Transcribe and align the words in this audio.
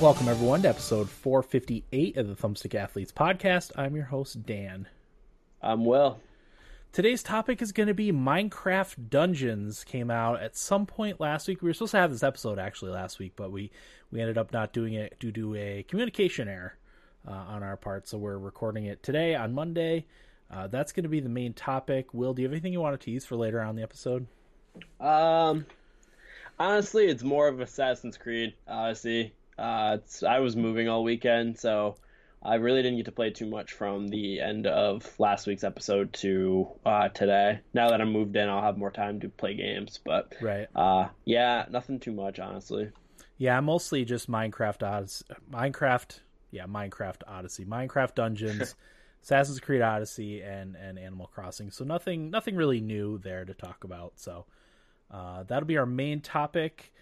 Welcome, 0.00 0.28
everyone, 0.28 0.62
to 0.62 0.68
episode 0.70 1.10
458 1.10 2.16
of 2.16 2.26
the 2.26 2.34
Thumbstick 2.34 2.74
Athletes 2.74 3.12
podcast. 3.12 3.70
I'm 3.76 3.94
your 3.94 4.06
host, 4.06 4.46
Dan. 4.46 4.88
I'm 5.60 5.84
well. 5.84 6.20
Today's 6.90 7.22
topic 7.22 7.60
is 7.60 7.70
going 7.72 7.88
to 7.88 7.92
be 7.94 8.10
Minecraft 8.10 9.10
Dungeons. 9.10 9.84
Came 9.84 10.10
out 10.10 10.40
at 10.40 10.56
some 10.56 10.86
point 10.86 11.20
last 11.20 11.48
week. 11.48 11.60
We 11.60 11.68
were 11.68 11.74
supposed 11.74 11.90
to 11.90 11.98
have 11.98 12.10
this 12.10 12.22
episode 12.22 12.58
actually 12.58 12.92
last 12.92 13.18
week, 13.18 13.34
but 13.36 13.52
we, 13.52 13.70
we 14.10 14.22
ended 14.22 14.38
up 14.38 14.54
not 14.54 14.72
doing 14.72 14.94
it 14.94 15.18
due 15.20 15.32
to 15.32 15.54
a 15.54 15.84
communication 15.86 16.48
error 16.48 16.78
uh, 17.26 17.32
on 17.32 17.62
our 17.62 17.76
part. 17.76 18.08
So 18.08 18.18
we're 18.18 18.38
recording 18.38 18.86
it 18.86 19.02
today 19.02 19.34
on 19.34 19.52
Monday. 19.52 20.06
Uh, 20.50 20.66
that's 20.66 20.92
going 20.92 21.04
to 21.04 21.08
be 21.08 21.20
the 21.20 21.28
main 21.28 21.52
topic. 21.52 22.12
Will, 22.12 22.34
do 22.34 22.42
you 22.42 22.48
have 22.48 22.52
anything 22.52 22.72
you 22.72 22.80
want 22.80 22.98
to 22.98 23.04
tease 23.04 23.24
for 23.24 23.36
later 23.36 23.60
on 23.60 23.76
the 23.76 23.82
episode? 23.82 24.26
Um, 25.00 25.66
honestly, 26.58 27.06
it's 27.06 27.22
more 27.22 27.48
of 27.48 27.60
Assassin's 27.60 28.16
Creed 28.16 28.54
Odyssey. 28.66 29.32
Uh, 29.58 29.98
I 30.26 30.40
was 30.40 30.56
moving 30.56 30.88
all 30.88 31.04
weekend, 31.04 31.58
so 31.58 31.96
I 32.42 32.54
really 32.54 32.82
didn't 32.82 32.96
get 32.96 33.06
to 33.06 33.12
play 33.12 33.30
too 33.30 33.46
much 33.46 33.72
from 33.72 34.08
the 34.08 34.40
end 34.40 34.66
of 34.66 35.06
last 35.18 35.46
week's 35.46 35.64
episode 35.64 36.12
to 36.14 36.68
uh, 36.86 37.08
today. 37.10 37.60
Now 37.74 37.90
that 37.90 38.00
I'm 38.00 38.12
moved 38.12 38.34
in, 38.36 38.48
I'll 38.48 38.62
have 38.62 38.78
more 38.78 38.90
time 38.90 39.20
to 39.20 39.28
play 39.28 39.54
games. 39.54 40.00
But 40.02 40.34
right, 40.40 40.66
uh, 40.74 41.08
yeah, 41.24 41.66
nothing 41.70 42.00
too 42.00 42.12
much, 42.12 42.38
honestly. 42.38 42.90
Yeah, 43.36 43.60
mostly 43.60 44.04
just 44.04 44.30
Minecraft 44.30 44.82
Odyssey. 44.82 45.24
Minecraft, 45.52 46.20
yeah, 46.50 46.66
Minecraft 46.66 47.22
Odyssey, 47.26 47.64
Minecraft 47.64 48.14
Dungeons, 48.14 48.74
Assassin's 49.22 49.60
Creed 49.60 49.82
Odyssey, 49.82 50.42
and 50.42 50.76
and 50.76 50.98
Animal 50.98 51.26
Crossing. 51.26 51.70
So 51.70 51.84
nothing, 51.84 52.30
nothing 52.30 52.56
really 52.56 52.80
new 52.80 53.18
there 53.18 53.44
to 53.44 53.54
talk 53.54 53.84
about. 53.84 54.14
So 54.16 54.46
uh, 55.10 55.44
that'll 55.44 55.66
be 55.66 55.78
our 55.78 55.86
main 55.86 56.20
topic 56.20 56.92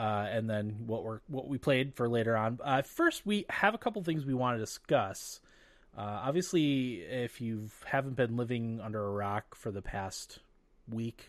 uh, 0.00 0.26
and 0.30 0.48
then 0.48 0.76
what 0.86 1.04
we 1.04 1.16
what 1.28 1.46
we 1.46 1.58
played 1.58 1.94
for 1.94 2.08
later 2.08 2.34
on. 2.34 2.58
Uh, 2.64 2.80
first, 2.80 3.26
we 3.26 3.44
have 3.50 3.74
a 3.74 3.78
couple 3.78 4.02
things 4.02 4.24
we 4.24 4.32
want 4.32 4.56
to 4.56 4.58
discuss. 4.58 5.40
Uh, 5.96 6.22
obviously, 6.24 7.02
if 7.02 7.42
you 7.42 7.68
haven't 7.84 8.16
been 8.16 8.38
living 8.38 8.80
under 8.82 9.04
a 9.04 9.10
rock 9.10 9.54
for 9.54 9.70
the 9.70 9.82
past 9.82 10.38
week, 10.88 11.28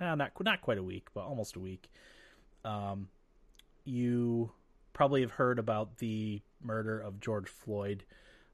not 0.00 0.16
not 0.40 0.60
quite 0.60 0.78
a 0.78 0.82
week, 0.82 1.08
but 1.12 1.24
almost 1.24 1.56
a 1.56 1.58
week, 1.58 1.88
um, 2.64 3.08
you 3.84 4.52
probably 4.92 5.22
have 5.22 5.32
heard 5.32 5.58
about 5.58 5.98
the 5.98 6.40
murder 6.62 6.98
of 6.98 7.20
George 7.20 7.48
Floyd. 7.48 8.04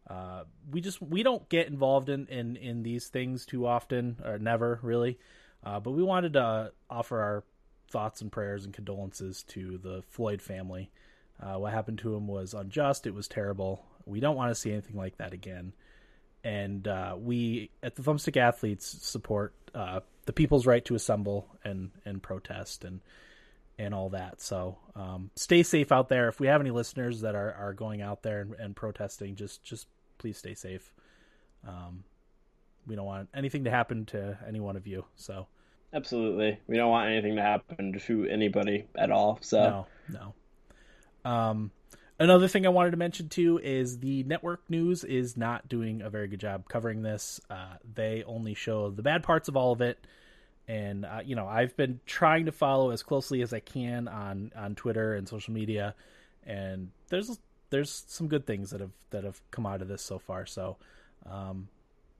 Uh, 0.08 0.44
we 0.70 0.80
just 0.80 1.00
we 1.00 1.22
don't 1.22 1.48
get 1.48 1.66
involved 1.66 2.08
in, 2.08 2.26
in, 2.26 2.56
in 2.56 2.82
these 2.82 3.08
things 3.08 3.46
too 3.46 3.66
often, 3.66 4.16
or 4.24 4.38
never 4.38 4.78
really. 4.82 5.18
Uh, 5.64 5.80
but 5.80 5.92
we 5.92 6.02
wanted 6.02 6.34
to 6.34 6.72
offer 6.90 7.20
our 7.20 7.44
thoughts 7.90 8.20
and 8.20 8.30
prayers 8.30 8.64
and 8.64 8.74
condolences 8.74 9.44
to 9.44 9.78
the 9.78 10.02
Floyd 10.10 10.42
family. 10.42 10.90
Uh, 11.42 11.58
what 11.58 11.72
happened 11.72 11.98
to 11.98 12.14
him 12.14 12.26
was 12.26 12.54
unjust. 12.54 13.06
It 13.06 13.14
was 13.14 13.28
terrible. 13.28 13.84
We 14.04 14.20
don't 14.20 14.36
want 14.36 14.50
to 14.50 14.54
see 14.54 14.72
anything 14.72 14.96
like 14.96 15.16
that 15.18 15.32
again. 15.32 15.72
And 16.42 16.86
uh, 16.86 17.16
we 17.18 17.70
at 17.82 17.96
the 17.96 18.02
Thumbstick 18.02 18.36
Athletes 18.36 18.86
support 18.86 19.54
uh, 19.74 20.00
the 20.26 20.32
people's 20.32 20.66
right 20.66 20.84
to 20.84 20.94
assemble 20.94 21.48
and 21.64 21.90
and 22.04 22.22
protest 22.22 22.84
and 22.84 23.00
and 23.78 23.94
all 23.94 24.10
that. 24.10 24.40
So 24.40 24.78
um, 24.94 25.30
stay 25.36 25.62
safe 25.62 25.92
out 25.92 26.08
there. 26.08 26.28
If 26.28 26.40
we 26.40 26.46
have 26.46 26.60
any 26.60 26.70
listeners 26.70 27.22
that 27.22 27.34
are, 27.34 27.52
are 27.54 27.72
going 27.72 28.02
out 28.02 28.22
there 28.22 28.40
and, 28.40 28.54
and 28.54 28.76
protesting, 28.76 29.34
just 29.34 29.64
just 29.64 29.88
please 30.18 30.38
stay 30.38 30.54
safe. 30.54 30.92
Um, 31.66 32.04
we 32.86 32.96
don't 32.96 33.06
want 33.06 33.28
anything 33.34 33.64
to 33.64 33.70
happen 33.70 34.06
to 34.06 34.38
any 34.46 34.60
one 34.60 34.76
of 34.76 34.86
you. 34.86 35.04
So 35.16 35.46
Absolutely. 35.94 36.58
We 36.66 36.76
don't 36.76 36.90
want 36.90 37.08
anything 37.08 37.36
to 37.36 37.42
happen 37.42 38.00
to 38.06 38.26
anybody 38.26 38.86
at 38.96 39.12
all. 39.12 39.38
So 39.40 39.86
no, 40.08 40.34
no. 41.24 41.30
Um, 41.30 41.70
another 42.18 42.48
thing 42.48 42.66
I 42.66 42.70
wanted 42.70 42.90
to 42.90 42.96
mention 42.96 43.28
too 43.28 43.60
is 43.62 44.00
the 44.00 44.24
network 44.24 44.68
news 44.68 45.04
is 45.04 45.36
not 45.36 45.68
doing 45.68 46.02
a 46.02 46.10
very 46.10 46.26
good 46.26 46.40
job 46.40 46.68
covering 46.68 47.02
this. 47.02 47.40
Uh, 47.48 47.76
they 47.94 48.24
only 48.26 48.54
show 48.54 48.90
the 48.90 49.02
bad 49.02 49.22
parts 49.22 49.48
of 49.48 49.56
all 49.56 49.72
of 49.72 49.80
it, 49.80 50.04
and 50.68 51.04
uh, 51.04 51.20
you 51.24 51.36
know 51.36 51.46
I've 51.46 51.76
been 51.76 52.00
trying 52.06 52.46
to 52.46 52.52
follow 52.52 52.90
as 52.90 53.02
closely 53.02 53.42
as 53.42 53.52
I 53.52 53.60
can 53.60 54.08
on 54.08 54.52
on 54.56 54.74
Twitter 54.74 55.14
and 55.14 55.28
social 55.28 55.52
media, 55.54 55.94
and 56.44 56.90
there's 57.08 57.38
there's 57.70 58.04
some 58.06 58.28
good 58.28 58.46
things 58.46 58.70
that 58.70 58.80
have 58.80 58.92
that 59.10 59.24
have 59.24 59.40
come 59.50 59.66
out 59.66 59.82
of 59.82 59.88
this 59.88 60.02
so 60.02 60.18
far. 60.18 60.46
So 60.46 60.76
um, 61.26 61.68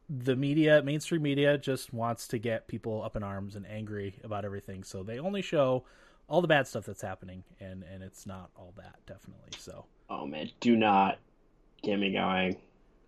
the 0.09 0.37
media, 0.37 0.83
mainstream 0.83 1.22
media, 1.22 1.56
just 1.59 1.93
wants 1.93 2.28
to 2.28 2.38
get 2.38 2.69
people 2.69 3.03
up 3.03 3.16
in 3.16 3.22
arms 3.22 3.56
and 3.56 3.66
angry 3.66 4.15
about 4.25 4.44
everything. 4.44 4.83
So 4.84 5.03
they 5.03 5.19
only 5.19 5.43
show 5.43 5.84
all 6.28 6.41
the 6.41 6.49
bad 6.49 6.66
stuff 6.66 6.84
that's 6.87 7.03
happening, 7.03 7.44
and 7.60 7.84
and 7.84 8.03
it's 8.03 8.27
not 8.27 8.50
all 8.56 8.72
that 8.77 8.97
definitely. 9.06 9.53
So. 9.59 9.84
Oh 10.10 10.27
man, 10.27 10.50
do 10.60 10.77
not 10.77 11.19
get 11.83 11.99
me 11.99 12.12
going 12.12 12.56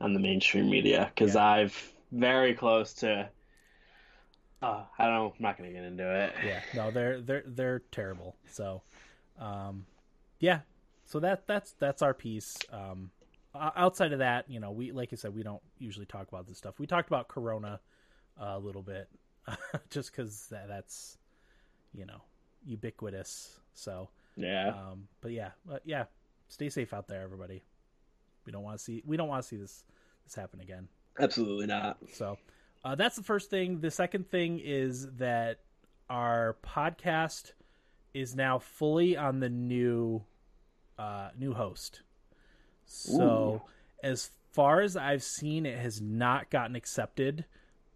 on 0.00 0.14
the 0.14 0.20
mainstream 0.20 0.70
media 0.70 1.10
because 1.14 1.34
yeah. 1.34 1.46
I've 1.46 1.92
very 2.12 2.54
close 2.54 2.94
to. 2.94 3.28
Uh, 4.66 4.84
I 4.98 5.06
don't. 5.06 5.34
I'm 5.36 5.42
not 5.42 5.56
gonna 5.56 5.70
get 5.70 5.84
into 5.84 6.24
it. 6.24 6.32
Yeah, 6.44 6.60
no, 6.74 6.90
they're 6.90 7.20
they're 7.20 7.44
they're 7.46 7.78
terrible. 7.90 8.36
So, 8.50 8.82
um, 9.38 9.86
yeah. 10.40 10.60
So 11.04 11.20
that 11.20 11.46
that's 11.46 11.72
that's 11.78 12.02
our 12.02 12.14
piece. 12.14 12.56
Um, 12.72 13.10
outside 13.54 14.12
of 14.12 14.18
that, 14.18 14.50
you 14.50 14.60
know, 14.60 14.70
we 14.70 14.92
like 14.92 15.12
I 15.12 15.16
said, 15.16 15.34
we 15.34 15.42
don't 15.42 15.62
usually 15.78 16.06
talk 16.06 16.28
about 16.28 16.46
this 16.46 16.58
stuff. 16.58 16.78
We 16.78 16.86
talked 16.86 17.08
about 17.08 17.28
Corona 17.28 17.80
uh, 18.40 18.54
a 18.54 18.58
little 18.58 18.82
bit, 18.82 19.08
just 19.90 20.10
because 20.10 20.48
that, 20.50 20.68
that's 20.68 21.18
you 21.94 22.06
know 22.06 22.22
ubiquitous. 22.64 23.58
So 23.74 24.08
yeah, 24.36 24.68
um, 24.68 25.08
but 25.20 25.32
yeah, 25.32 25.50
but 25.64 25.82
yeah, 25.84 26.04
stay 26.48 26.68
safe 26.68 26.92
out 26.92 27.08
there, 27.08 27.22
everybody. 27.22 27.62
We 28.44 28.52
don't 28.52 28.62
want 28.62 28.78
to 28.78 28.84
see 28.84 29.02
we 29.06 29.16
don't 29.16 29.28
want 29.28 29.42
to 29.42 29.48
see 29.48 29.56
this 29.56 29.84
this 30.24 30.34
happen 30.34 30.60
again. 30.60 30.88
Absolutely 31.18 31.66
not. 31.66 31.98
So 32.12 32.36
uh, 32.84 32.94
that's 32.94 33.16
the 33.16 33.22
first 33.22 33.50
thing. 33.50 33.80
The 33.80 33.90
second 33.90 34.30
thing 34.30 34.60
is 34.62 35.06
that 35.18 35.60
our 36.08 36.56
podcast 36.64 37.52
is 38.14 38.34
now 38.34 38.58
fully 38.58 39.16
on 39.16 39.40
the 39.40 39.48
new 39.48 40.22
uh, 40.98 41.28
new 41.38 41.52
host. 41.52 42.00
So, 42.86 43.62
Ooh. 43.62 43.68
as 44.02 44.30
far 44.52 44.80
as 44.80 44.96
I've 44.96 45.22
seen, 45.22 45.66
it 45.66 45.78
has 45.78 46.00
not 46.00 46.50
gotten 46.50 46.76
accepted 46.76 47.44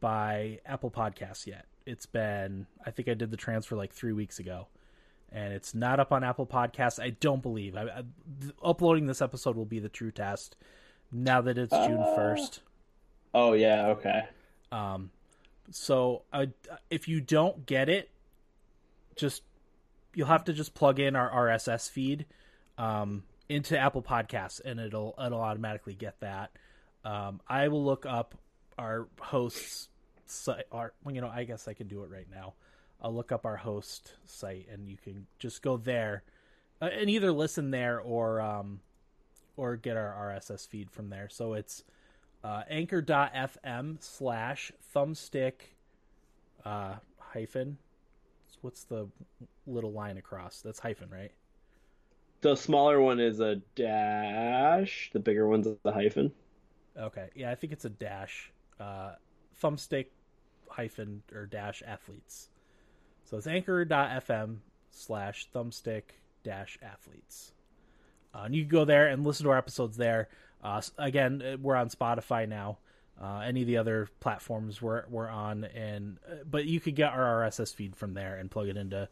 by 0.01 0.61
Apple 0.67 0.91
Podcasts 0.91 1.47
yet. 1.47 1.67
It's 1.87 2.07
been, 2.07 2.67
I 2.85 2.91
think 2.91 3.09
I 3.09 3.15
did 3.15 3.31
the 3.31 3.37
transfer 3.37 3.77
like 3.77 3.93
three 3.93 4.13
weeks 4.13 4.39
ago, 4.39 4.67
and 5.33 5.55
it's 5.55 5.75
not 5.75 6.01
up 6.01 6.13
on 6.13 6.25
Apple 6.25 6.47
Podcasts. 6.47 7.03
I 7.03 7.11
don't 7.11 7.43
believe. 7.43 7.77
I, 7.77 7.83
I, 7.85 8.03
uploading 8.63 9.07
this 9.07 9.23
episode 9.23 9.57
will 9.57 9.65
be 9.65 9.79
the 9.79 9.89
true 9.89 10.11
test. 10.11 10.57
Now 11.13 11.41
that 11.41 11.57
it's 11.57 11.73
uh, 11.73 11.89
June 11.89 12.05
first. 12.15 12.61
Oh 13.33 13.53
yeah. 13.53 13.89
Okay. 13.89 14.25
Um, 14.73 15.11
so 15.71 16.23
uh, 16.33 16.47
if 16.91 17.09
you 17.09 17.21
don't 17.21 17.67
get 17.67 17.89
it, 17.89 18.11
just 19.17 19.43
you'll 20.15 20.27
have 20.27 20.45
to 20.45 20.53
just 20.53 20.75
plug 20.75 20.99
in 20.99 21.17
our 21.17 21.31
RSS 21.31 21.91
feed. 21.91 22.27
Um, 22.79 23.25
into 23.51 23.77
Apple 23.77 24.03
Podcasts, 24.03 24.61
and 24.65 24.79
it'll 24.79 25.15
it'll 25.23 25.41
automatically 25.41 25.95
get 25.95 26.19
that. 26.21 26.53
Um, 27.05 27.41
I 27.49 27.69
will 27.69 27.85
look 27.85 28.07
up 28.07 28.37
our 28.79 29.09
hosts 29.21 29.89
site. 30.25 30.65
Our, 30.71 30.93
well, 31.05 31.15
you 31.15 31.21
know, 31.21 31.29
I 31.29 31.45
guess 31.45 31.67
I 31.67 31.75
can 31.75 31.89
do 31.89 32.05
it 32.05 32.11
right 32.11 32.29
now. 32.33 32.55
I'll 33.03 33.13
look 33.13 33.33
up 33.33 33.45
our 33.45 33.57
host 33.57 34.15
site, 34.25 34.69
and 34.73 34.89
you 34.89 34.97
can 34.97 35.27
just 35.41 35.63
go 35.63 35.77
there 35.77 36.23
uh, 36.81 36.87
and 36.87 37.11
either 37.11 37.33
listen 37.33 37.73
there 37.73 38.01
or 38.01 38.41
um, 38.41 38.81
or 39.57 39.77
get 39.77 39.97
our 39.97 40.33
RSS 40.33 40.69
feed 40.69 40.91
from 40.91 41.11
there. 41.11 41.29
So 41.29 41.55
it's 41.55 41.83
uh, 42.43 42.63
anchor.fm 42.69 44.03
slash 44.03 44.73
thumbstick 44.95 45.53
uh, 46.65 46.95
hyphen. 47.19 47.79
What's 48.63 48.85
the 48.85 49.09
little 49.67 49.93
line 49.93 50.19
across? 50.19 50.61
That's 50.61 50.79
hyphen, 50.79 51.09
right? 51.11 51.33
The 52.43 52.57
smaller 52.57 53.01
one 53.01 53.21
is 53.21 53.41
a 53.41 53.57
dash. 53.75 55.11
The 55.13 55.19
bigger 55.19 55.47
one's 55.47 55.67
a 55.67 55.93
hyphen. 55.93 56.33
Okay, 56.99 57.29
yeah, 57.35 57.51
I 57.51 57.55
think 57.55 57.73
it's 57.73 57.85
a 57.85 57.91
dash. 57.91 58.53
Uh, 58.79 59.13
thumbstick 59.63 60.07
hyphen 60.69 61.23
or 61.35 61.47
dash 61.47 61.83
athletes. 61.87 62.49
So 63.25 63.37
it's 63.37 63.47
anchor.fm 63.47 64.57
slash 64.91 65.49
thumbstick 65.55 66.03
dash 66.43 66.79
athletes. 66.83 67.53
Uh, 68.35 68.43
and 68.45 68.55
you 68.55 68.63
can 68.63 68.71
go 68.71 68.85
there 68.85 69.09
and 69.09 69.25
listen 69.25 69.45
to 69.45 69.51
our 69.51 69.59
episodes 69.59 69.97
there. 69.97 70.29
Uh, 70.63 70.83
again, 70.99 71.43
uh, 71.43 71.57
we're 71.61 71.77
on 71.77 71.89
Spotify 71.89 72.49
now. 72.49 72.79
Uh, 73.21 73.41
any 73.41 73.61
of 73.61 73.67
the 73.67 73.77
other 73.77 74.09
platforms 74.21 74.81
we're, 74.81 75.05
we're 75.09 75.29
on, 75.29 75.65
and 75.65 76.19
uh, 76.27 76.37
but 76.51 76.65
you 76.65 76.81
could 76.81 76.95
get 76.95 77.13
our 77.13 77.43
RSS 77.43 77.75
feed 77.75 77.95
from 77.95 78.15
there 78.15 78.37
and 78.37 78.51
plug 78.51 78.69
it 78.69 78.79
into 78.79 79.09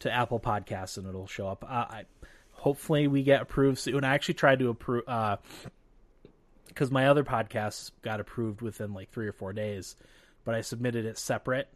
to 0.00 0.10
Apple 0.10 0.40
Podcasts, 0.40 0.98
and 0.98 1.06
it'll 1.06 1.28
show 1.28 1.46
up. 1.46 1.64
Uh, 1.64 1.86
I 1.88 2.04
hopefully 2.52 3.06
we 3.06 3.22
get 3.22 3.42
approved 3.42 3.78
soon. 3.78 4.04
I 4.04 4.14
actually 4.14 4.34
tried 4.34 4.58
to 4.60 4.70
approve. 4.70 5.04
Uh, 5.06 5.36
because 6.66 6.90
my 6.90 7.08
other 7.08 7.22
podcasts 7.22 7.90
got 8.00 8.18
approved 8.18 8.62
within 8.62 8.94
like 8.94 9.10
three 9.10 9.28
or 9.28 9.32
four 9.32 9.52
days, 9.52 9.94
but 10.44 10.54
I 10.54 10.62
submitted 10.62 11.04
it 11.04 11.18
separate 11.18 11.68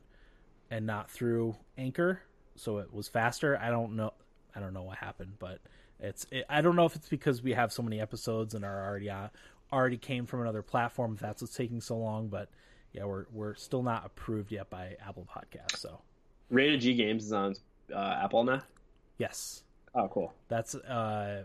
and 0.71 0.87
not 0.87 1.11
through 1.11 1.55
Anchor, 1.77 2.23
so 2.57 2.79
it 2.79 2.93
was 2.93 3.07
faster. 3.07 3.59
I 3.59 3.71
don't 3.71 3.97
know. 3.97 4.15
I 4.55 4.61
don't 4.61 4.73
know 4.73 4.83
what 4.83 4.97
happened, 4.97 5.35
but 5.39 5.61
it's. 6.01 6.27
It, 6.31 6.45
I 6.49 6.61
don't 6.61 6.77
know 6.77 6.87
if 6.87 6.97
it's 6.97 7.09
because 7.09 7.43
we 7.43 7.53
have 7.53 7.73
so 7.73 7.83
many 7.83 8.01
episodes 8.01 8.55
and 8.55 8.65
are 8.65 8.85
already 8.87 9.11
on, 9.11 9.31
already 9.73 9.99
came 9.99 10.27
from 10.27 10.41
another 10.43 10.63
platform. 10.63 11.15
If 11.15 11.21
that's 11.21 11.43
what's 11.43 11.55
taking 11.55 11.81
so 11.81 11.97
long, 11.97 12.29
but 12.29 12.51
yeah, 12.93 13.05
we're 13.05 13.27
we're 13.33 13.55
still 13.55 13.83
not 13.83 14.07
approved 14.07 14.53
yet 14.53 14.71
by 14.71 14.97
Apple 15.07 15.27
Podcasts. 15.31 15.79
So 15.79 16.01
Rated 16.51 16.81
G 16.81 16.95
Games 16.95 17.25
is 17.25 17.33
on 17.33 17.55
uh, 17.93 18.19
Apple 18.23 18.45
now. 18.45 18.63
yes, 19.19 19.63
Oh, 19.95 20.09
cool. 20.09 20.33
that's. 20.49 20.75
uh 20.75 21.45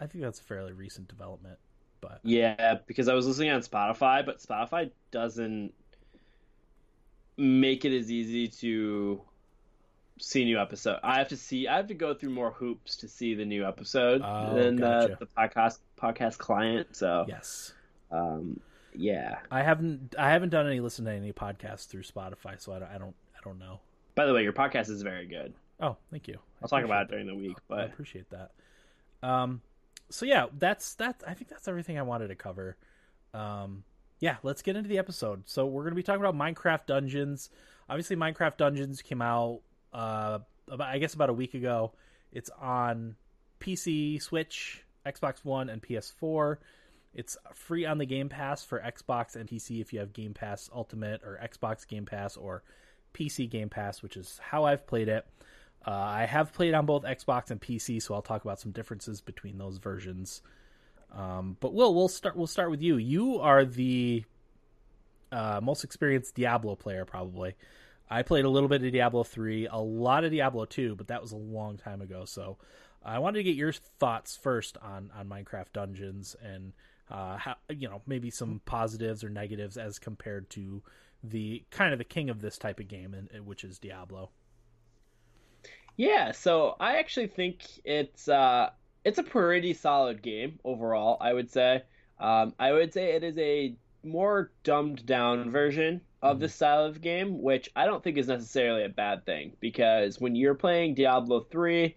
I 0.00 0.06
think 0.06 0.24
that's 0.24 0.40
a 0.40 0.44
fairly 0.44 0.72
recent 0.72 1.08
development, 1.08 1.58
but 2.00 2.22
Yeah, 2.22 2.78
because 2.86 3.08
I 3.08 3.14
was 3.14 3.26
listening 3.26 3.50
on 3.50 3.62
Spotify, 3.62 4.24
but 4.24 4.40
Spotify 4.40 4.90
doesn't 5.10 5.74
make 7.36 7.84
it 7.84 7.96
as 7.96 8.10
easy 8.10 8.48
to 8.48 9.22
see 10.18 10.44
new 10.44 10.58
episode. 10.60 10.98
I 11.02 11.18
have 11.18 11.28
to 11.28 11.36
see. 11.36 11.66
I 11.68 11.76
have 11.76 11.88
to 11.88 11.94
go 11.94 12.14
through 12.14 12.30
more 12.30 12.50
hoops 12.52 12.96
to 12.96 13.08
see 13.08 13.34
the 13.34 13.44
new 13.44 13.66
episode 13.66 14.22
Oh, 14.24 14.54
than 14.54 14.76
gotcha. 14.76 15.16
the, 15.18 15.26
the 15.26 15.30
podcast 15.36 15.78
podcast 16.00 16.38
client. 16.38 16.88
So, 16.92 17.24
yes. 17.28 17.72
um, 18.10 18.60
yeah. 18.94 19.38
I 19.50 19.62
haven't 19.62 20.14
I 20.18 20.30
haven't 20.30 20.50
done 20.50 20.66
any 20.66 20.80
listen 20.80 21.04
to 21.06 21.12
any 21.12 21.32
podcasts 21.32 21.86
through 21.86 22.02
Spotify, 22.02 22.60
so 22.60 22.72
I 22.72 22.78
don't 22.78 22.88
I 22.94 22.98
don't, 22.98 23.14
I 23.36 23.38
don't 23.44 23.58
know. 23.58 23.80
By 24.14 24.26
the 24.26 24.34
way, 24.34 24.42
your 24.42 24.52
podcast 24.52 24.90
is 24.90 25.02
very 25.02 25.26
good. 25.26 25.54
Oh, 25.80 25.96
thank 26.10 26.28
you. 26.28 26.34
I 26.34 26.38
I'll 26.62 26.68
talk 26.68 26.84
about 26.84 27.04
it 27.04 27.10
during 27.10 27.26
the 27.26 27.34
week. 27.34 27.56
I 27.56 27.62
but 27.68 27.84
appreciate 27.86 28.26
that. 28.30 28.50
Um, 29.26 29.62
so 30.10 30.26
yeah, 30.26 30.46
that's 30.58 30.94
that. 30.96 31.22
I 31.26 31.34
think 31.34 31.48
that's 31.48 31.66
everything 31.66 31.98
I 31.98 32.02
wanted 32.02 32.28
to 32.28 32.34
cover. 32.34 32.76
Um, 33.34 33.84
yeah, 34.20 34.36
let's 34.42 34.62
get 34.62 34.76
into 34.76 34.88
the 34.88 34.98
episode. 34.98 35.42
So 35.46 35.66
we're 35.66 35.82
going 35.82 35.92
to 35.92 35.96
be 35.96 36.02
talking 36.02 36.22
about 36.24 36.36
Minecraft 36.36 36.86
Dungeons. 36.86 37.50
Obviously, 37.88 38.14
Minecraft 38.14 38.56
Dungeons 38.56 39.02
came 39.02 39.20
out 39.22 39.60
uh, 39.92 40.38
about 40.68 40.88
I 40.88 40.98
guess 40.98 41.14
about 41.14 41.30
a 41.30 41.34
week 41.34 41.54
ago. 41.54 41.92
It's 42.32 42.50
on 42.60 43.16
PC, 43.60 44.20
Switch, 44.22 44.84
Xbox 45.06 45.44
One, 45.44 45.68
and 45.68 45.82
PS4. 45.82 46.56
It's 47.14 47.36
free 47.54 47.84
on 47.84 47.98
the 47.98 48.06
Game 48.06 48.28
Pass 48.28 48.64
for 48.64 48.80
Xbox 48.80 49.36
and 49.36 49.48
PC 49.48 49.80
if 49.80 49.92
you 49.92 50.00
have 50.00 50.12
Game 50.12 50.32
Pass 50.32 50.70
Ultimate 50.74 51.22
or 51.22 51.38
Xbox 51.42 51.86
Game 51.86 52.06
Pass 52.06 52.36
or 52.36 52.62
PC 53.12 53.50
Game 53.50 53.68
Pass, 53.68 54.02
which 54.02 54.16
is 54.16 54.40
how 54.42 54.64
I've 54.64 54.86
played 54.86 55.08
it. 55.08 55.26
Uh, 55.86 55.90
I 55.90 56.26
have 56.26 56.52
played 56.52 56.74
on 56.74 56.86
both 56.86 57.02
Xbox 57.02 57.50
and 57.50 57.60
PC, 57.60 58.00
so 58.00 58.14
I'll 58.14 58.22
talk 58.22 58.44
about 58.44 58.60
some 58.60 58.72
differences 58.72 59.20
between 59.20 59.58
those 59.58 59.78
versions. 59.78 60.40
Um, 61.12 61.56
but 61.60 61.74
Will, 61.74 61.94
we'll 61.94 62.08
start. 62.08 62.36
We'll 62.36 62.46
start 62.46 62.70
with 62.70 62.80
you. 62.80 62.96
You 62.96 63.40
are 63.40 63.64
the 63.64 64.24
uh, 65.30 65.60
most 65.62 65.84
experienced 65.84 66.34
Diablo 66.34 66.76
player, 66.76 67.04
probably. 67.04 67.54
I 68.12 68.22
played 68.22 68.44
a 68.44 68.50
little 68.50 68.68
bit 68.68 68.82
of 68.82 68.92
Diablo 68.92 69.24
three, 69.24 69.66
a 69.66 69.78
lot 69.78 70.24
of 70.24 70.32
Diablo 70.32 70.66
two, 70.66 70.94
but 70.96 71.08
that 71.08 71.22
was 71.22 71.32
a 71.32 71.36
long 71.36 71.78
time 71.78 72.02
ago. 72.02 72.26
So 72.26 72.58
I 73.02 73.18
wanted 73.18 73.38
to 73.38 73.44
get 73.44 73.56
your 73.56 73.72
thoughts 73.72 74.36
first 74.36 74.76
on 74.82 75.10
on 75.16 75.28
Minecraft 75.28 75.72
Dungeons 75.72 76.36
and 76.42 76.74
uh, 77.10 77.38
how 77.38 77.56
you 77.70 77.88
know 77.88 78.02
maybe 78.06 78.30
some 78.30 78.60
positives 78.66 79.24
or 79.24 79.30
negatives 79.30 79.78
as 79.78 79.98
compared 79.98 80.50
to 80.50 80.82
the 81.24 81.64
kind 81.70 81.94
of 81.94 81.98
the 81.98 82.04
king 82.04 82.28
of 82.28 82.42
this 82.42 82.58
type 82.58 82.80
of 82.80 82.88
game, 82.88 83.14
and 83.14 83.46
which 83.46 83.64
is 83.64 83.78
Diablo. 83.78 84.30
Yeah, 85.96 86.32
so 86.32 86.76
I 86.78 86.98
actually 86.98 87.28
think 87.28 87.62
it's 87.82 88.28
uh 88.28 88.70
it's 89.06 89.18
a 89.18 89.22
pretty 89.22 89.72
solid 89.72 90.20
game 90.20 90.58
overall, 90.64 91.16
I 91.18 91.32
would 91.32 91.50
say. 91.50 91.82
Um, 92.20 92.54
I 92.58 92.72
would 92.72 92.92
say 92.92 93.12
it 93.12 93.24
is 93.24 93.38
a 93.38 93.74
more 94.04 94.52
dumbed 94.64 95.06
down 95.06 95.50
version 95.50 96.02
of 96.22 96.38
this 96.38 96.54
style 96.54 96.84
of 96.84 97.00
game, 97.00 97.42
which 97.42 97.70
I 97.74 97.84
don't 97.86 98.02
think 98.02 98.16
is 98.16 98.28
necessarily 98.28 98.84
a 98.84 98.88
bad 98.88 99.26
thing 99.26 99.56
because 99.60 100.20
when 100.20 100.36
you're 100.36 100.54
playing 100.54 100.94
Diablo 100.94 101.40
3, 101.40 101.96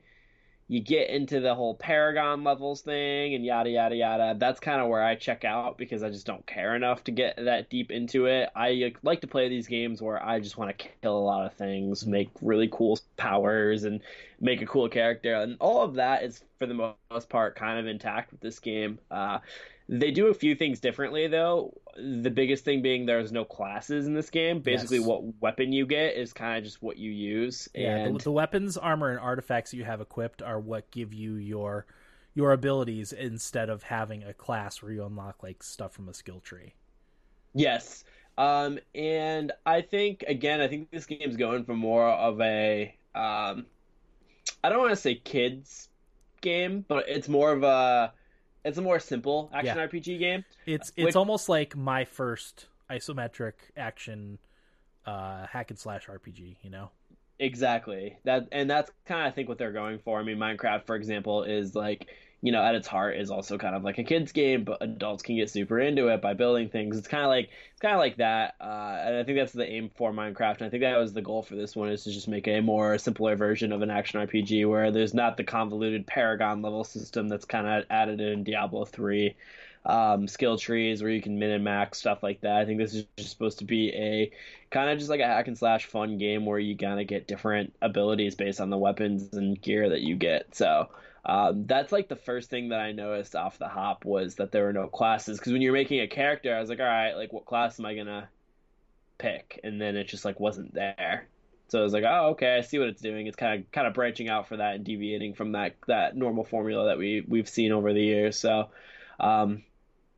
you 0.67 0.79
get 0.81 1.11
into 1.11 1.39
the 1.41 1.53
whole 1.53 1.75
Paragon 1.75 2.43
levels 2.43 2.81
thing 2.81 3.35
and 3.35 3.45
yada 3.45 3.69
yada 3.69 3.95
yada. 3.95 4.35
That's 4.37 4.59
kind 4.59 4.81
of 4.81 4.87
where 4.87 5.03
I 5.03 5.13
check 5.15 5.45
out 5.45 5.77
because 5.77 6.01
I 6.01 6.09
just 6.09 6.25
don't 6.25 6.45
care 6.47 6.75
enough 6.75 7.03
to 7.03 7.11
get 7.11 7.35
that 7.37 7.69
deep 7.69 7.91
into 7.91 8.25
it. 8.25 8.49
I 8.55 8.93
like 9.03 9.21
to 9.21 9.27
play 9.27 9.47
these 9.47 9.67
games 9.67 10.01
where 10.01 10.23
I 10.23 10.39
just 10.39 10.57
want 10.57 10.75
to 10.75 10.87
kill 11.03 11.17
a 11.17 11.19
lot 11.19 11.45
of 11.45 11.53
things, 11.53 12.07
make 12.07 12.31
really 12.41 12.67
cool 12.71 12.97
powers, 13.15 13.83
and 13.83 14.01
make 14.41 14.63
a 14.63 14.65
cool 14.65 14.89
character, 14.89 15.35
and 15.35 15.55
all 15.59 15.83
of 15.83 15.95
that 15.95 16.23
is 16.23 16.43
for 16.57 16.65
the 16.65 16.95
most 17.11 17.29
part 17.29 17.55
kind 17.55 17.79
of 17.79 17.85
intact 17.85 18.31
with 18.31 18.41
this 18.41 18.59
game. 18.59 18.97
Uh, 19.11 19.39
they 19.87 20.09
do 20.09 20.27
a 20.27 20.33
few 20.33 20.55
things 20.55 20.79
differently 20.79 21.27
though. 21.27 21.73
The 21.95 22.29
biggest 22.29 22.65
thing 22.65 22.81
being 22.81 23.05
there's 23.05 23.31
no 23.31 23.45
classes 23.45 24.05
in 24.05 24.13
this 24.13 24.29
game. 24.29 24.59
Basically, 24.59 24.97
Yes. 24.97 25.05
what 25.07 25.23
weapon 25.41 25.71
you 25.71 25.85
get 25.85 26.15
is 26.15 26.33
kind 26.33 26.57
of 26.57 26.63
just 26.63 26.81
what 26.81 26.97
you 26.97 27.09
use. 27.11 27.69
Yeah, 27.73 27.95
and 27.97 28.19
the, 28.19 28.23
the 28.25 28.31
weapons, 28.31 28.75
armor, 28.77 29.09
and 29.11 29.19
artifacts 29.19 29.73
you 29.73 29.85
have 29.85 30.01
equipped 30.01 30.41
are 30.41 30.59
what 30.59 30.91
give 30.91 31.13
you 31.13 31.35
your 31.35 31.85
your 32.33 32.51
abilities 32.51 33.13
instead 33.13 33.69
of 33.69 33.83
having 33.83 34.23
a 34.23 34.33
class 34.33 34.81
where 34.81 34.91
you 34.91 35.05
unlock 35.05 35.41
like 35.41 35.63
stuff 35.63 35.93
from 35.93 36.09
a 36.09 36.13
skill 36.13 36.41
tree. 36.41 36.73
Yes. 37.53 38.03
Um, 38.37 38.79
and 38.93 39.53
I 39.65 39.79
think 39.81 40.25
again, 40.27 40.59
I 40.59 40.67
think 40.67 40.91
this 40.91 41.05
game's 41.05 41.37
going 41.37 41.63
for 41.63 41.73
more 41.75 42.09
of 42.09 42.41
a 42.41 42.93
um, 43.15 43.65
I 44.61 44.67
don't 44.69 44.79
want 44.79 44.89
to 44.91 44.97
say 44.97 45.15
kids 45.15 45.87
game, 46.41 46.83
but 46.85 47.07
it's 47.07 47.29
more 47.29 47.53
of 47.53 47.63
a 47.63 48.11
it's 48.65 48.77
a 48.77 48.81
more 48.81 48.99
simple 48.99 49.49
action 49.53 49.77
Yeah. 49.77 49.87
RPG 49.87 50.19
game. 50.19 50.43
It's 50.65 50.91
it's 50.97 51.05
Which- 51.05 51.15
almost 51.15 51.47
like 51.47 51.75
my 51.75 52.03
first 52.03 52.65
isometric 52.89 53.53
action 53.77 54.39
uh, 55.05 55.45
hack 55.47 55.69
and 55.69 55.79
slash 55.79 56.07
RPG. 56.07 56.57
You 56.63 56.69
know? 56.71 56.89
Exactly. 57.39 58.17
That 58.23 58.47
and 58.51 58.69
that's 58.69 58.91
kind 59.05 59.21
of 59.21 59.27
I 59.31 59.35
think 59.35 59.47
what 59.49 59.57
they're 59.57 59.71
going 59.71 59.99
for. 59.99 60.19
I 60.19 60.23
mean, 60.23 60.37
Minecraft, 60.37 60.85
for 60.85 60.95
example, 60.95 61.43
is 61.43 61.75
like 61.75 62.07
you 62.41 62.51
know 62.51 62.63
at 62.63 62.75
its 62.75 62.87
heart 62.87 63.17
is 63.17 63.31
also 63.31 63.57
kind 63.57 63.75
of 63.75 63.83
like 63.83 63.97
a 63.97 64.03
kids 64.03 64.31
game, 64.31 64.63
but 64.63 64.77
adults 64.81 65.23
can 65.23 65.35
get 65.35 65.49
super 65.49 65.79
into 65.79 66.09
it 66.09 66.21
by 66.21 66.33
building 66.33 66.69
things. 66.69 66.97
It's 66.97 67.07
kind 67.07 67.23
of 67.23 67.29
like 67.29 67.49
it's 67.71 67.81
kind 67.81 67.93
of 67.93 67.99
like 67.99 68.17
that, 68.17 68.55
uh, 68.61 68.97
and 69.03 69.17
I 69.17 69.23
think 69.23 69.37
that's 69.37 69.53
the 69.53 69.67
aim 69.67 69.89
for 69.95 70.11
Minecraft. 70.11 70.57
And 70.57 70.67
I 70.67 70.69
think 70.69 70.81
that 70.83 70.97
was 70.97 71.13
the 71.13 71.21
goal 71.21 71.43
for 71.43 71.55
this 71.55 71.75
one 71.75 71.89
is 71.89 72.03
to 72.03 72.11
just 72.11 72.27
make 72.27 72.47
a 72.47 72.61
more 72.61 72.97
simpler 72.97 73.35
version 73.35 73.71
of 73.71 73.81
an 73.81 73.89
action 73.89 74.19
RPG 74.19 74.69
where 74.69 74.91
there's 74.91 75.13
not 75.13 75.37
the 75.37 75.43
convoluted 75.43 76.05
Paragon 76.05 76.61
level 76.61 76.83
system 76.83 77.29
that's 77.29 77.45
kind 77.45 77.67
of 77.67 77.85
added 77.89 78.21
in 78.21 78.43
Diablo 78.43 78.85
three. 78.85 79.35
Um, 79.87 80.27
skill 80.27 80.57
trees 80.57 81.03
where 81.03 81.11
you 81.11 81.21
can 81.21 81.37
min 81.37 81.51
and 81.51 81.63
max 81.63 81.99
stuff 81.99 82.23
like 82.23 82.41
that. 82.41 82.55
I 82.57 82.65
think 82.65 82.79
this 82.79 82.95
is 82.95 83.05
just 83.17 83.29
supposed 83.29 83.59
to 83.59 83.65
be 83.65 83.89
a 83.93 84.31
kind 84.71 84.89
of 84.89 84.97
just 84.97 85.11
like 85.11 85.19
a 85.19 85.27
hack 85.27 85.47
and 85.47 85.55
slash 85.55 85.85
fun 85.85 86.17
game 86.17 86.43
where 86.45 86.57
you 86.57 86.75
kind 86.75 86.99
of 86.99 87.05
get 87.05 87.27
different 87.27 87.75
abilities 87.83 88.33
based 88.33 88.59
on 88.59 88.71
the 88.71 88.79
weapons 88.79 89.33
and 89.33 89.61
gear 89.61 89.89
that 89.89 90.01
you 90.01 90.15
get. 90.15 90.55
So 90.55 90.89
um, 91.25 91.65
that's 91.65 91.91
like 91.91 92.07
the 92.07 92.15
first 92.15 92.49
thing 92.49 92.69
that 92.69 92.79
I 92.79 92.91
noticed 92.91 93.35
off 93.35 93.57
the 93.57 93.67
hop 93.67 94.05
was 94.05 94.35
that 94.35 94.51
there 94.51 94.65
were 94.65 94.73
no 94.73 94.87
classes. 94.87 95.39
Because 95.39 95.53
when 95.53 95.61
you're 95.61 95.73
making 95.73 96.01
a 96.01 96.07
character, 96.07 96.55
I 96.55 96.59
was 96.59 96.69
like, 96.69 96.79
all 96.79 96.85
right, 96.85 97.13
like 97.13 97.33
what 97.33 97.45
class 97.45 97.79
am 97.79 97.85
I 97.85 97.95
gonna 97.95 98.29
pick? 99.17 99.59
And 99.63 99.81
then 99.81 99.95
it 99.95 100.05
just 100.05 100.23
like 100.23 100.39
wasn't 100.39 100.73
there. 100.73 101.27
So 101.67 101.79
I 101.79 101.83
was 101.83 101.93
like, 101.93 102.03
oh, 102.07 102.29
okay, 102.31 102.55
I 102.55 102.61
see 102.61 102.77
what 102.77 102.89
it's 102.89 103.01
doing. 103.01 103.25
It's 103.25 103.35
kind 103.35 103.59
of 103.59 103.71
kind 103.71 103.87
of 103.87 103.95
branching 103.95 104.29
out 104.29 104.47
for 104.47 104.57
that 104.57 104.75
and 104.75 104.85
deviating 104.85 105.33
from 105.33 105.53
that 105.53 105.75
that 105.87 106.15
normal 106.15 106.43
formula 106.43 106.85
that 106.85 106.99
we 106.99 107.25
we've 107.27 107.49
seen 107.49 107.71
over 107.71 107.91
the 107.91 108.03
years. 108.03 108.37
So, 108.37 108.69
um, 109.19 109.63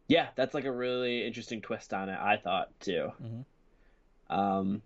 yeah, 0.10 0.28
that's 0.36 0.54
like 0.54 0.66
a 0.66 0.72
really 0.72 1.26
interesting 1.26 1.62
twist 1.62 1.94
on 1.94 2.10
it. 2.10 2.20
I 2.20 2.36
thought 2.36 2.78
too. 2.82 3.14
Mhm. 3.24 3.46
Um, 4.30 4.82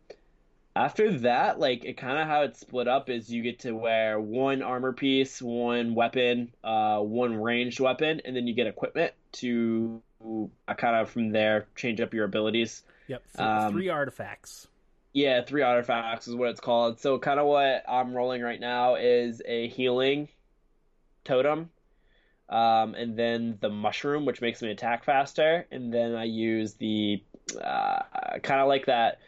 after 0.75 1.11
that, 1.19 1.59
like 1.59 1.83
it 1.85 1.97
kind 1.97 2.17
of 2.17 2.27
how 2.27 2.43
it's 2.43 2.59
split 2.59 2.87
up 2.87 3.09
is 3.09 3.29
you 3.29 3.43
get 3.43 3.59
to 3.59 3.73
wear 3.73 4.19
one 4.19 4.61
armor 4.61 4.93
piece, 4.93 5.41
one 5.41 5.95
weapon, 5.95 6.53
uh, 6.63 6.99
one 6.99 7.35
ranged 7.41 7.79
weapon, 7.79 8.21
and 8.23 8.35
then 8.35 8.47
you 8.47 8.53
get 8.53 8.67
equipment 8.67 9.13
to 9.33 10.01
uh, 10.67 10.73
kind 10.73 10.95
of 10.95 11.09
from 11.09 11.31
there 11.31 11.67
change 11.75 11.99
up 11.99 12.13
your 12.13 12.25
abilities. 12.25 12.83
Yep. 13.07 13.23
Th- 13.35 13.47
Um, 13.47 13.73
three 13.73 13.89
artifacts. 13.89 14.67
Yeah, 15.13 15.41
three 15.43 15.61
artifacts 15.61 16.29
is 16.29 16.35
what 16.35 16.49
it's 16.51 16.61
called. 16.61 17.01
So 17.01 17.19
kind 17.19 17.39
of 17.39 17.47
what 17.47 17.83
I'm 17.89 18.13
rolling 18.13 18.41
right 18.41 18.59
now 18.59 18.95
is 18.95 19.41
a 19.45 19.67
healing 19.67 20.29
totem, 21.25 21.69
um, 22.47 22.95
and 22.95 23.17
then 23.17 23.57
the 23.59 23.69
mushroom, 23.69 24.23
which 24.25 24.39
makes 24.39 24.61
me 24.61 24.71
attack 24.71 25.03
faster, 25.03 25.67
and 25.69 25.93
then 25.93 26.15
I 26.15 26.23
use 26.23 26.75
the 26.75 27.21
uh, 27.61 27.99
kind 28.41 28.61
of 28.61 28.69
like 28.69 28.85
that. 28.85 29.19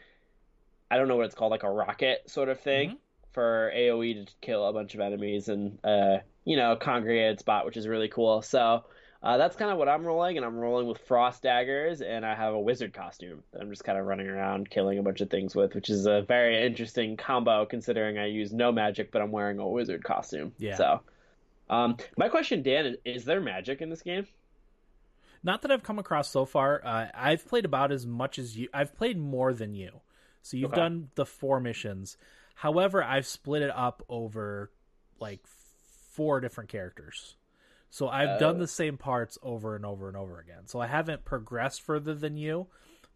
I 0.94 0.98
don't 0.98 1.08
know 1.08 1.16
what 1.16 1.26
it's 1.26 1.36
called, 1.36 1.52
like 1.52 1.64
a 1.64 1.70
rocket 1.72 2.30
sort 2.30 2.50
of 2.50 2.60
thing 2.60 2.92
Mhm. 2.92 2.98
for 3.32 3.72
AOE 3.76 4.26
to 4.26 4.34
kill 4.42 4.66
a 4.68 4.74
bunch 4.74 4.94
of 4.96 5.00
enemies 5.02 5.50
and 5.50 5.80
uh, 5.84 6.18
you 6.46 6.56
know 6.58 6.76
congregated 6.76 7.40
spot, 7.40 7.66
which 7.66 7.78
is 7.78 7.88
really 7.88 8.10
cool. 8.10 8.42
So. 8.42 8.84
Uh, 9.26 9.38
that's 9.38 9.56
kind 9.56 9.72
of 9.72 9.78
what 9.78 9.88
I'm 9.88 10.04
rolling, 10.06 10.36
and 10.36 10.46
I'm 10.46 10.58
rolling 10.60 10.86
with 10.86 10.98
frost 10.98 11.42
daggers, 11.44 12.02
and 12.02 12.26
I 12.26 12.36
have 12.36 12.54
a 12.54 12.60
wizard 12.60 12.92
costume 12.94 13.42
that 13.54 13.62
I'm 13.62 13.70
just 13.70 13.86
kind 13.86 13.98
of 13.98 14.06
running 14.06 14.28
around 14.28 14.70
killing 14.70 15.00
a 15.00 15.02
bunch 15.02 15.22
of 15.22 15.30
things 15.30 15.56
with, 15.56 15.76
which 15.76 15.90
is 15.90 16.06
a 16.08 16.24
very 16.24 16.62
interesting 16.68 17.16
combo 17.16 17.66
considering 17.66 18.18
I 18.18 18.26
use 18.26 18.52
no 18.52 18.74
magic, 18.74 19.14
but 19.14 19.22
I'm 19.22 19.32
wearing 19.32 19.60
a 19.60 19.66
wizard 19.66 20.04
costume. 20.04 20.52
Yeah. 20.58 20.76
So, 20.76 21.00
um, 21.70 21.96
my 22.18 22.28
question, 22.28 22.64
Dan, 22.64 22.86
is, 22.86 22.98
is 23.06 23.24
there 23.24 23.40
magic 23.40 23.82
in 23.82 23.90
this 23.90 24.02
game? 24.02 24.28
Not 25.42 25.62
that 25.62 25.72
I've 25.72 25.84
come 25.84 26.00
across 26.00 26.30
so 26.30 26.44
far. 26.44 26.82
Uh, 26.84 27.08
I've 27.14 27.48
played 27.48 27.64
about 27.64 27.94
as 27.94 28.06
much 28.06 28.38
as 28.38 28.58
you. 28.58 28.68
I've 28.74 28.94
played 28.94 29.18
more 29.18 29.54
than 29.54 29.74
you. 29.74 30.02
So 30.44 30.58
you've 30.58 30.72
Okay. 30.72 30.82
done 30.82 31.10
the 31.16 31.26
four 31.26 31.60
missions. 31.60 32.18
However, 32.56 33.04
I've 33.04 33.26
split 33.26 33.64
it 33.64 33.72
up 33.74 34.04
over 34.08 34.72
like 35.20 35.46
four 35.48 36.40
different 36.40 36.70
characters. 36.70 37.36
So 37.90 38.08
I've 38.10 38.40
done 38.40 38.58
Oh. 38.58 38.60
the 38.60 38.68
same 38.68 38.98
parts 38.98 39.38
over 39.42 39.76
and 39.76 39.86
over 39.86 40.08
and 40.08 40.16
over 40.18 40.40
again. 40.40 40.68
So 40.68 40.80
I 40.80 40.88
haven't 40.88 41.26
progressed 41.26 41.82
further 41.82 42.14
than 42.14 42.38
you, 42.38 42.68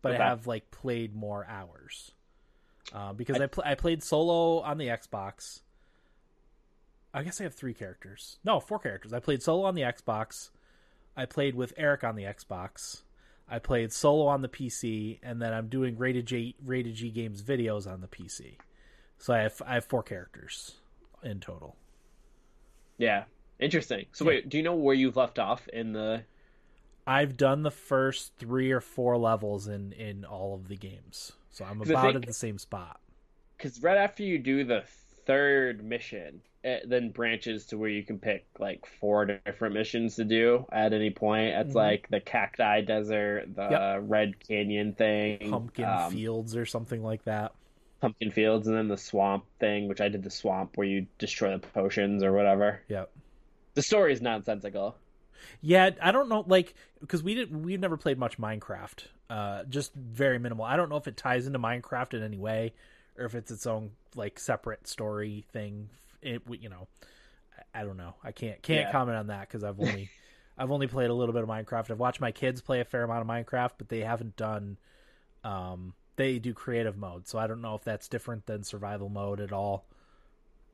but 0.02 0.14
Okay. 0.14 0.24
I 0.24 0.28
have 0.30 0.48
like 0.48 0.72
played 0.72 1.14
more 1.16 1.46
hours. 1.46 2.12
Uh, 2.94 3.12
because 3.14 3.42
I, 3.42 3.48
pl- 3.48 3.64
I 3.66 3.76
played 3.76 4.02
solo 4.02 4.62
on 4.62 4.78
the 4.78 4.88
Xbox. 4.88 5.62
I 7.14 7.24
guess 7.24 7.42
I 7.42 7.44
have 7.44 7.56
three 7.56 7.74
characters. 7.74 8.38
No, 8.44 8.60
four 8.60 8.80
characters. 8.80 9.12
I 9.12 9.20
played 9.20 9.44
solo 9.44 9.66
on 9.66 9.76
the 9.76 9.82
Xbox. 9.82 10.52
I 11.16 11.26
played 11.26 11.56
with 11.56 11.74
Eric 11.76 12.04
on 12.04 12.16
the 12.16 12.24
Xbox. 12.24 13.02
I 13.50 13.60
played 13.60 13.94
solo 13.94 14.26
on 14.28 14.42
the 14.42 14.50
PC, 14.50 15.20
and 15.24 15.42
then 15.42 15.54
I'm 15.54 15.68
doing 15.68 15.98
rated 15.98 16.26
G 16.26 16.56
rated 16.64 16.96
G 16.96 17.10
games 17.10 17.42
videos 17.42 17.88
on 17.92 18.02
the 18.02 18.08
PC. 18.08 18.58
So 19.18 19.34
I 19.34 19.40
have 19.40 19.62
I 19.66 19.76
have 19.76 19.86
four 19.86 20.04
characters 20.04 20.76
in 21.24 21.40
total. 21.40 21.76
Yeah, 22.98 23.26
interesting. 23.60 24.06
So 24.12 24.26
Yeah. 24.26 24.30
wait, 24.30 24.50
do 24.50 24.58
you 24.58 24.64
know 24.64 24.76
where 24.76 24.96
you've 24.96 25.16
left 25.18 25.40
off 25.40 25.68
in 25.70 25.94
the? 25.94 26.24
I've 27.06 27.38
done 27.38 27.64
the 27.64 27.72
first 27.72 28.34
three 28.38 28.72
or 28.72 28.82
four 28.82 29.18
levels 29.18 29.68
in 29.68 29.94
in 29.94 30.26
all 30.26 30.54
of 30.54 30.68
the 30.68 30.76
games, 30.76 31.32
so 31.50 31.64
I'm 31.66 31.82
about 31.82 32.04
think- 32.04 32.16
at 32.18 32.26
the 32.26 32.34
same 32.34 32.58
spot. 32.58 33.00
Because 33.56 33.82
right 33.82 33.98
after 33.98 34.22
you 34.24 34.38
do 34.38 34.64
the 34.64 34.82
third 35.26 35.84
mission, 35.84 36.42
it 36.64 36.90
then 36.90 37.12
branches 37.12 37.68
to 37.68 37.78
where 37.78 37.90
you 37.90 38.04
can 38.04 38.20
pick 38.20 38.46
like 38.60 38.86
four 39.00 39.26
different 39.26 39.74
missions 39.74 40.16
to 40.16 40.24
do 40.26 40.66
at 40.72 40.92
any 40.94 41.10
point. 41.12 41.56
It's 41.56 41.72
Mhm. 41.74 41.76
like 41.76 42.08
the 42.10 42.20
cacti 42.20 42.82
desert, 42.82 43.56
the 43.56 43.70
Yep. 43.70 44.04
red 44.08 44.40
canyon 44.48 44.94
thing, 44.94 45.50
Pumpkin 45.52 45.86
um, 45.86 46.12
fields 46.12 46.56
or 46.56 46.66
something 46.66 47.04
like 47.04 47.24
that. 47.26 47.54
pumpkin 48.00 48.30
fields, 48.30 48.68
and 48.68 48.78
then 48.78 48.88
the 48.88 48.98
swamp 48.98 49.44
thing, 49.60 49.88
which 49.88 50.02
I 50.02 50.08
did 50.10 50.22
the 50.22 50.30
swamp 50.30 50.78
where 50.78 50.86
you 50.86 51.08
destroy 51.18 51.52
the 51.58 51.68
potions 51.68 52.22
or 52.22 52.32
whatever. 52.32 52.82
Yep. 52.90 53.10
The 53.74 53.82
story 53.82 54.14
is 54.14 54.22
nonsensical. 54.22 54.96
Yeah, 55.62 55.90
I 56.02 56.12
don't 56.12 56.30
know, 56.30 56.44
like 56.48 56.76
because 57.00 57.24
we 57.24 57.34
didn't, 57.34 57.64
we've 57.64 57.80
never 57.80 57.98
played 57.98 58.20
much 58.20 58.38
Minecraft, 58.38 59.06
uh, 59.32 59.64
just 59.66 59.94
very 59.96 60.38
minimal. 60.38 60.64
I 60.66 60.76
don't 60.76 60.90
know 60.90 60.98
if 60.98 61.08
it 61.08 61.18
ties 61.18 61.48
into 61.48 61.58
Minecraft 61.60 62.14
in 62.16 62.22
any 62.24 62.38
way, 62.38 62.74
or 63.18 63.26
if 63.26 63.34
it's 63.36 63.50
its 63.52 63.66
own 63.66 63.92
like 64.16 64.38
separate 64.40 64.88
story 64.88 65.46
thing. 65.52 65.90
It, 66.22 66.42
you 66.60 66.70
know, 66.70 66.88
I- 67.74 67.84
don't 67.84 67.98
know. 67.98 68.16
I 68.24 68.32
can't 68.32 68.62
can't 68.62 68.88
Yeah. 68.88 68.92
comment 68.92 69.18
on 69.18 69.28
that 69.28 69.42
because 69.42 69.64
I've 69.64 69.80
only 69.80 70.10
I've 70.58 70.72
only 70.72 70.88
played 70.88 71.10
a 71.10 71.14
little 71.14 71.34
bit 71.34 71.44
of 71.44 71.50
Minecraft. 71.50 71.92
I've 71.92 72.00
watched 72.00 72.20
my 72.22 72.32
kids 72.32 72.62
play 72.62 72.80
a 72.80 72.86
fair 72.86 73.04
amount 73.04 73.22
of 73.22 73.28
Minecraft, 73.28 73.72
but 73.78 73.90
they 73.90 74.00
haven't 74.00 74.36
done. 74.36 74.78
Um, 75.44 75.94
they 76.16 76.40
do 76.40 76.54
creative 76.54 76.98
mode, 76.98 77.28
so 77.28 77.38
I 77.38 77.46
don't 77.46 77.62
know 77.62 77.76
if 77.76 77.84
that's 77.84 78.08
different 78.08 78.48
than 78.48 78.64
survival 78.64 79.08
mode 79.10 79.40
at 79.40 79.54
all. 79.54 79.86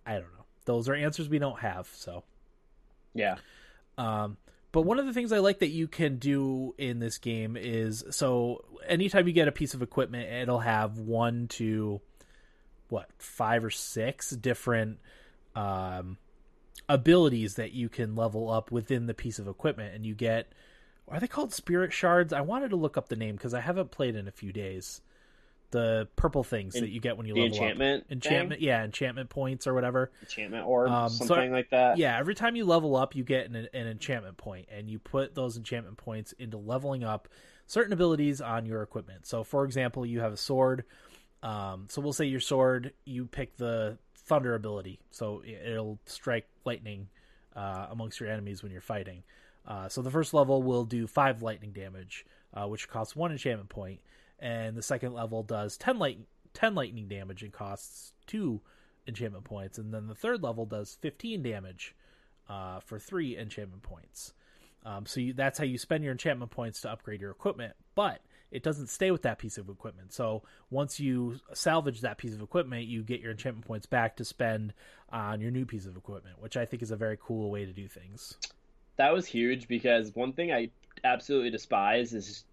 I 0.06 0.14
don't 0.14 0.22
know. 0.38 0.46
Those 0.66 0.88
are 0.88 0.94
answers 0.96 1.28
we 1.28 1.38
don't 1.40 1.60
have, 1.60 1.88
so. 1.94 2.24
Yeah. 3.14 3.36
Um, 3.98 4.38
but 4.72 4.84
one 4.84 5.00
of 5.00 5.06
the 5.06 5.12
things 5.14 5.34
I 5.34 5.40
like 5.40 5.60
that 5.60 5.68
you 5.70 5.88
can 5.90 6.16
do 6.18 6.74
in 6.78 7.00
this 7.00 7.18
game 7.18 7.58
is 7.58 8.04
so 8.10 8.64
anytime 8.88 9.28
you 9.28 9.34
get 9.34 9.50
a 9.50 9.52
piece 9.52 9.74
of 9.74 9.82
equipment, 9.82 10.32
it'll 10.32 10.60
have 10.60 10.98
one 10.98 11.48
to 11.50 12.00
what 12.88 13.10
five 13.20 13.66
or 13.66 13.70
six 13.70 14.30
different 14.32 15.00
um, 15.56 16.18
abilities 16.90 17.56
that 17.56 17.72
you 17.72 17.90
can 17.90 18.16
level 18.16 18.50
up 18.50 18.72
within 18.72 19.06
the 19.08 19.14
piece 19.14 19.40
of 19.40 19.48
equipment, 19.48 19.96
and 19.96 20.06
you 20.06 20.16
get 20.16 20.52
are 21.10 21.20
they 21.20 21.28
called 21.28 21.54
spirit 21.54 21.92
shards? 21.92 22.32
I 22.32 22.42
wanted 22.42 22.70
to 22.70 22.76
look 22.78 22.98
up 22.98 23.10
the 23.10 23.16
name 23.18 23.36
because 23.36 23.54
I 23.54 23.60
haven't 23.60 23.92
played 23.92 24.16
in 24.16 24.28
a 24.28 24.32
few 24.32 24.54
days. 24.54 25.02
The 25.72 26.08
purple 26.16 26.44
things 26.44 26.76
En- 26.76 26.82
that 26.82 26.90
you 26.92 27.00
get 27.02 27.18
when 27.18 27.26
you 27.26 27.34
level 27.34 27.48
enchantment, 27.48 28.04
up, 28.06 28.12
enchantment, 28.12 28.60
thing? 28.60 28.68
yeah, 28.68 28.84
enchantment 28.84 29.30
points 29.30 29.66
or 29.68 29.74
whatever. 29.74 30.12
enchantment 30.22 30.66
or 30.68 30.88
Um, 30.88 31.10
so 31.10 31.26
something 31.26 31.52
like 31.52 31.72
that. 31.72 31.98
Yeah, 31.98 32.18
every 32.18 32.36
time 32.36 32.56
you 32.56 32.64
level 32.66 32.96
up, 32.96 33.16
you 33.16 33.24
get 33.24 33.48
an, 33.48 33.56
an 33.56 33.88
enchantment 33.88 34.38
point, 34.38 34.68
and 34.72 34.88
you 34.90 35.00
put 35.00 35.34
those 35.36 35.58
enchantment 35.58 35.98
points 35.98 36.32
into 36.34 36.58
leveling 36.58 37.04
up 37.04 37.28
certain 37.66 37.92
abilities 37.92 38.40
on 38.40 38.66
your 38.66 38.82
equipment. 38.84 39.26
So, 39.26 39.44
for 39.44 39.66
example, 39.66 40.06
you 40.06 40.20
have 40.20 40.32
a 40.34 40.38
sword. 40.38 40.86
Um, 41.42 41.88
so 41.90 42.02
we'll 42.02 42.14
say 42.14 42.26
your 42.26 42.40
sword, 42.40 42.94
you 43.04 43.26
pick 43.26 43.58
the 43.58 43.98
thunder 44.26 44.56
ability, 44.56 45.00
so 45.12 45.42
it- 45.46 45.62
it'll 45.72 46.00
strike 46.06 46.48
lightning 46.66 47.08
uh, 47.56 47.88
amongst 47.92 48.20
your 48.20 48.30
enemies 48.30 48.64
when 48.64 48.72
you're 48.72 48.82
fighting. 48.82 49.24
Uh, 49.68 49.88
so 49.88 50.02
the 50.02 50.12
first 50.12 50.34
level 50.34 50.64
will 50.64 50.86
do 50.86 51.08
five 51.08 51.42
lightning 51.42 51.72
damage, 51.72 52.26
uh, 52.54 52.66
which 52.68 52.88
costs 52.90 53.16
one 53.16 53.32
enchantment 53.32 53.70
point, 53.70 54.00
and 54.40 54.76
the 54.76 54.82
second 54.82 55.14
level 55.14 55.44
does 55.44 55.78
ten 55.78 55.98
light 56.00 56.20
ten 56.54 56.76
lightning 56.76 57.08
damage 57.08 57.44
and 57.44 57.54
costs 57.54 58.14
two 58.28 58.60
enchantment 59.08 59.44
points, 59.44 59.78
and 59.78 59.94
then 59.94 60.08
the 60.08 60.16
third 60.16 60.42
level 60.44 60.66
does 60.66 60.98
fifteen 61.02 61.42
damage 61.44 61.96
uh, 62.50 62.80
for 62.80 63.00
three 63.00 63.38
enchantment 63.38 63.84
points. 63.84 64.34
Um, 64.86 65.06
so 65.06 65.22
you, 65.22 65.34
that's 65.34 65.58
how 65.58 65.64
you 65.64 65.78
spend 65.78 66.04
your 66.04 66.12
enchantment 66.12 66.52
points 66.52 66.82
to 66.82 66.92
upgrade 66.92 67.22
your 67.22 67.32
equipment, 67.32 67.74
but 67.96 68.20
it 68.54 68.62
doesn't 68.62 68.88
stay 68.88 69.10
with 69.10 69.24
that 69.24 69.40
piece 69.40 69.58
of 69.58 69.68
equipment. 69.68 70.14
So 70.14 70.44
once 70.70 71.00
you 71.00 71.40
salvage 71.54 72.02
that 72.02 72.20
piece 72.20 72.34
of 72.34 72.42
equipment, 72.42 72.86
you 72.86 73.02
get 73.02 73.20
your 73.20 73.32
enchantment 73.32 73.66
points 73.66 73.88
back 73.88 74.16
to 74.18 74.26
spend 74.26 74.74
on 75.10 75.42
your 75.42 75.50
new 75.50 75.66
piece 75.66 75.88
of 75.88 75.98
equipment, 75.98 76.40
which 76.40 76.56
I 76.56 76.66
think 76.66 76.84
is 76.84 76.92
a 76.92 76.96
very 76.96 77.18
cool 77.20 77.50
way 77.50 77.66
to 77.66 77.74
do 77.74 77.88
things. 77.88 78.36
that 78.98 79.12
was 79.12 79.26
huge 79.26 79.68
because 79.68 80.16
one 80.16 80.34
thing 80.34 80.52
I 80.52 80.70
absolutely 81.04 81.50
despise 81.50 82.14
is, 82.14 82.46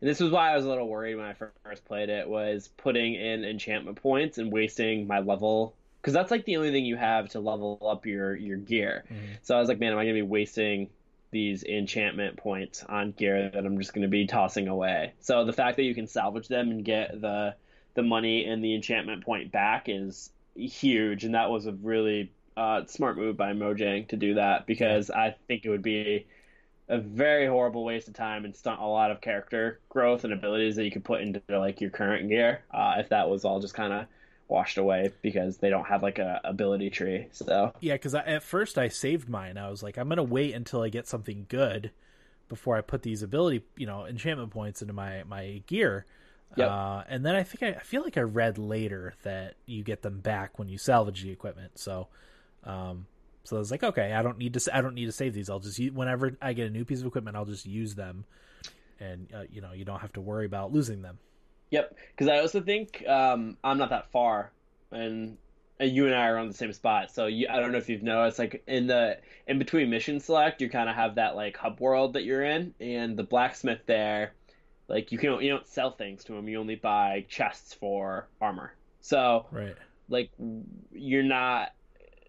and 0.00 0.10
this 0.10 0.18
was 0.18 0.32
why 0.32 0.52
I 0.52 0.56
was 0.56 0.64
a 0.64 0.68
little 0.68 0.88
worried 0.88 1.14
when 1.14 1.26
I 1.26 1.34
first 1.34 1.84
played 1.84 2.08
it, 2.08 2.28
was 2.28 2.68
putting 2.76 3.14
in 3.14 3.44
enchantment 3.44 4.02
points 4.02 4.38
and 4.38 4.52
wasting 4.52 5.06
my 5.06 5.20
level 5.20 5.74
because 6.00 6.12
that's 6.12 6.30
like 6.30 6.44
the 6.44 6.56
only 6.56 6.70
thing 6.70 6.84
you 6.84 6.96
have 6.96 7.28
to 7.30 7.40
level 7.40 7.78
up 7.88 8.06
your 8.06 8.34
your 8.36 8.56
gear. 8.56 9.04
Mm-hmm. 9.06 9.32
So 9.42 9.56
I 9.56 9.60
was 9.60 9.68
like, 9.68 9.80
man, 9.80 9.92
am 9.92 9.98
I 9.98 10.04
gonna 10.04 10.14
be 10.14 10.22
wasting 10.22 10.90
these 11.30 11.64
enchantment 11.64 12.36
points 12.36 12.84
on 12.88 13.12
gear 13.12 13.50
that 13.50 13.64
I'm 13.64 13.78
just 13.78 13.92
gonna 13.92 14.08
be 14.08 14.26
tossing 14.26 14.68
away? 14.68 15.12
So 15.20 15.44
the 15.44 15.52
fact 15.52 15.76
that 15.76 15.84
you 15.84 15.94
can 15.94 16.06
salvage 16.06 16.48
them 16.48 16.70
and 16.70 16.84
get 16.84 17.20
the 17.20 17.54
the 17.94 18.02
money 18.02 18.44
and 18.44 18.62
the 18.62 18.74
enchantment 18.74 19.24
point 19.24 19.50
back 19.50 19.88
is 19.88 20.30
huge, 20.54 21.24
and 21.24 21.34
that 21.34 21.50
was 21.50 21.66
a 21.66 21.72
really 21.72 22.30
uh, 22.56 22.84
smart 22.86 23.16
move 23.16 23.36
by 23.36 23.52
Mojang 23.52 24.08
to 24.08 24.16
do 24.16 24.34
that 24.34 24.66
because 24.66 25.10
I 25.10 25.34
think 25.46 25.64
it 25.64 25.70
would 25.70 25.82
be 25.82 26.26
a 26.88 26.98
very 26.98 27.46
horrible 27.46 27.84
waste 27.84 28.08
of 28.08 28.14
time 28.14 28.44
and 28.44 28.54
stunt 28.54 28.80
a 28.80 28.86
lot 28.86 29.10
of 29.10 29.20
character 29.20 29.80
growth 29.88 30.24
and 30.24 30.32
abilities 30.32 30.76
that 30.76 30.84
you 30.84 30.90
could 30.90 31.04
put 31.04 31.20
into 31.20 31.40
like 31.50 31.80
your 31.80 31.90
current 31.90 32.28
gear 32.28 32.62
uh, 32.72 32.94
if 32.98 33.08
that 33.08 33.28
was 33.28 33.44
all 33.44 33.60
just 33.60 33.74
kind 33.74 33.92
of 33.92 34.06
washed 34.48 34.78
away 34.78 35.10
because 35.22 35.58
they 35.58 35.70
don't 35.70 35.86
have 35.86 36.02
like 36.02 36.18
a 36.18 36.40
ability 36.44 36.90
tree. 36.90 37.26
So 37.32 37.72
Yeah, 37.80 37.94
because 37.94 38.14
at 38.14 38.42
first 38.42 38.78
I 38.78 38.88
saved 38.88 39.28
mine. 39.28 39.58
I 39.58 39.70
was 39.70 39.82
like, 39.82 39.96
I'm 39.96 40.08
gonna 40.08 40.22
wait 40.22 40.54
until 40.54 40.82
I 40.82 40.88
get 40.88 41.06
something 41.06 41.46
good 41.48 41.90
before 42.48 42.76
I 42.76 42.80
put 42.80 43.02
these 43.02 43.22
ability, 43.22 43.64
you 43.76 43.86
know, 43.86 44.06
enchantment 44.06 44.50
points 44.50 44.82
into 44.82 44.94
my 44.94 45.24
my 45.24 45.62
gear. 45.66 46.06
Yep. 46.56 46.70
Uh, 46.70 47.02
and 47.08 47.26
then 47.26 47.34
I 47.34 47.42
think 47.42 47.62
I, 47.62 47.78
I 47.78 47.82
feel 47.82 48.02
like 48.02 48.16
I 48.16 48.22
read 48.22 48.56
later 48.56 49.14
that 49.24 49.54
you 49.66 49.82
get 49.82 50.02
them 50.02 50.20
back 50.20 50.58
when 50.58 50.68
you 50.68 50.78
salvage 50.78 51.22
the 51.22 51.30
equipment. 51.30 51.72
So, 51.78 52.06
um, 52.64 53.06
so 53.44 53.56
I 53.56 53.58
was 53.58 53.70
like, 53.70 53.82
okay, 53.82 54.12
I 54.12 54.22
don't 54.22 54.38
need 54.38 54.54
to. 54.54 54.76
I 54.76 54.80
don't 54.80 54.94
need 54.94 55.06
to 55.06 55.12
save 55.12 55.34
these. 55.34 55.50
I'll 55.50 55.60
just 55.60 55.78
use, 55.78 55.92
whenever 55.92 56.36
I 56.40 56.52
get 56.52 56.66
a 56.66 56.70
new 56.70 56.84
piece 56.84 57.00
of 57.00 57.06
equipment, 57.06 57.36
I'll 57.36 57.44
just 57.44 57.66
use 57.66 57.94
them, 57.94 58.24
and 58.98 59.28
uh, 59.34 59.44
you 59.50 59.60
know, 59.60 59.72
you 59.72 59.84
don't 59.84 60.00
have 60.00 60.12
to 60.14 60.20
worry 60.20 60.46
about 60.46 60.72
losing 60.72 61.02
them. 61.02 61.18
Yep, 61.70 61.96
because 62.12 62.28
I 62.28 62.38
also 62.38 62.60
think 62.60 63.06
um, 63.08 63.56
I'm 63.64 63.78
not 63.78 63.90
that 63.90 64.10
far, 64.12 64.52
and, 64.92 65.36
and 65.80 65.90
you 65.90 66.06
and 66.06 66.14
I 66.14 66.28
are 66.28 66.38
on 66.38 66.48
the 66.48 66.54
same 66.54 66.72
spot. 66.72 67.10
So 67.10 67.26
you, 67.26 67.48
I 67.50 67.58
don't 67.58 67.72
know 67.72 67.78
if 67.78 67.88
you've 67.88 68.02
noticed, 68.02 68.38
like 68.38 68.62
in 68.66 68.86
the 68.86 69.18
in 69.46 69.58
between 69.58 69.90
mission 69.90 70.20
select, 70.20 70.60
you 70.60 70.70
kind 70.70 70.88
of 70.88 70.94
have 70.94 71.16
that 71.16 71.34
like 71.34 71.56
hub 71.56 71.80
world 71.80 72.12
that 72.14 72.24
you're 72.24 72.44
in, 72.44 72.74
and 72.80 73.16
the 73.16 73.24
blacksmith 73.24 73.80
there, 73.86 74.32
like 74.88 75.12
you 75.12 75.18
can 75.18 75.40
you 75.40 75.50
don't 75.50 75.66
sell 75.66 75.90
things 75.90 76.24
to 76.24 76.34
him. 76.34 76.48
You 76.48 76.60
only 76.60 76.76
buy 76.76 77.26
chests 77.28 77.74
for 77.74 78.28
armor. 78.40 78.72
So 79.00 79.46
Right. 79.50 79.76
like 80.08 80.30
you're 80.92 81.22
not 81.22 81.72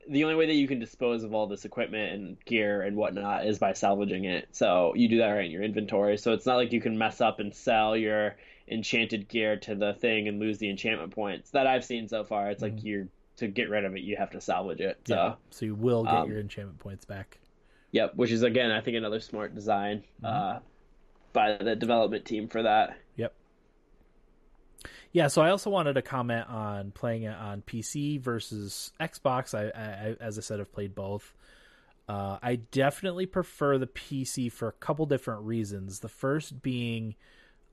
the 0.09 0.23
only 0.23 0.35
way 0.35 0.47
that 0.47 0.53
you 0.55 0.67
can 0.67 0.79
dispose 0.79 1.23
of 1.23 1.33
all 1.33 1.47
this 1.47 1.65
equipment 1.65 2.13
and 2.13 2.45
gear 2.45 2.81
and 2.81 2.95
whatnot 2.95 3.45
is 3.45 3.59
by 3.59 3.73
salvaging 3.73 4.23
it. 4.23 4.47
So 4.51 4.93
you 4.95 5.09
do 5.09 5.17
that 5.17 5.29
right 5.29 5.45
in 5.45 5.51
your 5.51 5.63
inventory. 5.63 6.17
So 6.17 6.33
it's 6.33 6.45
not 6.45 6.55
like 6.55 6.71
you 6.71 6.81
can 6.81 6.97
mess 6.97 7.19
up 7.19 7.39
and 7.39 7.53
sell 7.53 7.95
your 7.97 8.37
enchanted 8.67 9.27
gear 9.27 9.55
to 9.57 9.75
the 9.75 9.93
thing 9.93 10.27
and 10.27 10.39
lose 10.39 10.57
the 10.57 10.69
enchantment 10.69 11.11
points 11.13 11.51
that 11.51 11.67
I've 11.67 11.85
seen 11.85 12.07
so 12.07 12.23
far. 12.23 12.49
It's 12.49 12.61
like 12.61 12.83
you're 12.83 13.07
to 13.37 13.47
get 13.47 13.69
rid 13.69 13.85
of 13.85 13.95
it, 13.95 14.01
you 14.01 14.15
have 14.17 14.31
to 14.31 14.41
salvage 14.41 14.79
it. 14.81 14.99
So 15.07 15.15
Yeah. 15.15 15.33
So 15.51 15.65
you 15.65 15.75
will 15.75 16.03
get 16.03 16.13
um, 16.13 16.29
your 16.29 16.39
enchantment 16.39 16.79
points 16.79 17.05
back. 17.05 17.37
yep, 17.91 18.15
which 18.15 18.31
is 18.31 18.43
again 18.43 18.71
I 18.71 18.81
think 18.81 18.97
another 18.97 19.19
smart 19.19 19.53
design 19.55 20.03
Mm-hmm. 20.23 20.25
uh, 20.25 20.59
by 21.33 21.57
the 21.57 21.75
development 21.75 22.25
team 22.25 22.47
for 22.47 22.63
that. 22.63 22.97
Yep. 23.15 23.33
Yeah, 25.11 25.27
so 25.27 25.41
I 25.41 25.49
also 25.49 25.69
wanted 25.69 25.93
to 25.93 26.01
comment 26.01 26.47
on 26.49 26.91
playing 26.91 27.23
it 27.23 27.35
on 27.35 27.61
PC 27.61 28.19
versus 28.19 28.91
Xbox. 28.99 29.53
I, 29.53 29.69
I, 29.69 30.09
I 30.09 30.15
as 30.19 30.37
I 30.37 30.41
said, 30.41 30.59
I've 30.59 30.71
played 30.73 30.93
both. 30.95 31.33
Uh, 32.09 32.37
I 32.41 32.55
definitely 32.55 33.25
prefer 33.25 33.77
the 33.77 33.87
PC 33.87 34.51
for 34.51 34.67
a 34.67 34.71
couple 34.71 35.05
different 35.05 35.41
reasons. 35.43 35.99
The 35.99 36.09
first 36.09 36.61
being 36.61 37.15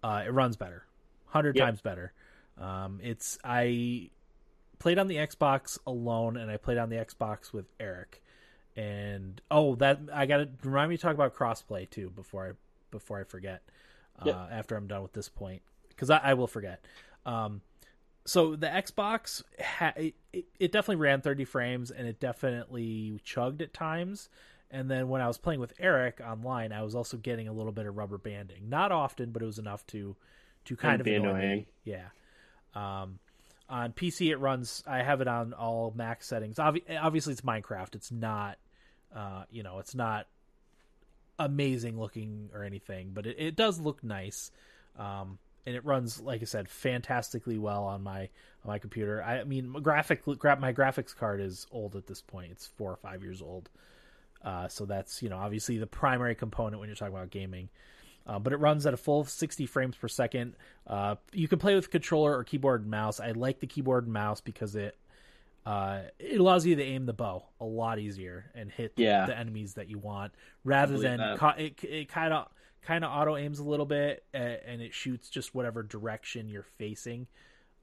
uh, 0.04 0.22
it 0.26 0.32
runs 0.32 0.56
better, 0.56 0.84
hundred 1.26 1.56
yep. 1.56 1.64
times 1.64 1.80
better. 1.80 2.12
Um, 2.58 3.00
it's 3.02 3.38
I 3.42 4.10
played 4.78 4.98
on 4.98 5.06
the 5.06 5.16
Xbox 5.16 5.78
alone, 5.86 6.36
and 6.36 6.50
I 6.50 6.58
played 6.58 6.76
on 6.76 6.90
the 6.90 6.96
Xbox 6.96 7.54
with 7.54 7.64
Eric. 7.80 8.22
And 8.76 9.40
oh, 9.50 9.76
that 9.76 10.00
I 10.12 10.26
got 10.26 10.38
to 10.38 10.48
remind 10.62 10.90
me 10.90 10.96
to 10.98 11.02
talk 11.02 11.14
about 11.14 11.34
crossplay 11.34 11.88
too 11.88 12.10
before 12.10 12.48
I 12.48 12.52
before 12.90 13.18
I 13.18 13.24
forget. 13.24 13.62
Yep. 14.24 14.34
Uh, 14.34 14.46
after 14.52 14.76
I'm 14.76 14.86
done 14.86 15.02
with 15.02 15.12
this 15.12 15.28
point, 15.28 15.62
because 15.88 16.08
I, 16.08 16.18
I, 16.18 16.34
will 16.34 16.46
forget. 16.46 16.84
Um, 17.26 17.62
so 18.24 18.54
the 18.54 18.68
Xbox 18.68 19.42
ha- 19.60 19.94
it, 19.96 20.14
it, 20.32 20.70
definitely 20.70 21.02
ran 21.02 21.20
30 21.20 21.44
frames 21.44 21.90
and 21.90 22.06
it 22.06 22.20
definitely 22.20 23.20
chugged 23.24 23.60
at 23.60 23.74
times. 23.74 24.28
And 24.70 24.90
then 24.90 25.08
when 25.08 25.20
I 25.20 25.28
was 25.28 25.38
playing 25.38 25.60
with 25.60 25.72
Eric 25.78 26.20
online, 26.26 26.72
I 26.72 26.82
was 26.82 26.94
also 26.94 27.16
getting 27.16 27.48
a 27.48 27.52
little 27.52 27.72
bit 27.72 27.86
of 27.86 27.96
rubber 27.96 28.18
banding. 28.18 28.68
Not 28.68 28.92
often, 28.92 29.30
but 29.30 29.42
it 29.42 29.46
was 29.46 29.58
enough 29.58 29.86
to 29.88 30.16
to 30.66 30.76
kind 30.76 31.00
of 31.00 31.06
annoy 31.06 31.28
annoying. 31.28 31.56
Me. 31.56 31.66
Yeah. 31.84 32.08
Um, 32.74 33.18
on 33.68 33.92
PC, 33.92 34.30
it 34.30 34.36
runs. 34.36 34.82
I 34.86 35.02
have 35.02 35.20
it 35.20 35.28
on 35.28 35.52
all 35.52 35.92
max 35.94 36.26
settings. 36.26 36.58
obviously, 36.58 37.32
it's 37.32 37.42
Minecraft. 37.42 37.94
It's 37.94 38.10
not, 38.10 38.58
uh, 39.14 39.44
you 39.50 39.62
know, 39.62 39.78
it's 39.78 39.94
not 39.94 40.26
amazing 41.38 41.98
looking 41.98 42.50
or 42.54 42.62
anything, 42.62 43.10
but 43.12 43.26
it, 43.26 43.36
it 43.38 43.56
does 43.56 43.78
look 43.78 44.02
nice. 44.04 44.50
Um, 44.98 45.38
and 45.66 45.74
it 45.74 45.84
runs, 45.84 46.20
like 46.20 46.42
I 46.42 46.44
said, 46.44 46.68
fantastically 46.68 47.58
well 47.58 47.84
on 47.84 48.02
my 48.02 48.20
on 48.20 48.66
my 48.66 48.78
computer. 48.78 49.22
I 49.22 49.44
mean, 49.44 49.68
my 49.68 49.80
graphic 49.80 50.26
my 50.26 50.72
graphics 50.72 51.16
card 51.16 51.40
is 51.40 51.66
old 51.70 51.96
at 51.96 52.06
this 52.06 52.20
point. 52.20 52.52
It's 52.52 52.66
four 52.66 52.90
or 52.90 52.96
five 52.96 53.22
years 53.22 53.40
old. 53.40 53.70
Uh, 54.44 54.68
so 54.68 54.84
that's 54.84 55.22
you 55.22 55.28
know 55.28 55.38
obviously 55.38 55.78
the 55.78 55.86
primary 55.86 56.34
component 56.34 56.78
when 56.78 56.88
you're 56.88 56.96
talking 56.96 57.14
about 57.14 57.30
gaming. 57.30 57.68
Uh, 58.26 58.38
but 58.38 58.52
it 58.52 58.56
runs 58.56 58.86
at 58.86 58.94
a 58.94 58.96
full 58.96 59.24
60 59.24 59.66
frames 59.66 59.96
per 59.96 60.08
second. 60.08 60.56
Uh, 60.86 61.16
you 61.32 61.46
can 61.46 61.58
play 61.58 61.74
with 61.74 61.90
controller 61.90 62.34
or 62.34 62.42
keyboard 62.42 62.80
and 62.80 62.90
mouse. 62.90 63.20
I 63.20 63.32
like 63.32 63.60
the 63.60 63.66
keyboard 63.66 64.04
and 64.04 64.14
mouse 64.14 64.40
because 64.40 64.76
it 64.76 64.96
uh, 65.66 66.00
it 66.18 66.40
allows 66.40 66.66
you 66.66 66.76
to 66.76 66.82
aim 66.82 67.06
the 67.06 67.12
bow 67.12 67.44
a 67.60 67.64
lot 67.64 67.98
easier 67.98 68.50
and 68.54 68.70
hit 68.70 68.92
yeah. 68.96 69.26
the 69.26 69.38
enemies 69.38 69.74
that 69.74 69.88
you 69.88 69.98
want 69.98 70.32
rather 70.62 70.98
than 70.98 71.38
ca- 71.38 71.54
it. 71.56 71.82
It 71.82 72.08
kind 72.08 72.34
of 72.34 72.48
kind 72.82 73.02
of 73.02 73.10
auto 73.10 73.36
aims 73.36 73.58
a 73.58 73.64
little 73.64 73.86
bit 73.86 74.24
and 74.34 74.82
it 74.82 74.92
shoots 74.92 75.30
just 75.30 75.54
whatever 75.54 75.82
direction 75.82 76.50
you're 76.50 76.66
facing 76.76 77.26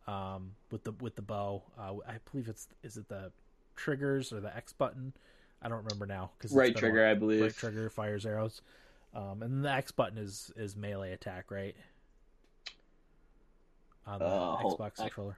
um, 0.07 0.51
with 0.71 0.83
the 0.83 0.91
with 0.91 1.15
the 1.15 1.21
bow. 1.21 1.63
Uh, 1.77 1.93
I 2.07 2.17
believe 2.29 2.47
it's 2.47 2.67
is 2.83 2.97
it 2.97 3.09
the 3.09 3.31
triggers 3.75 4.31
or 4.31 4.39
the 4.39 4.55
X 4.55 4.73
button. 4.73 5.13
I 5.61 5.69
don't 5.69 5.83
remember 5.83 6.05
now 6.05 6.31
because 6.37 6.51
right 6.53 6.75
trigger, 6.75 7.05
I 7.05 7.13
believe. 7.13 7.41
Right 7.41 7.55
trigger 7.55 7.89
fires 7.89 8.25
arrows. 8.25 8.61
Um, 9.13 9.43
and 9.43 9.63
the 9.63 9.71
X 9.71 9.91
button 9.91 10.17
is 10.17 10.51
is 10.55 10.75
melee 10.75 11.11
attack, 11.11 11.51
right? 11.51 11.75
On 14.07 14.19
the 14.19 14.25
uh, 14.25 14.63
Xbox 14.63 14.99
I, 14.99 15.03
controller. 15.03 15.37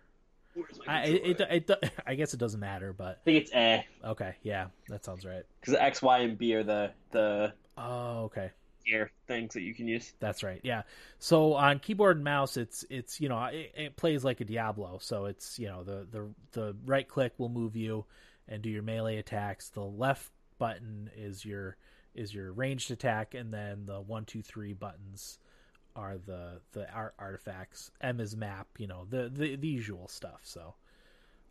I, 0.87 1.03
it, 1.05 1.41
it, 1.41 1.69
it, 1.69 1.91
I 2.07 2.15
guess 2.15 2.33
it 2.33 2.39
doesn't 2.39 2.59
matter, 2.59 2.93
but 2.93 3.19
I 3.21 3.25
think 3.25 3.41
it's 3.41 3.53
A. 3.53 3.85
Okay, 4.05 4.35
yeah, 4.43 4.67
that 4.89 5.03
sounds 5.03 5.25
right. 5.25 5.43
Because 5.59 5.73
X, 5.75 6.01
Y, 6.01 6.19
and 6.19 6.37
B 6.37 6.53
are 6.55 6.63
the 6.63 6.91
the 7.11 7.53
oh 7.77 8.23
okay 8.25 8.51
gear 8.85 9.11
things 9.27 9.53
that 9.53 9.61
you 9.61 9.73
can 9.73 9.87
use. 9.87 10.13
That's 10.19 10.43
right. 10.43 10.59
Yeah. 10.63 10.83
So 11.19 11.53
on 11.53 11.79
keyboard 11.79 12.17
and 12.17 12.23
mouse, 12.23 12.57
it's 12.57 12.85
it's 12.89 13.19
you 13.19 13.29
know 13.29 13.43
it, 13.45 13.71
it 13.75 13.95
plays 13.95 14.23
like 14.23 14.41
a 14.41 14.45
Diablo. 14.45 14.99
So 15.01 15.25
it's 15.25 15.57
you 15.57 15.67
know 15.67 15.83
the 15.83 16.07
the 16.11 16.27
the 16.51 16.75
right 16.85 17.07
click 17.07 17.33
will 17.37 17.49
move 17.49 17.75
you 17.75 18.05
and 18.47 18.61
do 18.61 18.69
your 18.69 18.83
melee 18.83 19.17
attacks. 19.17 19.69
The 19.69 19.81
left 19.81 20.31
button 20.57 21.09
is 21.15 21.45
your 21.45 21.77
is 22.15 22.33
your 22.33 22.51
ranged 22.51 22.91
attack, 22.91 23.33
and 23.33 23.53
then 23.53 23.85
the 23.85 23.99
one, 23.99 24.25
two, 24.25 24.41
three 24.41 24.73
buttons 24.73 25.39
are 25.95 26.17
the 26.17 26.61
the 26.71 26.91
art 26.91 27.13
artifacts. 27.19 27.91
M 28.01 28.19
is 28.19 28.35
map, 28.35 28.67
you 28.77 28.87
know, 28.87 29.05
the 29.09 29.29
the, 29.33 29.55
the 29.55 29.67
usual 29.67 30.07
stuff. 30.07 30.41
So, 30.43 30.75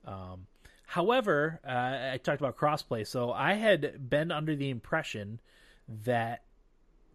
um, 0.04 0.46
however, 0.86 1.60
uh, 1.66 2.14
I 2.14 2.20
talked 2.22 2.40
about 2.40 2.56
crossplay. 2.56 3.06
So 3.06 3.32
I 3.32 3.54
had 3.54 4.08
been 4.08 4.30
under 4.30 4.54
the 4.54 4.70
impression 4.70 5.40
that 6.04 6.42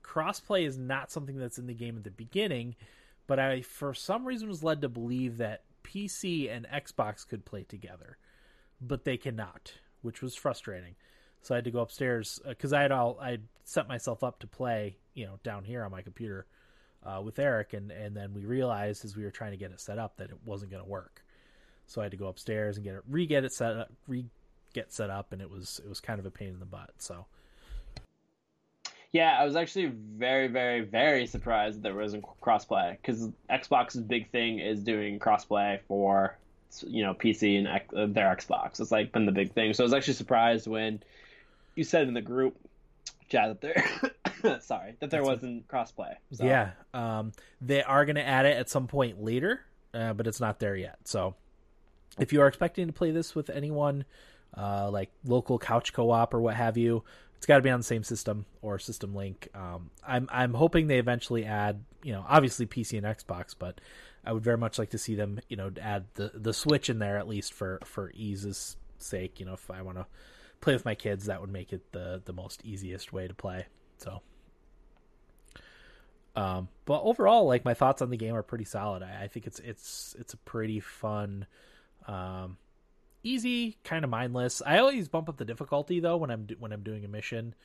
crossplay 0.04 0.65
is 0.65 0.78
not 0.78 1.12
something 1.12 1.38
that's 1.38 1.58
in 1.58 1.67
the 1.67 1.73
game 1.73 1.97
at 1.97 2.04
the 2.04 2.12
beginning, 2.12 2.75
but 3.28 3.39
I 3.39 3.62
for 3.62 3.93
some 3.93 4.25
reason 4.25 4.47
was 4.47 4.63
led 4.63 4.82
to 4.82 4.89
believe 4.89 5.38
that 5.38 5.63
PC 5.84 6.54
and 6.54 6.67
Xbox 6.67 7.28
could 7.28 7.45
play 7.45 7.63
together, 7.63 8.17
but 8.82 9.04
they 9.04 9.18
cannot, 9.18 9.74
which 10.02 10.22
was 10.22 10.36
frustrating. 10.36 10.96
So 11.42 11.56
I 11.56 11.58
had 11.58 11.66
to 11.66 11.72
go 11.72 11.80
upstairs 11.80 12.40
because 12.48 12.74
uh, 12.74 12.78
I 12.78 12.82
had 12.82 12.92
all 12.92 13.18
I 13.22 13.40
set 13.63 13.88
myself 13.88 14.24
up 14.24 14.40
to 14.40 14.48
play, 14.48 14.98
you 15.13 15.26
know, 15.26 15.40
down 15.44 15.63
here 15.63 15.84
on 15.84 15.92
my 15.92 16.02
computer 16.02 16.46
uh, 17.06 17.22
with 17.24 17.40
Eric, 17.40 17.74
and 17.74 17.92
and 17.92 18.16
then 18.16 18.34
we 18.34 18.46
realized 18.46 19.06
as 19.06 19.16
we 19.16 19.24
were 19.24 19.32
trying 19.32 19.52
to 19.52 19.58
get 19.58 19.72
it 19.72 19.80
set 19.80 19.98
up 19.98 20.18
that 20.18 20.30
it 20.30 20.38
wasn't 20.46 20.72
going 20.72 20.84
to 20.84 20.90
work. 20.90 21.24
So 21.86 22.02
I 22.02 22.06
had 22.06 22.12
to 22.12 22.18
go 22.18 22.28
upstairs 22.28 22.76
and 22.76 22.84
get 22.84 22.96
it 22.96 23.04
re 23.08 23.26
get 23.26 23.46
it 23.46 23.54
set 23.54 23.78
up, 23.78 23.92
re 24.08 24.26
get 24.74 24.92
set 24.92 25.10
up, 25.10 25.32
and 25.32 25.42
it 25.42 25.50
was 25.50 25.80
it 25.84 25.88
was 25.88 26.02
kind 26.02 26.20
of 26.20 26.26
a 26.26 26.32
pain 26.32 26.50
in 26.50 26.60
the 26.60 26.66
butt. 26.66 26.92
So. 26.98 27.26
Yeah, 29.13 29.38
I 29.40 29.46
was 29.46 29.56
actually 29.56 29.86
very, 29.86 30.50
very, 30.50 30.82
very 30.82 31.28
surprised 31.28 31.78
that 31.78 31.84
there 31.84 31.96
wasn't 31.96 32.26
crossplay 32.42 32.98
because 32.98 33.30
Xbox's 33.50 34.02
big 34.02 34.30
thing 34.32 34.60
is 34.60 34.84
doing 34.84 35.18
crossplay 35.18 35.80
for 35.88 36.38
you 36.86 37.03
know 37.03 37.13
PC 37.13 37.58
and 37.58 37.67
uh, 37.67 38.06
their 38.08 38.36
Xbox. 38.36 38.80
It's 38.80 38.91
like 38.91 39.12
been 39.12 39.25
the 39.25 39.32
big 39.32 39.53
thing. 39.53 39.73
So 39.73 39.84
I 39.84 39.86
was 39.86 39.93
actually 39.93 40.15
surprised 40.15 40.67
when 40.67 41.01
you 41.75 41.84
said 41.84 42.08
in 42.08 42.13
the 42.13 42.21
group 42.21 42.56
chat 43.30 43.49
that 43.49 43.62
there 43.62 44.60
sorry 44.62 44.95
that 44.99 45.10
there 45.10 45.21
That's 45.21 45.27
wasn't 45.30 45.67
crossplay. 45.67 46.15
So. 46.32 46.45
Yeah, 46.45 46.71
um, 46.93 47.32
they 47.62 47.84
are 47.84 48.06
going 48.06 48.15
to 48.15 48.27
add 48.27 48.45
it 48.45 48.58
at 48.58 48.69
some 48.69 48.88
point 48.88 49.23
later, 49.23 49.62
uh, 49.93 50.13
but 50.13 50.27
it's 50.27 50.39
not 50.39 50.60
there 50.60 50.75
yet. 50.75 50.97
So 51.06 51.36
if 52.19 52.34
you 52.34 52.41
are 52.41 52.47
expecting 52.47 52.88
to 52.88 52.93
play 52.93 53.12
this 53.12 53.36
with 53.36 53.49
anyone, 53.49 54.06
uh, 54.56 54.89
like 54.91 55.12
local 55.25 55.60
couch 55.60 55.93
co-op 55.93 56.34
or 56.34 56.41
what 56.41 56.56
have 56.56 56.77
you, 56.77 57.03
it's 57.38 57.45
got 57.45 57.58
to 57.58 57.62
be 57.62 57.69
on 57.69 57.80
the 57.80 57.86
same 57.86 58.03
system 58.03 58.45
or 58.62 58.80
system 58.80 59.15
link. 59.15 59.49
Um, 59.53 59.91
I'm 60.06 60.27
I'm 60.32 60.53
hoping 60.53 60.88
they 60.88 60.97
eventually 60.97 61.45
add, 61.45 61.84
you 62.03 62.12
know, 62.12 62.25
obviously 62.27 62.65
PC 62.65 62.97
and 62.97 63.06
Xbox, 63.06 63.53
but 63.58 63.80
I 64.28 64.34
would 64.34 64.44
very 64.44 64.58
much 64.58 64.78
like 64.78 64.90
to 64.90 64.98
see 64.98 65.16
them, 65.16 65.40
you 65.48 65.56
know, 65.56 65.72
add 65.82 66.06
the 66.16 66.32
the 66.34 66.54
Switch 66.54 66.90
in 66.90 67.00
there 67.00 67.18
at 67.18 67.30
least 67.30 67.54
for 67.54 67.80
for 67.86 68.12
ease's 68.13 68.76
sake. 68.98 69.40
You 69.40 69.46
know, 69.46 69.54
if 69.54 69.72
I 69.72 69.82
want 69.82 69.98
to 69.98 70.06
play 70.60 70.74
with 70.74 70.84
my 70.84 70.96
kids, 70.96 71.28
that 71.28 71.40
would 71.40 71.50
make 71.50 71.72
it 71.72 71.94
the 71.94 72.22
the 72.26 72.34
most 72.34 72.62
easiest 72.66 73.13
way 73.13 73.30
to 73.30 73.34
play. 73.34 73.68
So, 74.00 74.22
um, 76.36 76.68
but 76.84 77.04
overall, 77.04 77.48
like 77.48 77.63
my 77.63 77.74
thoughts 77.74 78.02
on 78.02 78.10
the 78.10 78.18
game 78.18 78.36
are 78.36 78.44
pretty 78.44 78.66
solid. 78.66 79.02
I, 79.02 79.24
I 79.24 79.28
think 79.30 79.48
it's 79.48 79.60
it's 79.60 80.13
it's 80.20 80.34
a 80.34 80.38
pretty 80.38 80.82
fun, 80.82 81.46
um, 82.06 82.58
easy, 83.24 83.78
kind 83.86 84.04
of 84.04 84.10
mindless. 84.10 84.62
I 84.66 84.80
always 84.80 85.08
bump 85.08 85.30
up 85.30 85.38
the 85.38 85.46
difficulty 85.46 86.02
though 86.02 86.18
when 86.18 86.32
I'm 86.32 86.48
when 86.60 86.74
I'm 86.74 86.84
doing 86.84 87.06
a 87.06 87.08
mission, 87.08 87.56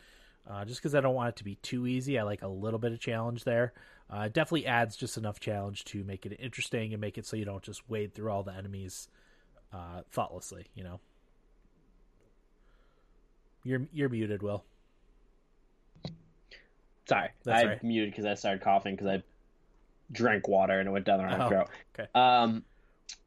uh, 0.48 0.64
just 0.64 0.80
because 0.80 0.94
I 0.94 1.00
don't 1.00 1.16
want 1.16 1.30
it 1.30 1.36
to 1.36 1.44
be 1.44 1.56
too 1.56 1.88
easy. 1.88 2.20
I 2.20 2.22
like 2.22 2.42
a 2.42 2.48
little 2.48 2.78
bit 2.78 2.92
of 2.92 3.00
challenge 3.00 3.42
there. 3.42 3.72
Uh, 4.14 4.22
it 4.22 4.34
definitely 4.34 4.66
adds 4.66 4.94
just 4.94 5.16
enough 5.16 5.40
challenge 5.40 5.84
to 5.84 6.04
make 6.04 6.26
it 6.26 6.36
interesting 6.38 6.92
and 6.92 7.00
make 7.00 7.16
it 7.16 7.24
so 7.24 7.36
you 7.36 7.46
don't 7.46 7.62
just 7.62 7.88
wade 7.88 8.12
through 8.14 8.30
all 8.30 8.42
the 8.42 8.52
enemies 8.52 9.08
uh, 9.72 10.02
thoughtlessly. 10.10 10.66
You 10.74 10.84
know. 10.84 11.00
You're 13.64 13.86
you're 13.92 14.08
muted, 14.08 14.42
Will. 14.42 14.64
Sorry, 17.08 17.30
That's 17.44 17.64
I 17.64 17.66
right. 17.66 17.82
muted 17.82 18.10
because 18.10 18.24
I 18.24 18.34
started 18.34 18.62
coughing 18.62 18.94
because 18.94 19.08
I 19.08 19.22
drank 20.12 20.46
water 20.46 20.78
and 20.78 20.88
it 20.88 20.92
went 20.92 21.04
down 21.04 21.18
the 21.18 21.24
wrong 21.24 21.40
oh, 21.40 21.48
throat. 21.48 21.68
Okay. 21.98 22.08
Um, 22.14 22.64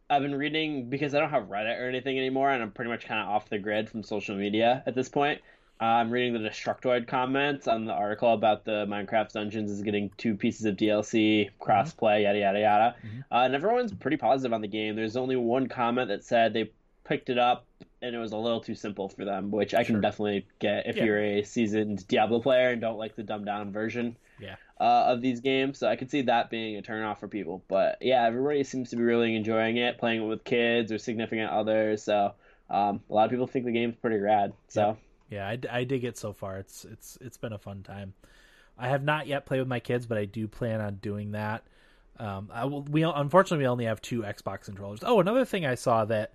I've 0.10 0.22
been 0.22 0.36
reading 0.36 0.90
because 0.90 1.16
I 1.16 1.20
don't 1.20 1.32
have 1.32 1.46
Reddit 1.46 1.80
or 1.80 1.90
anything 1.90 2.18
anymore, 2.18 2.52
and 2.52 2.62
I'm 2.62 2.72
pretty 2.72 2.92
much 2.92 3.06
kind 3.06 3.22
of 3.22 3.28
off 3.28 3.50
the 3.50 3.58
grid 3.58 3.90
from 3.90 4.04
social 4.04 4.36
media 4.36 4.84
at 4.86 4.96
this 4.96 5.10
point. 5.10 5.42
Uh, 5.82 5.84
I'm 5.86 6.10
reading 6.10 6.34
the 6.34 6.40
Destructoid 6.40 7.06
comments 7.08 7.68
on 7.68 7.86
the 7.86 7.92
article 7.92 8.34
about 8.34 8.64
the 8.64 8.86
Minecraft 8.88 9.34
Dungeons 9.34 9.70
is 9.70 9.82
getting 9.82 10.10
two 10.18 10.36
pieces 10.36 10.66
of 10.66 10.78
DLC, 10.78 11.50
crossplay, 11.60 12.24
yada 12.24 12.40
yada 12.40 12.60
yada, 12.60 12.96
mm-hmm. 13.06 13.20
uh, 13.30 13.44
and 13.44 13.54
everyone's 13.54 13.92
pretty 13.92 14.16
positive 14.16 14.54
on 14.54 14.62
the 14.62 14.70
game. 14.70 14.96
There's 14.96 15.18
only 15.18 15.36
one 15.36 15.68
comment 15.68 16.08
that 16.08 16.24
said 16.24 16.54
they 16.54 16.72
picked 17.04 17.30
it 17.30 17.38
up 17.38 17.66
and 18.02 18.16
it 18.16 18.20
was 18.20 18.32
a 18.32 18.38
little 18.38 18.62
too 18.62 18.76
simple 18.76 19.10
for 19.10 19.26
them, 19.26 19.52
which 19.52 19.74
I 19.74 19.84
can 19.84 19.96
sure. 19.96 20.02
definitely 20.02 20.46
get 20.60 20.88
if 20.88 20.96
yeah. 20.96 21.04
you're 21.06 21.24
a 21.24 21.44
seasoned 21.44 22.08
Diablo 22.08 22.40
player 22.40 22.70
and 22.70 22.80
don't 22.80 22.98
like 22.98 23.16
the 23.16 23.24
dumbed 23.24 23.46
down 23.46 23.72
version 23.72 24.16
yeah. 24.40 24.56
uh, 24.80 25.06
of 25.08 25.22
these 25.22 25.40
games. 25.40 25.80
So 25.80 25.88
I 25.88 25.96
could 25.96 26.12
see 26.12 26.22
that 26.24 26.50
being 26.50 26.78
a 26.78 26.82
turnoff 26.82 27.20
for 27.20 27.28
people. 27.28 27.64
But 27.68 27.98
yeah, 28.02 28.26
everybody 28.26 28.64
seems 28.64 28.92
to 28.92 28.96
be 28.96 29.04
really 29.04 29.36
enjoying 29.36 29.78
it, 29.78 29.98
playing 29.98 30.24
it 30.24 30.26
with 30.26 30.44
kids 30.44 30.92
or 30.92 30.98
significant 30.98 31.52
others. 31.52 32.04
So 32.04 32.34
um, 32.70 33.02
a 33.10 33.14
lot 33.14 33.26
of 33.26 33.32
people 33.32 33.48
think 33.48 33.66
the 33.66 33.72
game's 33.72 33.96
pretty 33.96 34.18
rad. 34.18 34.54
So 34.68 34.98
yeah, 35.36 35.48
I, 35.48 35.60
I 35.80 35.84
dig 35.84 36.04
it 36.04 36.18
so 36.18 36.34
far. 36.34 36.58
It's 36.58 36.86
it's 36.86 37.18
it's 37.22 37.38
been 37.38 37.54
a 37.54 37.58
fun 37.60 37.84
time. 37.84 38.14
I 38.78 38.88
have 38.90 39.04
not 39.04 39.28
yet 39.28 39.46
played 39.46 39.60
with 39.60 39.68
my 39.70 39.80
kids, 39.80 40.06
but 40.06 40.18
I 40.18 40.26
do 40.26 40.48
plan 40.48 40.82
on 40.82 40.96
doing 40.96 41.32
that. 41.32 41.64
Um, 42.18 42.50
I 42.54 42.66
will, 42.66 42.84
we 42.84 43.04
unfortunately 43.04 43.64
we 43.64 43.68
only 43.68 43.86
have 43.86 44.02
two 44.02 44.22
Xbox 44.22 44.66
controllers. 44.66 45.00
Oh, 45.04 45.20
another 45.20 45.46
thing 45.46 45.66
I 45.66 45.76
saw 45.76 46.06
that 46.06 46.34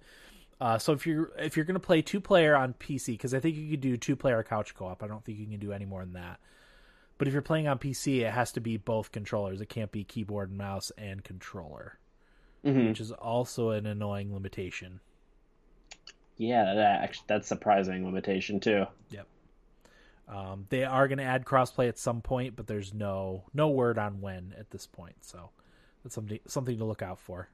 Uh, 0.60 0.78
so 0.78 0.92
if 0.92 1.06
you're 1.06 1.32
if 1.38 1.56
you're 1.56 1.64
gonna 1.64 1.80
play 1.80 2.02
two 2.02 2.20
player 2.20 2.54
on 2.54 2.74
PC, 2.74 3.06
because 3.14 3.32
I 3.34 3.40
think 3.40 3.56
you 3.56 3.70
could 3.70 3.80
do 3.80 3.96
two 3.96 4.14
player 4.16 4.42
couch 4.42 4.74
co 4.74 4.86
op. 4.86 5.02
I 5.02 5.06
don't 5.06 5.24
think 5.24 5.38
you 5.38 5.46
can 5.46 5.58
do 5.58 5.72
any 5.72 5.86
more 5.86 6.00
than 6.04 6.12
that. 6.14 6.38
But 7.16 7.28
if 7.28 7.32
you're 7.32 7.42
playing 7.42 7.66
on 7.68 7.78
PC, 7.78 8.20
it 8.26 8.32
has 8.32 8.52
to 8.52 8.60
be 8.60 8.76
both 8.78 9.10
controllers. 9.12 9.60
It 9.60 9.68
can't 9.70 9.92
be 9.92 10.04
keyboard 10.04 10.48
and 10.50 10.58
mouse 10.58 10.90
and 10.98 11.22
controller, 11.24 11.98
Mhm. 12.64 12.88
which 12.88 13.00
is 13.00 13.12
also 13.12 13.70
an 13.70 13.86
annoying 13.86 14.32
limitation. 14.34 15.00
Yeah, 16.40 16.72
that 16.72 17.02
actually, 17.02 17.24
that's 17.26 17.46
surprising 17.46 18.02
limitation 18.02 18.60
too. 18.60 18.86
Yep. 19.10 19.26
Um, 20.26 20.64
they 20.70 20.84
are 20.84 21.06
going 21.06 21.18
to 21.18 21.24
add 21.24 21.44
crossplay 21.44 21.86
at 21.86 21.98
some 21.98 22.22
point, 22.22 22.56
but 22.56 22.66
there's 22.66 22.94
no 22.94 23.44
no 23.52 23.68
word 23.68 23.98
on 23.98 24.22
when 24.22 24.54
at 24.58 24.70
this 24.70 24.86
point. 24.86 25.16
So 25.20 25.50
that's 26.02 26.14
something 26.14 26.38
something 26.46 26.78
to 26.78 26.84
look 26.86 27.02
out 27.02 27.20
for. 27.20 27.50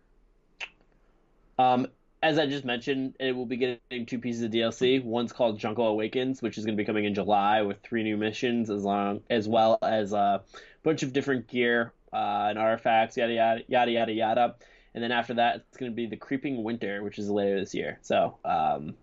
Um, 1.58 1.88
as 2.22 2.38
I 2.38 2.46
just 2.46 2.64
mentioned, 2.64 3.16
it 3.18 3.34
will 3.34 3.44
be 3.44 3.56
getting 3.56 4.06
two 4.06 4.20
pieces 4.20 4.44
of 4.44 4.52
DLC. 4.52 5.02
One's 5.02 5.32
called 5.32 5.58
Jungle 5.58 5.88
Awakens, 5.88 6.40
which 6.40 6.56
is 6.56 6.64
going 6.64 6.76
to 6.76 6.80
be 6.80 6.86
coming 6.86 7.06
in 7.06 7.14
July 7.14 7.62
with 7.62 7.82
three 7.82 8.04
new 8.04 8.16
missions, 8.16 8.70
as 8.70 8.84
long 8.84 9.20
as 9.28 9.48
well 9.48 9.78
as 9.82 10.12
a 10.12 10.42
bunch 10.84 11.02
of 11.02 11.12
different 11.12 11.48
gear 11.48 11.92
uh, 12.12 12.46
and 12.50 12.58
artifacts, 12.58 13.16
yada 13.16 13.32
yada 13.32 13.62
yada 13.66 13.90
yada 13.90 14.12
yada. 14.12 14.54
And 14.96 15.04
then 15.04 15.12
after 15.12 15.34
that, 15.34 15.56
it's 15.68 15.76
going 15.76 15.92
to 15.92 15.94
be 15.94 16.06
the 16.06 16.16
Creeping 16.16 16.64
Winter, 16.64 17.04
which 17.04 17.18
is 17.18 17.30
later 17.30 17.60
this 17.60 17.74
year. 17.74 17.98
So 18.02 18.38
um, 18.44 18.94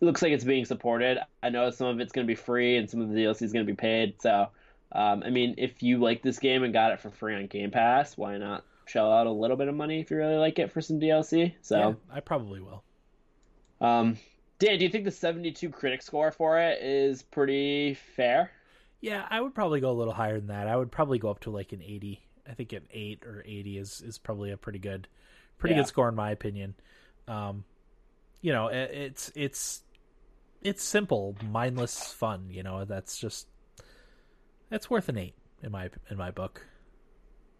it 0.00 0.04
looks 0.04 0.22
like 0.22 0.32
it's 0.32 0.44
being 0.44 0.64
supported. 0.64 1.18
I 1.42 1.50
know 1.50 1.68
some 1.70 1.88
of 1.88 2.00
it's 2.00 2.12
going 2.12 2.26
to 2.26 2.30
be 2.30 2.36
free, 2.36 2.76
and 2.76 2.88
some 2.88 3.02
of 3.02 3.10
the 3.10 3.16
DLC 3.16 3.42
is 3.42 3.52
going 3.52 3.66
to 3.66 3.70
be 3.72 3.76
paid. 3.76 4.22
So 4.22 4.48
um, 4.92 5.24
I 5.26 5.30
mean, 5.30 5.56
if 5.58 5.82
you 5.82 5.98
like 5.98 6.22
this 6.22 6.38
game 6.38 6.62
and 6.62 6.72
got 6.72 6.92
it 6.92 7.00
for 7.00 7.10
free 7.10 7.34
on 7.34 7.48
Game 7.48 7.72
Pass, 7.72 8.16
why 8.16 8.38
not 8.38 8.64
shell 8.86 9.10
out 9.12 9.26
a 9.26 9.32
little 9.32 9.56
bit 9.56 9.66
of 9.66 9.74
money 9.74 10.00
if 10.00 10.10
you 10.10 10.16
really 10.16 10.36
like 10.36 10.58
it 10.60 10.70
for 10.70 10.80
some 10.80 11.00
DLC? 11.00 11.54
So, 11.62 11.76
Yeah, 11.76 11.94
I 12.12 12.20
probably 12.20 12.60
will. 12.60 12.84
um, 13.80 14.16
Dan, 14.60 14.78
do 14.78 14.84
you 14.84 14.90
think 14.90 15.04
the 15.04 15.10
72 15.10 15.68
critic 15.70 16.00
score 16.00 16.30
for 16.30 16.60
it 16.60 16.80
is 16.80 17.22
pretty 17.22 17.94
fair? 18.14 18.52
Yeah, 19.00 19.26
I 19.28 19.40
would 19.40 19.54
probably 19.54 19.80
go 19.80 19.90
a 19.90 19.98
little 19.98 20.14
higher 20.14 20.38
than 20.38 20.46
that. 20.46 20.68
I 20.68 20.76
would 20.76 20.92
probably 20.92 21.18
go 21.18 21.28
up 21.28 21.40
to 21.40 21.50
like 21.50 21.72
an 21.72 21.82
80. 21.82 22.23
I 22.48 22.54
think 22.54 22.72
an 22.72 22.86
8 22.92 23.24
or 23.26 23.42
80 23.46 23.78
is 23.78 24.00
is 24.02 24.18
probably 24.18 24.50
a 24.50 24.56
pretty 24.56 24.78
good 24.78 25.08
pretty 25.58 25.74
Yeah. 25.74 25.76
good 25.76 25.86
score 25.86 26.08
in 26.08 26.14
my 26.14 26.30
opinion. 26.30 26.74
Um 27.28 27.64
you 28.42 28.52
know, 28.52 28.68
it, 28.68 28.90
it's 28.92 29.32
it's 29.34 29.82
it's 30.62 30.84
simple, 30.84 31.36
mindless 31.40 32.12
fun, 32.12 32.48
you 32.50 32.62
know. 32.62 32.84
That's 32.84 33.18
just 33.18 33.48
that's 34.68 34.90
worth 34.90 35.08
an 35.08 35.16
8 35.18 35.34
in 35.62 35.72
my 35.72 35.90
in 36.10 36.16
my 36.16 36.30
book. 36.30 36.66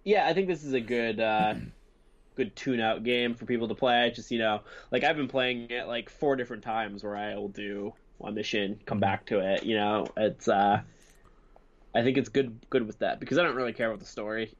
Yeah, 0.05 0.27
I 0.27 0.35
think 0.35 0.49
this 0.49 0.65
is 0.65 0.73
a 0.73 0.81
good 0.81 1.21
uh, 1.21 1.55
good 2.37 2.57
tune 2.57 2.81
out 2.81 3.05
game 3.05 3.35
for 3.35 3.47
people 3.47 3.69
to 3.69 3.75
play. 3.75 4.13
Just 4.15 4.31
you 4.31 4.39
know, 4.39 4.63
like 4.93 5.05
I've 5.05 5.17
been 5.17 5.29
playing 5.29 5.71
it 5.71 5.87
like 5.87 6.11
four 6.11 6.37
different 6.37 6.65
times 6.65 7.05
where 7.05 7.17
I 7.17 7.37
will 7.37 7.49
do 7.49 7.95
one 8.19 8.35
mission, 8.35 8.81
come 8.87 9.01
back 9.01 9.27
to 9.27 9.41
it. 9.41 9.65
You 9.65 9.77
know, 9.77 10.13
it's 10.17 10.49
uh, 10.49 10.83
I 11.95 12.03
think 12.03 12.19
it's 12.19 12.29
good 12.29 12.61
good 12.71 12.87
with 12.87 12.99
that 13.01 13.21
because 13.21 13.39
I 13.39 13.43
don't 13.43 13.57
really 13.57 13.73
care 13.73 13.89
about 13.89 14.01
the 14.01 14.07
story. 14.07 14.55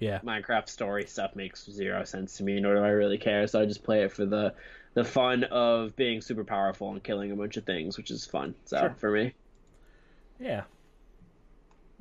Yeah. 0.00 0.18
Minecraft 0.20 0.68
story 0.68 1.04
stuff 1.06 1.36
makes 1.36 1.64
zero 1.70 2.02
sense 2.04 2.36
to 2.38 2.42
me, 2.42 2.58
nor 2.58 2.74
do 2.74 2.80
I 2.80 2.88
really 2.88 3.18
care. 3.18 3.46
So 3.46 3.60
I 3.60 3.66
just 3.66 3.84
play 3.84 4.02
it 4.02 4.10
for 4.12 4.26
the 4.26 4.54
the 4.94 5.04
fun 5.04 5.44
of 5.44 5.94
being 5.94 6.20
super 6.20 6.42
powerful 6.42 6.90
and 6.90 7.00
killing 7.02 7.30
a 7.30 7.36
bunch 7.36 7.56
of 7.56 7.64
things, 7.64 7.96
which 7.96 8.10
is 8.10 8.26
fun. 8.26 8.54
So 8.64 8.78
Sure. 8.80 8.94
for 8.98 9.10
me, 9.12 9.34
Yeah. 10.40 10.64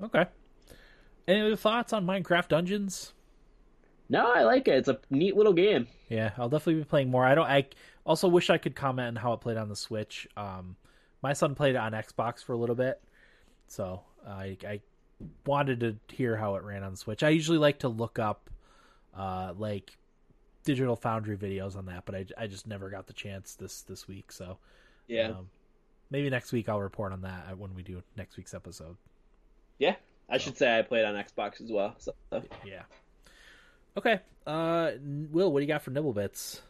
Okay. 0.02 0.26
Any 1.28 1.42
other 1.42 1.56
thoughts 1.56 1.94
on 1.94 2.06
Minecraft 2.08 2.48
Dungeons? 2.48 3.14
no, 4.12 4.32
I 4.34 4.42
like 4.44 4.68
it. 4.68 4.74
It's 4.76 4.88
a 4.88 4.98
neat 5.12 5.36
little 5.38 5.54
game. 5.54 5.88
Yeah, 6.10 6.32
I'll 6.38 6.50
definitely 6.50 6.82
be 6.82 6.86
playing 6.86 7.12
more. 7.12 7.26
I 7.26 7.36
don't. 7.36 7.46
I 7.46 7.68
also 8.06 8.28
wish 8.28 8.50
I 8.50 8.58
could 8.58 8.76
comment 8.76 9.10
on 9.10 9.16
how 9.18 9.34
it 9.34 9.42
played 9.42 9.58
on 9.58 9.70
the 9.70 9.76
Switch. 9.76 10.28
Um, 10.36 10.78
my 11.22 11.34
son 11.34 11.54
played 11.54 11.76
it 11.76 11.78
on 11.78 11.92
Xbox 11.92 12.44
for 12.44 12.54
a 12.54 12.58
little 12.58 12.76
bit, 12.76 13.00
so 13.68 14.02
I 14.28 14.58
I 14.66 14.82
wanted 15.46 15.80
to 15.82 15.96
hear 16.14 16.36
how 16.38 16.56
it 16.56 16.64
ran 16.64 16.84
on 16.84 16.96
Switch. 16.96 17.24
I 17.24 17.30
usually 17.30 17.58
like 17.58 17.80
to 17.80 17.88
look 17.90 18.20
up, 18.20 18.50
uh, 19.16 19.54
like 19.58 19.98
Digital 20.64 20.96
Foundry 20.98 21.38
videos 21.38 21.76
on 21.76 21.86
that, 21.88 22.06
but 22.06 22.16
I, 22.16 22.26
I 22.38 22.48
just 22.48 22.68
never 22.68 22.90
got 22.90 23.08
the 23.08 23.14
chance 23.14 23.56
this 23.56 23.82
this 23.84 24.08
week. 24.08 24.32
So 24.32 24.58
Yeah, 25.08 25.30
um, 25.30 25.50
maybe 26.10 26.30
next 26.30 26.52
week 26.52 26.70
I'll 26.70 26.80
report 26.82 27.12
on 27.14 27.22
that 27.22 27.58
when 27.58 27.74
we 27.76 27.84
do 27.84 28.02
next 28.16 28.38
week's 28.38 28.54
episode. 28.54 28.98
yeah. 29.78 29.96
I 30.32 30.38
should 30.38 30.58
say 30.60 30.78
I 30.78 30.84
played 30.84 31.06
on 31.06 31.16
Xbox 31.16 31.60
as 31.60 31.72
well. 31.72 31.96
So. 31.98 32.14
Yeah. 32.64 32.84
Okay. 33.98 34.20
Uh, 34.46 34.92
Will, 35.02 35.52
what 35.52 35.60
do 35.60 35.64
you 35.64 35.68
got 35.68 35.82
for 35.82 35.90
nibble 35.90 36.14
bits? 36.14 36.62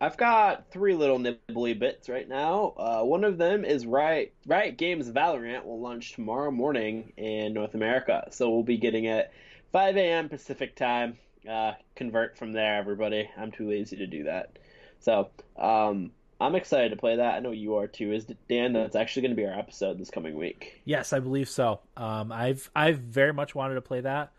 I've 0.00 0.16
got 0.16 0.70
three 0.70 0.94
little 0.94 1.18
nibbly 1.18 1.76
bits 1.76 2.08
right 2.08 2.28
now. 2.28 2.74
Uh, 2.76 3.02
one 3.02 3.24
of 3.24 3.36
them 3.36 3.64
is 3.64 3.84
Riot, 3.84 4.32
Riot 4.46 4.78
Games 4.78 5.10
Valorant 5.10 5.64
will 5.64 5.80
launch 5.80 6.12
tomorrow 6.12 6.52
morning 6.52 7.12
in 7.16 7.52
North 7.52 7.74
America. 7.74 8.28
So 8.30 8.48
we'll 8.48 8.62
be 8.62 8.76
getting 8.76 9.06
it 9.06 9.32
5 9.72 9.96
a.m. 9.96 10.28
Pacific 10.28 10.76
time. 10.76 11.18
Uh, 11.48 11.72
convert 11.96 12.38
from 12.38 12.52
there, 12.52 12.76
everybody. 12.76 13.28
I'm 13.36 13.50
too 13.50 13.68
lazy 13.68 13.96
to 13.96 14.06
do 14.06 14.24
that. 14.24 14.58
So 15.00 15.30
um, 15.56 16.12
I'm 16.40 16.54
excited 16.54 16.90
to 16.90 16.96
play 16.96 17.16
that. 17.16 17.34
I 17.34 17.40
know 17.40 17.50
you 17.50 17.76
are 17.76 17.88
too. 17.88 18.12
Is 18.12 18.26
Dan? 18.48 18.74
That's 18.74 18.94
actually 18.94 19.22
going 19.22 19.36
to 19.36 19.36
be 19.36 19.46
our 19.46 19.58
episode 19.58 19.98
this 19.98 20.10
coming 20.10 20.36
week. 20.36 20.80
Yes, 20.84 21.12
I 21.12 21.18
believe 21.18 21.48
so. 21.48 21.80
Um, 21.96 22.30
I've 22.30 22.70
I've 22.74 22.98
very 22.98 23.32
much 23.32 23.54
wanted 23.54 23.74
to 23.74 23.80
play 23.80 24.00
that, 24.02 24.32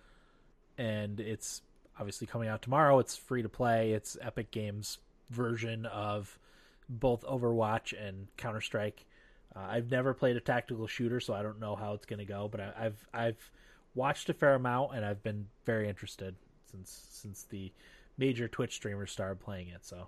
and 0.77 1.19
it's 1.19 1.61
obviously 1.97 2.27
coming 2.27 2.47
out 2.47 2.61
tomorrow. 2.61 2.99
It's 2.99 3.15
free 3.15 3.41
to 3.41 3.49
play. 3.49 3.91
It's 3.91 4.17
Epic 4.21 4.51
Games 4.51 4.99
version 5.29 5.85
of 5.85 6.37
both 6.87 7.23
Overwatch 7.23 7.93
and 7.99 8.27
Counter 8.37 8.61
Strike. 8.61 9.05
Uh, 9.55 9.59
I've 9.61 9.89
never 9.91 10.13
played 10.13 10.35
a 10.37 10.41
tactical 10.41 10.87
shooter, 10.87 11.19
so 11.19 11.33
I 11.33 11.41
don't 11.41 11.59
know 11.59 11.75
how 11.75 11.93
it's 11.93 12.05
going 12.05 12.19
to 12.19 12.25
go. 12.25 12.47
But 12.47 12.61
I, 12.61 12.73
I've 12.85 13.07
I've 13.13 13.51
watched 13.95 14.29
a 14.29 14.33
fair 14.33 14.55
amount, 14.55 14.95
and 14.95 15.05
I've 15.05 15.23
been 15.23 15.47
very 15.65 15.89
interested 15.89 16.35
since 16.71 17.07
since 17.11 17.43
the 17.49 17.71
major 18.17 18.47
Twitch 18.47 18.75
streamers 18.75 19.11
started 19.11 19.39
playing 19.39 19.69
it. 19.69 19.85
So 19.85 20.07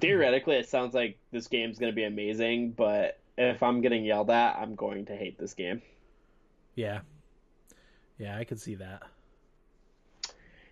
Theoretically, 0.00 0.56
it 0.56 0.68
sounds 0.68 0.94
like 0.94 1.18
this 1.30 1.46
game's 1.48 1.78
going 1.78 1.92
to 1.92 1.96
be 1.96 2.04
amazing, 2.04 2.70
but 2.72 3.18
if 3.36 3.62
I'm 3.62 3.82
getting 3.82 4.04
yelled 4.04 4.30
at, 4.30 4.56
I'm 4.56 4.74
going 4.74 5.04
to 5.06 5.16
hate 5.16 5.38
this 5.38 5.52
game. 5.54 5.82
yeah, 6.74 7.00
yeah, 8.18 8.38
I 8.38 8.44
can 8.44 8.56
see 8.56 8.76
that. 8.76 9.02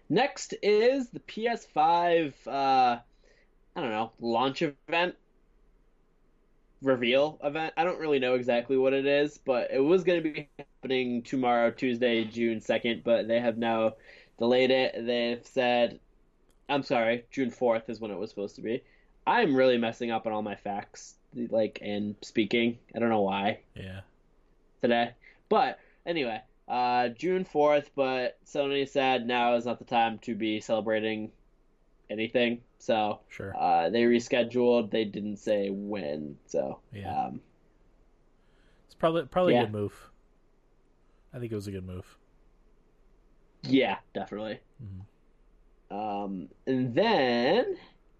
Next 0.09 0.55
is 0.63 1.11
the 1.11 1.21
PS5, 1.21 2.33
uh, 2.47 2.99
I 3.79 3.81
don't 3.81 3.91
know, 3.91 4.11
launch 4.19 4.61
event, 4.61 5.14
reveal 6.83 7.38
event. 7.45 7.75
I 7.77 7.85
don't 7.85 8.01
really 8.01 8.19
know 8.19 8.35
exactly 8.35 8.77
what 8.77 8.93
it 8.93 9.07
is, 9.07 9.38
but 9.38 9.71
it 9.71 9.79
was 9.79 10.03
going 10.03 10.21
to 10.21 10.29
be 10.33 10.49
happening 10.59 11.23
tomorrow, 11.23 11.71
Tuesday, 11.71 12.25
June 12.25 12.59
2nd, 12.59 13.05
but 13.05 13.29
they 13.29 13.38
have 13.38 13.57
now 13.57 13.95
delayed 14.37 14.73
it. 14.73 15.07
They've 15.07 15.47
said, 15.47 16.01
I'm 16.69 16.83
sorry, 16.83 17.25
June 17.31 17.53
4th 17.53 17.88
is 17.88 18.01
when 18.01 18.11
it 18.11 18.19
was 18.19 18.31
supposed 18.31 18.57
to 18.57 18.62
be. 18.62 18.83
I'm 19.29 19.55
really 19.55 19.79
messing 19.79 20.11
up 20.11 20.27
on 20.27 20.33
all 20.33 20.43
my 20.43 20.57
facts, 20.57 21.14
like, 21.37 21.79
and 21.81 22.17
speaking. 22.21 22.79
I 22.97 22.99
don't 22.99 23.11
know 23.11 23.21
why 23.21 23.61
Yeah, 23.77 24.01
today. 24.83 25.12
But 25.49 25.79
anyway, 26.05 26.41
uh, 26.67 27.11
June 27.11 27.45
4th, 27.45 27.91
but 27.95 28.38
Sony 28.45 28.88
said 28.88 29.25
now 29.25 29.55
is 29.55 29.67
not 29.67 29.79
the 29.79 29.85
time 29.85 30.19
to 30.23 30.35
be 30.35 30.61
celebrating 30.61 31.31
anything. 32.11 32.62
So 32.79 33.21
sure. 33.29 33.55
uh, 33.59 33.90
they 33.90 34.03
rescheduled. 34.03 34.90
They 34.90 35.05
didn't 35.05 35.37
say 35.38 35.71
when. 35.71 36.37
So 36.47 36.81
Yeah. 36.92 37.27
um, 37.27 37.40
It's 38.87 38.94
probably 38.94 39.25
probably 39.27 39.57
a 39.57 39.61
good 39.64 39.73
move. 39.73 40.11
I 41.33 41.38
think 41.38 41.53
it 41.53 41.55
was 41.57 41.66
a 41.66 41.73
good 41.73 41.87
move. 41.87 42.16
yeah, 43.62 43.99
definitely. 44.14 44.61
Mhm. 44.83 45.05
Um, 45.90 46.49
and 46.66 46.94
then 46.94 47.77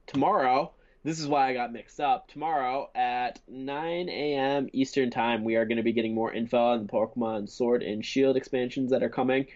tomorrow, 0.07 0.73
this 1.05 1.21
is 1.21 1.27
why 1.29 1.49
I 1.49 1.53
got 1.55 1.73
mixed 1.73 2.01
up. 2.01 2.29
Tomorrow 2.29 2.91
at 2.95 3.41
9 3.49 4.09
a.m. 4.09 4.69
Eastern 4.73 5.11
Time, 5.11 5.45
we 5.45 5.57
are 5.57 5.65
going 5.65 5.77
to 5.77 5.83
be 5.83 5.93
getting 5.93 6.15
more 6.15 6.33
info 6.33 6.59
on 6.59 6.87
the 6.87 6.93
Pokemon 6.93 7.49
Sword 7.49 7.83
and 7.83 8.05
Shield 8.05 8.37
expansions 8.37 8.91
that 8.91 9.03
are 9.03 9.09
coming. 9.11 9.47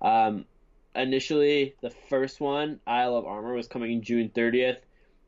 Um, 0.00 0.44
initially, 0.94 1.74
the 1.80 1.90
first 1.90 2.40
one, 2.40 2.80
Isle 2.86 3.16
of 3.16 3.26
Armor, 3.26 3.54
was 3.54 3.68
coming 3.68 4.02
June 4.02 4.30
30th. 4.30 4.78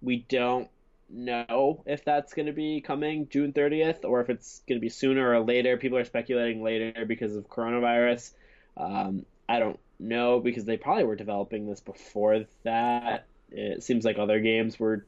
We 0.03 0.19
don't 0.29 0.69
know 1.09 1.83
if 1.87 2.05
that's 2.05 2.35
going 2.35 2.47
to 2.47 2.53
be 2.53 2.81
coming 2.81 3.29
June 3.29 3.53
30th 3.53 4.05
or 4.05 4.21
if 4.21 4.31
it's 4.31 4.63
going 4.69 4.79
to 4.79 4.81
be 4.81 4.89
sooner 4.89 5.33
or 5.33 5.41
later. 5.41 5.77
People 5.77 5.99
are 5.99 6.05
speculating 6.05 6.63
later 6.63 7.05
because 7.07 7.35
of 7.37 7.49
coronavirus. 7.49 8.33
Um, 8.77 9.25
I 9.49 9.59
don't 9.59 9.79
know 9.99 10.41
because 10.41 10.65
they 10.65 10.77
probably 10.77 11.05
were 11.05 11.17
developing 11.17 11.67
this 11.67 11.81
before 11.81 12.45
that. 12.65 13.27
It 13.51 13.83
seems 13.83 14.05
like 14.05 14.19
other 14.19 14.41
games 14.41 14.79
were 14.79 15.07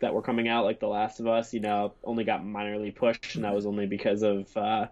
that 0.00 0.12
were 0.14 0.22
coming 0.22 0.48
out, 0.48 0.64
like 0.64 0.80
The 0.80 0.88
Last 0.88 1.20
of 1.20 1.26
Us, 1.26 1.54
you 1.54 1.60
know, 1.60 1.94
only 2.02 2.24
got 2.24 2.42
minorly 2.42 2.94
pushed, 2.94 3.36
and 3.36 3.44
that 3.44 3.54
was 3.54 3.64
only 3.64 3.86
because 3.86 4.22
of 4.22 4.54
uh, 4.56 4.86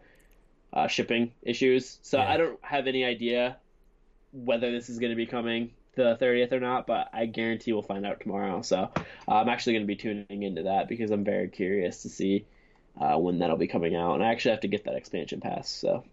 uh, 0.73 0.87
shipping 0.87 1.33
issues. 1.43 1.99
So 2.03 2.19
Yeah. 2.19 2.33
I 2.33 2.37
don't 2.37 2.59
have 2.63 2.87
any 2.87 3.05
idea 3.05 3.59
whether 4.33 4.71
this 4.71 4.89
is 4.89 4.99
going 4.99 5.11
to 5.11 5.17
be 5.17 5.27
coming 5.27 5.71
the 5.95 6.17
30th 6.21 6.53
or 6.53 6.61
not, 6.61 6.87
but 6.87 7.11
I 7.13 7.27
guarantee 7.27 7.73
we'll 7.73 7.83
find 7.83 8.07
out 8.07 8.21
tomorrow. 8.21 8.63
So 8.63 8.91
uh, 8.97 9.05
I'm 9.29 9.49
actually 9.49 9.75
going 9.75 9.83
to 9.83 9.87
be 9.87 9.97
tuning 9.97 10.43
into 10.43 10.63
that 10.65 10.89
because 10.89 11.11
I'm 11.11 11.25
very 11.25 11.49
curious 11.49 12.03
to 12.03 12.09
see 12.09 12.47
uh, 13.01 13.19
when 13.19 13.39
that'll 13.39 13.57
be 13.57 13.69
coming 13.69 13.95
out, 13.95 14.15
and 14.15 14.25
I 14.25 14.29
actually 14.29 14.53
have 14.53 14.61
to 14.61 14.69
get 14.69 14.85
that 14.85 14.95
expansion 14.95 15.41
pass. 15.41 15.69
So 15.69 16.05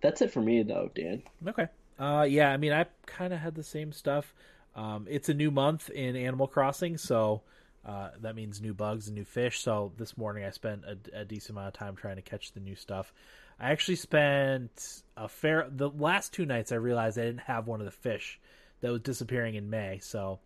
that's 0.00 0.20
it 0.22 0.30
for 0.30 0.40
me, 0.40 0.62
though, 0.62 0.90
Dan. 0.94 1.22
Okay. 1.46 1.66
Uh, 1.98 2.26
yeah, 2.28 2.50
I 2.50 2.56
mean, 2.56 2.72
I 2.72 2.86
kind 3.06 3.32
of 3.32 3.40
had 3.40 3.54
the 3.54 3.62
same 3.62 3.92
stuff. 3.92 4.34
Um, 4.74 5.06
it's 5.08 5.30
a 5.30 5.34
new 5.34 5.50
month 5.50 5.88
in 5.88 6.16
Animal 6.16 6.46
Crossing, 6.46 6.98
so 6.98 7.42
uh, 7.86 8.10
that 8.20 8.34
means 8.34 8.60
new 8.60 8.74
bugs 8.74 9.06
and 9.06 9.16
new 9.16 9.24
fish. 9.24 9.60
So 9.60 9.92
this 9.96 10.18
morning 10.18 10.44
I 10.44 10.50
spent 10.50 10.84
a, 10.84 11.20
a, 11.20 11.24
decent 11.24 11.50
amount 11.50 11.68
of 11.68 11.74
time 11.74 11.96
trying 11.96 12.16
to 12.16 12.22
catch 12.22 12.52
the 12.52 12.60
new 12.60 12.74
stuff. 12.74 13.12
I 13.58 13.70
actually 13.70 13.96
spent 13.96 15.02
a 15.16 15.28
fair 15.28 15.66
the 15.70 15.88
last 15.90 16.32
two 16.32 16.44
nights. 16.44 16.72
I 16.72 16.76
realized 16.76 17.18
I 17.18 17.24
didn't 17.24 17.40
have 17.40 17.66
one 17.66 17.80
of 17.80 17.86
the 17.86 17.92
fish 17.92 18.38
that 18.80 18.92
was 18.92 19.00
disappearing 19.00 19.54
in 19.54 19.70
May, 19.70 19.98
so 20.00 20.40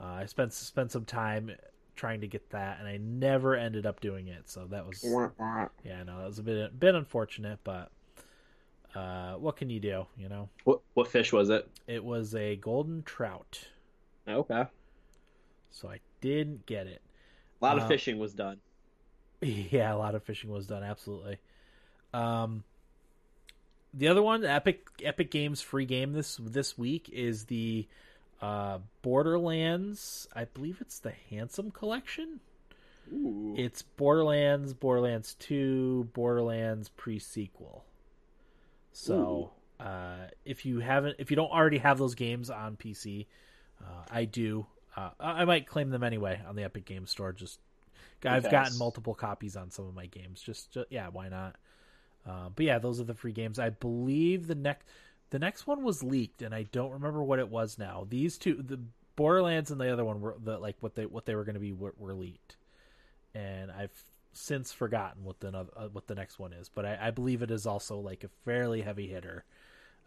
uh, 0.00 0.04
I 0.04 0.26
spent 0.26 0.52
spent 0.52 0.90
some 0.90 1.04
time 1.04 1.52
trying 1.94 2.20
to 2.20 2.26
get 2.26 2.50
that, 2.50 2.78
and 2.78 2.88
I 2.88 2.98
never 2.98 3.54
ended 3.54 3.86
up 3.86 4.00
doing 4.00 4.28
it. 4.28 4.48
So 4.48 4.66
that 4.66 4.86
was 4.86 5.02
yeah, 5.84 6.02
no, 6.02 6.18
that 6.18 6.26
was 6.26 6.38
a 6.38 6.42
bit 6.42 6.78
bit 6.78 6.94
unfortunate, 6.94 7.60
but 7.62 7.90
uh, 8.94 9.34
what 9.34 9.56
can 9.56 9.70
you 9.70 9.80
do? 9.80 10.06
You 10.16 10.28
know. 10.28 10.48
What 10.64 10.80
what 10.94 11.08
fish 11.08 11.32
was 11.32 11.50
it? 11.50 11.68
It 11.86 12.04
was 12.04 12.34
a 12.34 12.56
golden 12.56 13.02
trout. 13.04 13.60
Okay. 14.26 14.64
So 15.70 15.88
I 15.88 16.00
didn't 16.20 16.66
get 16.66 16.86
it. 16.86 17.02
A 17.60 17.64
lot 17.64 17.76
of 17.76 17.84
uh, 17.84 17.88
fishing 17.88 18.18
was 18.18 18.34
done. 18.34 18.58
Yeah, 19.42 19.94
a 19.94 19.98
lot 19.98 20.14
of 20.14 20.24
fishing 20.24 20.48
was 20.50 20.66
done. 20.66 20.82
Absolutely. 20.82 21.36
Um, 22.12 22.64
the 23.94 24.08
other 24.08 24.22
one, 24.22 24.44
Epic 24.44 24.86
Epic 25.02 25.30
Games 25.30 25.60
free 25.60 25.86
game 25.86 26.12
this 26.12 26.36
this 26.36 26.76
week 26.76 27.08
is 27.10 27.44
the 27.44 27.86
uh, 28.40 28.78
Borderlands. 29.02 30.28
I 30.34 30.44
believe 30.44 30.78
it's 30.80 30.98
the 30.98 31.12
Handsome 31.30 31.70
Collection. 31.70 32.40
Ooh. 33.12 33.54
It's 33.56 33.82
Borderlands, 33.82 34.74
Borderlands 34.74 35.34
Two, 35.34 36.08
Borderlands 36.12 36.88
pre 36.90 37.18
sequel. 37.18 37.84
So 38.92 39.50
uh, 39.78 40.28
if 40.44 40.66
you 40.66 40.80
haven't, 40.80 41.16
if 41.18 41.30
you 41.30 41.36
don't 41.36 41.50
already 41.50 41.78
have 41.78 41.98
those 41.98 42.14
games 42.14 42.50
on 42.50 42.76
PC, 42.76 43.26
uh, 43.82 44.04
I 44.10 44.24
do. 44.24 44.66
Uh, 44.96 45.10
I 45.20 45.44
might 45.44 45.66
claim 45.66 45.90
them 45.90 46.02
anyway 46.02 46.40
on 46.48 46.56
the 46.56 46.64
Epic 46.64 46.86
Games 46.86 47.10
Store. 47.10 47.32
Just 47.32 47.60
I've 48.24 48.50
gotten 48.50 48.78
multiple 48.78 49.14
copies 49.14 49.56
on 49.56 49.70
some 49.70 49.86
of 49.86 49.94
my 49.94 50.06
games. 50.06 50.40
Just, 50.40 50.72
just 50.72 50.86
yeah, 50.90 51.08
why 51.08 51.28
not? 51.28 51.56
Uh, 52.28 52.48
but 52.54 52.64
yeah, 52.64 52.78
those 52.78 53.00
are 53.00 53.04
the 53.04 53.14
free 53.14 53.32
games. 53.32 53.58
I 53.58 53.70
believe 53.70 54.46
the 54.46 54.54
next 54.54 54.86
the 55.30 55.38
next 55.38 55.66
one 55.66 55.82
was 55.82 56.02
leaked, 56.02 56.42
and 56.42 56.54
I 56.54 56.64
don't 56.64 56.92
remember 56.92 57.22
what 57.22 57.38
it 57.38 57.48
was 57.48 57.78
now. 57.78 58.06
These 58.08 58.38
two, 58.38 58.54
the 58.54 58.80
Borderlands 59.16 59.70
and 59.70 59.80
the 59.80 59.92
other 59.92 60.04
one, 60.04 60.20
were 60.20 60.36
the 60.42 60.58
like 60.58 60.76
what 60.80 60.94
they 60.94 61.06
what 61.06 61.26
they 61.26 61.34
were 61.34 61.44
going 61.44 61.54
to 61.54 61.60
be 61.60 61.72
were, 61.72 61.94
were, 61.98 62.14
leaked, 62.14 62.56
and 63.34 63.70
I've 63.70 63.92
since 64.32 64.72
forgotten 64.72 65.24
what 65.24 65.40
the 65.40 65.48
uh, 65.48 65.88
what 65.92 66.06
the 66.06 66.14
next 66.14 66.38
one 66.38 66.52
is. 66.52 66.68
But 66.68 66.84
I, 66.84 66.98
I, 67.02 67.10
believe 67.10 67.42
it 67.42 67.50
is 67.50 67.66
also 67.66 67.98
like 67.98 68.24
a 68.24 68.28
fairly 68.44 68.82
heavy 68.82 69.08
hitter. 69.08 69.44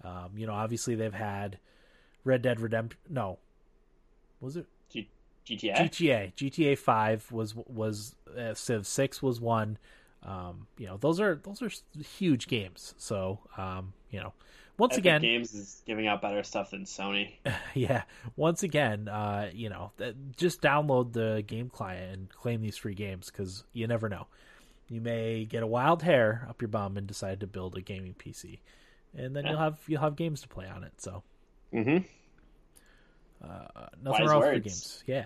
Um, 0.04 0.32
you 0.36 0.46
know, 0.46 0.54
obviously 0.54 0.96
they've 0.96 1.14
had 1.14 1.58
Red 2.24 2.42
Dead 2.42 2.60
Redemption. 2.60 3.00
No, 3.10 3.40
was 4.40 4.56
it 4.58 4.68
GTA. 5.50 5.76
GTA. 5.78 6.34
GTA 6.36 6.78
Five 6.78 7.32
was 7.32 7.56
was 7.56 8.16
uh, 8.38 8.54
Civ 8.54 8.86
Six 8.86 9.22
was 9.22 9.40
one. 9.40 9.78
Um, 10.24 10.68
you 10.78 10.88
know, 10.88 10.98
those 10.98 11.20
are 11.20 11.40
those 11.44 11.62
are 11.62 11.72
huge 12.18 12.48
games. 12.48 12.94
So, 12.98 13.40
um, 13.58 13.94
you 14.12 14.20
know, 14.20 14.34
once 14.80 14.94
Epic 14.94 15.02
again, 15.02 15.22
Games 15.22 15.54
is 15.54 15.82
giving 15.86 16.08
out 16.08 16.22
better 16.22 16.42
stuff 16.44 16.72
than 16.72 16.86
Sony. 16.86 17.34
yeah, 17.74 18.04
once 18.36 18.64
again, 18.64 19.08
uh, 19.08 19.50
you 19.54 19.70
know, 19.70 19.92
just 20.38 20.62
download 20.62 21.14
the 21.14 21.44
game 21.46 21.70
client 21.70 22.14
and 22.14 22.30
claim 22.30 22.62
these 22.62 22.78
free 22.78 22.96
games 22.96 23.30
because 23.30 23.64
you 23.74 23.88
never 23.88 24.10
know. 24.10 24.28
You 24.90 25.02
may 25.02 25.46
get 25.46 25.64
a 25.64 25.68
wild 25.68 26.02
hair 26.02 26.48
up 26.50 26.62
your 26.62 26.70
bum 26.70 26.98
and 26.98 27.06
decide 27.06 27.42
to 27.42 27.48
build 27.48 27.78
a 27.78 27.82
gaming 27.82 28.16
PC, 28.18 28.60
and 29.16 29.36
then 29.36 29.44
yeah. 29.44 29.52
you'll 29.52 29.60
have 29.60 29.80
you'll 29.88 30.02
have 30.02 30.16
games 30.16 30.42
to 30.42 30.48
play 30.48 30.68
on 30.68 30.84
it. 30.84 30.94
So, 30.98 31.24
mm-hmm. 31.74 32.06
Uh, 33.42 33.88
nothing 34.04 34.22
Wise 34.22 34.30
wrong 34.30 34.40
words. 34.40 34.54
with 34.54 34.64
games. 34.64 35.04
Yeah. 35.06 35.26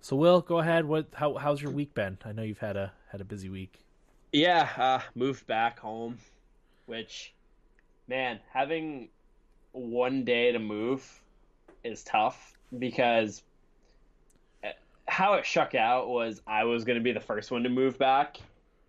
So, 0.00 0.16
Will, 0.16 0.40
go 0.40 0.58
ahead. 0.58 0.84
What? 0.84 1.08
How, 1.14 1.34
how's 1.34 1.60
your 1.60 1.72
week 1.72 1.94
been? 1.94 2.18
I 2.24 2.32
know 2.32 2.42
you've 2.42 2.58
had 2.58 2.76
a 2.76 2.92
had 3.16 3.22
a 3.22 3.24
busy 3.24 3.48
week. 3.48 3.80
Yeah, 4.30 4.68
uh, 4.76 5.00
moved 5.14 5.46
back 5.46 5.78
home, 5.78 6.18
which, 6.84 7.32
man, 8.08 8.40
having 8.52 9.08
one 9.72 10.24
day 10.24 10.52
to 10.52 10.58
move 10.58 11.22
is 11.82 12.04
tough 12.04 12.58
because 12.78 13.42
eh, 14.62 14.72
how 15.08 15.34
it 15.34 15.46
shook 15.46 15.74
out 15.74 16.08
was 16.08 16.42
I 16.46 16.64
was 16.64 16.84
going 16.84 16.98
to 16.98 17.02
be 17.02 17.12
the 17.12 17.20
first 17.20 17.50
one 17.50 17.62
to 17.62 17.70
move 17.70 17.98
back, 17.98 18.36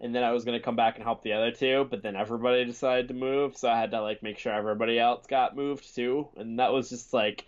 and 0.01 0.13
then 0.13 0.25
I 0.25 0.33
was 0.33 0.43
going 0.43 0.59
to 0.59 0.63
come 0.63 0.75
back 0.75 0.95
and 0.95 1.05
help 1.05 1.23
the 1.23 1.31
other 1.31 1.51
two, 1.51 1.87
but 1.89 2.03
then 2.03 2.17
everybody 2.17 2.65
decided 2.65 3.07
to 3.07 3.13
move, 3.13 3.55
so 3.55 3.69
I 3.69 3.79
had 3.79 3.91
to 3.91 4.01
like 4.01 4.21
make 4.23 4.37
sure 4.37 4.51
everybody 4.51 4.99
else 4.99 5.25
got 5.25 5.55
moved 5.55 5.95
too, 5.95 6.27
and 6.35 6.59
that 6.59 6.73
was 6.73 6.89
just 6.89 7.13
like 7.13 7.45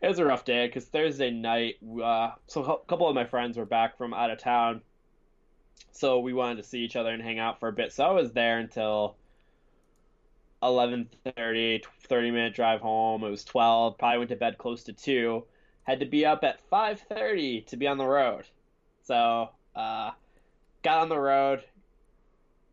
it 0.00 0.06
was 0.06 0.20
a 0.20 0.24
rough 0.24 0.44
day 0.44 0.68
because 0.68 0.84
Thursday 0.84 1.32
night, 1.32 1.78
uh, 2.04 2.30
so 2.46 2.62
a 2.62 2.78
couple 2.86 3.08
of 3.08 3.16
my 3.16 3.24
friends 3.24 3.56
were 3.56 3.66
back 3.66 3.98
from 3.98 4.14
out 4.14 4.30
of 4.30 4.38
town, 4.38 4.82
so 5.92 6.20
we 6.20 6.32
wanted 6.32 6.56
to 6.56 6.62
see 6.62 6.80
each 6.80 6.96
other 6.96 7.10
and 7.10 7.22
hang 7.22 7.38
out 7.38 7.60
for 7.60 7.68
a 7.68 7.72
bit. 7.72 7.92
So 7.92 8.04
I 8.04 8.10
was 8.10 8.32
there 8.32 8.58
until 8.58 9.16
11:30, 10.62 11.84
30 12.08 12.30
minute 12.30 12.54
drive 12.54 12.80
home. 12.80 13.24
It 13.24 13.30
was 13.30 13.44
12. 13.44 13.98
Probably 13.98 14.18
went 14.18 14.30
to 14.30 14.36
bed 14.36 14.58
close 14.58 14.84
to 14.84 14.92
two. 14.92 15.44
Had 15.84 16.00
to 16.00 16.06
be 16.06 16.26
up 16.26 16.44
at 16.44 16.60
5:30 16.70 17.66
to 17.66 17.76
be 17.76 17.86
on 17.86 17.98
the 17.98 18.06
road. 18.06 18.46
So 19.02 19.50
uh, 19.74 20.10
got 20.82 20.98
on 20.98 21.08
the 21.08 21.18
road. 21.18 21.64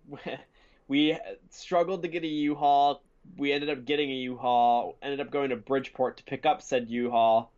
we 0.88 1.18
struggled 1.50 2.04
to 2.04 2.08
get 2.08 2.24
a 2.24 2.28
U-Haul 2.28 3.02
we 3.36 3.52
ended 3.52 3.70
up 3.70 3.86
getting 3.86 4.10
a 4.10 4.16
U-Haul, 4.16 4.96
ended 5.02 5.20
up 5.20 5.32
going 5.32 5.50
to 5.50 5.56
Bridgeport 5.56 6.18
to 6.18 6.24
pick 6.24 6.46
up 6.46 6.62
said 6.62 6.90
U-Haul. 6.90 7.52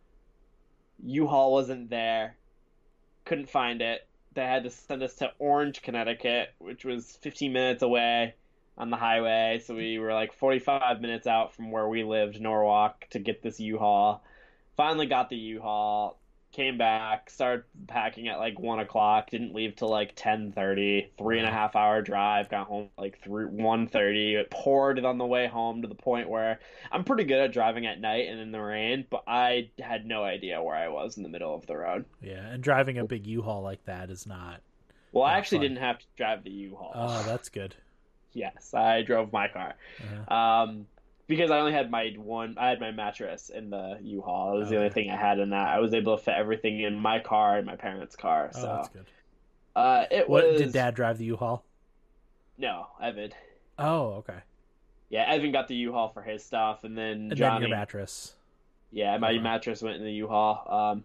U-Haul 1.04 1.52
wasn't 1.52 1.90
there. 1.90 2.36
Couldn't 3.24 3.48
find 3.48 3.80
it. 3.80 4.06
They 4.34 4.44
had 4.44 4.64
to 4.64 4.70
send 4.70 5.02
us 5.02 5.16
to 5.16 5.32
Orange, 5.38 5.82
Connecticut, 5.82 6.54
which 6.58 6.84
was 6.84 7.18
15 7.22 7.52
minutes 7.52 7.82
away 7.82 8.34
on 8.78 8.90
the 8.90 8.96
highway. 8.96 9.62
So 9.64 9.74
we 9.74 9.98
were 9.98 10.14
like 10.14 10.32
45 10.32 11.00
minutes 11.00 11.26
out 11.26 11.54
from 11.54 11.70
where 11.70 11.88
we 11.88 12.04
lived, 12.04 12.40
Norwalk, 12.40 13.06
to 13.10 13.18
get 13.18 13.42
this 13.42 13.58
U-Haul. 13.58 14.22
Finally 14.76 15.06
got 15.06 15.30
the 15.30 15.36
U-Haul 15.36 16.18
came 16.52 16.76
back, 16.78 17.30
started 17.30 17.64
packing 17.86 18.28
at 18.28 18.38
like 18.38 18.58
one 18.58 18.80
o'clock, 18.80 19.30
didn't 19.30 19.54
leave 19.54 19.76
till 19.76 19.88
like 19.88 20.12
ten 20.16 20.52
thirty. 20.52 21.10
Three 21.18 21.38
and 21.38 21.46
a 21.46 21.50
half 21.50 21.76
hour 21.76 22.02
drive, 22.02 22.48
got 22.48 22.66
home 22.66 22.88
like 22.98 23.20
three 23.22 23.46
one 23.46 23.86
thirty. 23.86 24.34
It 24.34 24.50
poured 24.50 25.04
on 25.04 25.18
the 25.18 25.26
way 25.26 25.46
home 25.46 25.82
to 25.82 25.88
the 25.88 25.94
point 25.94 26.28
where 26.28 26.60
I'm 26.90 27.04
pretty 27.04 27.24
good 27.24 27.40
at 27.40 27.52
driving 27.52 27.86
at 27.86 28.00
night 28.00 28.28
and 28.28 28.40
in 28.40 28.52
the 28.52 28.60
rain, 28.60 29.06
but 29.10 29.22
I 29.26 29.70
had 29.80 30.06
no 30.06 30.24
idea 30.24 30.62
where 30.62 30.76
I 30.76 30.88
was 30.88 31.16
in 31.16 31.22
the 31.22 31.28
middle 31.28 31.54
of 31.54 31.66
the 31.66 31.76
road. 31.76 32.04
Yeah, 32.22 32.46
and 32.46 32.62
driving 32.62 32.98
a 32.98 33.04
big 33.04 33.26
U-Haul 33.26 33.62
like 33.62 33.84
that 33.84 34.10
is 34.10 34.26
not. 34.26 34.60
Well, 35.12 35.24
I 35.24 35.38
actually 35.38 35.58
fun. 35.58 35.62
didn't 35.62 35.78
have 35.78 35.98
to 35.98 36.06
drive 36.16 36.44
the 36.44 36.50
U-Haul. 36.50 36.92
Oh, 36.94 37.22
that's 37.26 37.48
good. 37.48 37.74
yes, 38.32 38.74
I 38.74 39.02
drove 39.02 39.32
my 39.32 39.48
car. 39.48 39.74
Uh-huh. 40.00 40.34
Um, 40.34 40.86
because 41.30 41.52
I 41.52 41.60
only 41.60 41.72
had 41.72 41.90
my 41.92 42.12
one. 42.18 42.56
I 42.58 42.68
had 42.68 42.80
my 42.80 42.90
mattress 42.90 43.50
in 43.50 43.70
the 43.70 43.98
U-Haul. 44.02 44.56
It 44.56 44.58
was 44.58 44.68
the 44.68 44.76
only 44.76 44.90
thing 44.90 45.08
I 45.10 45.16
had 45.16 45.38
in 45.38 45.50
that. 45.50 45.68
I 45.68 45.78
was 45.78 45.94
able 45.94 46.18
to 46.18 46.22
fit 46.22 46.34
everything 46.36 46.80
in 46.80 46.96
my 46.96 47.20
car 47.20 47.56
and 47.56 47.64
my 47.64 47.76
parents' 47.76 48.16
car. 48.16 48.50
Oh, 48.52 48.60
so, 48.60 48.68
oh, 48.68 48.76
that's 48.76 48.88
good. 48.88 49.06
Uh, 49.76 50.04
it 50.10 50.28
what 50.28 50.44
was. 50.44 50.60
Did 50.60 50.72
Dad 50.72 50.96
drive 50.96 51.18
the 51.18 51.26
U-Haul? 51.26 51.64
No, 52.58 52.88
Evan. 53.00 53.30
Oh, 53.78 54.14
okay. 54.14 54.40
Yeah, 55.08 55.24
Evan 55.28 55.52
got 55.52 55.68
the 55.68 55.76
U-Haul 55.76 56.08
for 56.08 56.22
his 56.22 56.44
stuff, 56.44 56.82
and 56.82 56.98
then 56.98 57.28
and 57.30 57.36
Johnny. 57.36 57.60
Then 57.60 57.68
your 57.70 57.78
mattress. 57.78 58.34
Yeah, 58.90 59.16
my 59.18 59.38
mattress 59.38 59.82
went 59.82 59.98
in 59.98 60.04
the 60.04 60.12
U-Haul. 60.12 60.66
Um, 60.68 61.04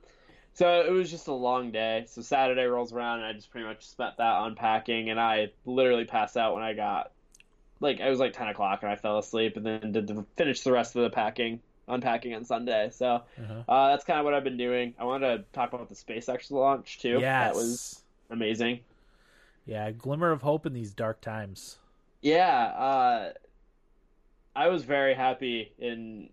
so 0.56 0.82
it 0.82 0.92
was 0.92 1.12
just 1.12 1.28
a 1.28 1.34
long 1.34 1.70
day. 1.72 2.06
So 2.08 2.24
Saturday 2.24 2.64
rolls 2.64 2.94
around, 2.94 3.20
and 3.20 3.28
I 3.28 3.34
just 3.34 3.52
pretty 3.52 3.68
much 3.68 3.88
spent 3.88 4.18
that 4.18 4.42
unpacking, 4.42 5.12
and 5.12 5.20
I 5.20 5.52
literally 5.66 6.06
passed 6.06 6.36
out 6.36 6.56
when 6.56 6.64
I 6.64 6.74
got 6.74 7.12
like 7.80 8.00
it 8.00 8.10
was 8.10 8.20
like 8.20 8.34
ten 8.34 8.48
o'clock 8.48 8.84
and 8.84 8.92
I 8.92 8.96
fell 8.96 9.18
asleep 9.18 9.58
and 9.58 9.66
then 9.66 9.92
did 9.92 10.08
the, 10.08 10.26
finish 10.38 10.62
the 10.62 10.72
rest 10.72 10.96
of 10.96 11.04
the 11.04 11.10
packing 11.10 11.60
unpacking 11.88 12.34
on 12.34 12.46
Sunday. 12.46 12.90
So 12.92 13.08
uh-huh. 13.08 13.64
uh, 13.68 13.90
that's 13.90 14.04
kind 14.06 14.20
of 14.20 14.26
what 14.26 14.34
I've 14.34 14.44
been 14.44 14.58
doing. 14.58 14.94
I 15.00 15.04
wanted 15.04 15.38
to 15.38 15.44
talk 15.54 15.74
about 15.74 15.90
the 15.90 15.96
SpaceX 15.96 16.52
launch 16.52 17.00
too. 17.00 17.20
Yeah, 17.20 17.46
that 17.46 17.56
was 17.56 18.02
amazing. 18.30 18.80
Yeah, 19.66 19.92
glimmer 19.92 20.32
of 20.32 20.42
hope 20.42 20.66
in 20.66 20.74
these 20.74 20.94
dark 20.94 21.22
times. 21.22 21.78
Yeah, 22.22 22.66
uh, 22.66 23.34
I 24.56 24.70
was 24.70 24.84
very 24.84 25.14
happy 25.14 25.74
and 25.80 26.30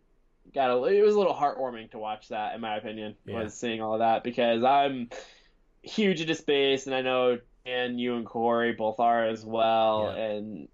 got 0.55 0.70
a, 0.70 0.85
it 0.85 1.02
was 1.02 1.14
a 1.14 1.18
little 1.18 1.35
heartwarming 1.35 1.90
to 1.90 1.98
watch 1.98 2.28
that 2.28 2.55
in 2.55 2.61
my 2.61 2.76
opinion 2.76 3.14
yeah. 3.24 3.42
was 3.42 3.55
seeing 3.55 3.81
all 3.81 3.94
of 3.94 4.00
that 4.00 4.22
because 4.22 4.62
I'm 4.62 5.09
huge 5.83 6.20
into 6.20 6.35
space 6.35 6.87
and 6.87 6.94
I 6.94 7.00
know 7.00 7.38
and 7.64 7.98
you 7.98 8.16
and 8.16 8.26
Corey 8.26 8.72
both 8.72 9.00
are 9.00 9.26
as 9.26 9.44
well 9.44 10.12
yeah. 10.14 10.22
and 10.22 10.68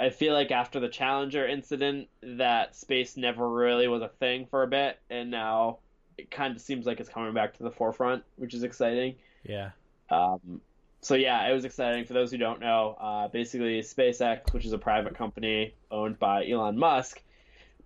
I 0.00 0.10
feel 0.10 0.32
like 0.32 0.50
after 0.50 0.80
the 0.80 0.88
Challenger 0.88 1.46
incident, 1.46 2.08
that 2.22 2.74
space 2.74 3.16
never 3.16 3.48
really 3.48 3.86
was 3.86 4.00
a 4.00 4.08
thing 4.08 4.46
for 4.46 4.62
a 4.62 4.66
bit, 4.66 4.98
and 5.10 5.30
now 5.30 5.78
it 6.16 6.30
kind 6.30 6.56
of 6.56 6.62
seems 6.62 6.86
like 6.86 7.00
it's 7.00 7.08
coming 7.08 7.34
back 7.34 7.56
to 7.58 7.62
the 7.62 7.70
forefront, 7.70 8.24
which 8.36 8.54
is 8.54 8.62
exciting. 8.62 9.16
Yeah. 9.44 9.70
Um, 10.10 10.62
so 11.02 11.14
yeah, 11.14 11.46
it 11.48 11.52
was 11.52 11.64
exciting. 11.64 12.04
For 12.06 12.14
those 12.14 12.30
who 12.30 12.38
don't 12.38 12.60
know, 12.60 12.96
uh, 12.98 13.28
basically 13.28 13.80
SpaceX, 13.80 14.52
which 14.52 14.64
is 14.64 14.72
a 14.72 14.78
private 14.78 15.16
company 15.16 15.74
owned 15.90 16.18
by 16.18 16.46
Elon 16.46 16.78
Musk, 16.78 17.22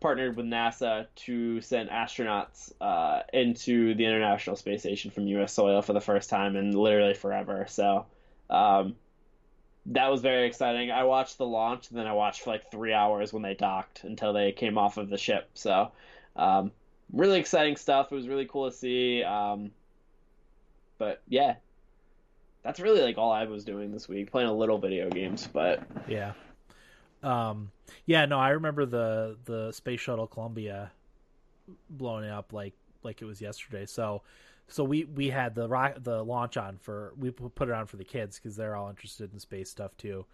partnered 0.00 0.36
with 0.36 0.46
NASA 0.46 1.06
to 1.16 1.60
send 1.60 1.90
astronauts 1.90 2.72
uh, 2.80 3.22
into 3.32 3.94
the 3.94 4.04
International 4.04 4.54
Space 4.54 4.80
Station 4.80 5.10
from 5.10 5.26
U.S. 5.28 5.52
soil 5.52 5.82
for 5.82 5.92
the 5.92 6.00
first 6.00 6.30
time 6.30 6.56
in 6.56 6.72
literally 6.72 7.14
forever. 7.14 7.66
So 7.68 8.06
um, 8.50 8.96
that 9.86 10.10
was 10.10 10.22
very 10.22 10.46
exciting. 10.46 10.90
I 10.90 11.04
watched 11.04 11.38
the 11.38 11.46
launch, 11.46 11.90
and 11.90 11.98
then 11.98 12.06
I 12.06 12.12
watched 12.12 12.42
for 12.42 12.50
like 12.50 12.70
three 12.70 12.92
hours 12.92 13.32
when 13.32 13.42
they 13.42 13.54
docked 13.54 14.04
until 14.04 14.32
they 14.32 14.52
came 14.52 14.78
off 14.78 14.96
of 14.96 15.10
the 15.10 15.18
ship. 15.18 15.50
So 15.54 15.92
um, 16.36 16.72
really 17.12 17.38
exciting 17.38 17.76
stuff. 17.76 18.10
It 18.10 18.14
was 18.14 18.28
really 18.28 18.46
cool 18.46 18.70
to 18.70 18.76
see. 18.76 19.22
Um, 19.22 19.70
but 20.98 21.22
yeah, 21.28 21.56
that's 22.62 22.80
really 22.80 23.02
like 23.02 23.18
all 23.18 23.32
I 23.32 23.44
was 23.44 23.64
doing 23.64 23.92
this 23.92 24.08
week, 24.08 24.30
playing 24.30 24.48
a 24.48 24.54
little 24.54 24.78
video 24.78 25.10
games. 25.10 25.48
But 25.52 25.82
yeah, 26.08 26.32
um, 27.22 27.70
yeah, 28.06 28.24
no, 28.24 28.38
I 28.38 28.50
remember 28.50 28.86
the 28.86 29.36
the 29.44 29.72
space 29.72 30.00
shuttle 30.00 30.26
Columbia 30.26 30.90
blowing 31.90 32.28
up 32.28 32.52
like 32.52 32.74
like 33.02 33.20
it 33.20 33.26
was 33.26 33.40
yesterday. 33.40 33.86
So 33.86 34.22
so 34.68 34.84
we 34.84 35.04
we 35.04 35.30
had 35.30 35.54
the 35.54 35.68
rock, 35.68 35.96
the 36.02 36.22
launch 36.22 36.56
on 36.56 36.78
for 36.78 37.12
we 37.18 37.30
put 37.30 37.68
it 37.68 37.74
on 37.74 37.86
for 37.86 37.96
the 37.96 38.04
kids 38.04 38.38
because 38.38 38.56
they're 38.56 38.76
all 38.76 38.88
interested 38.88 39.32
in 39.32 39.38
space 39.38 39.70
stuff 39.70 39.96
too. 39.96 40.24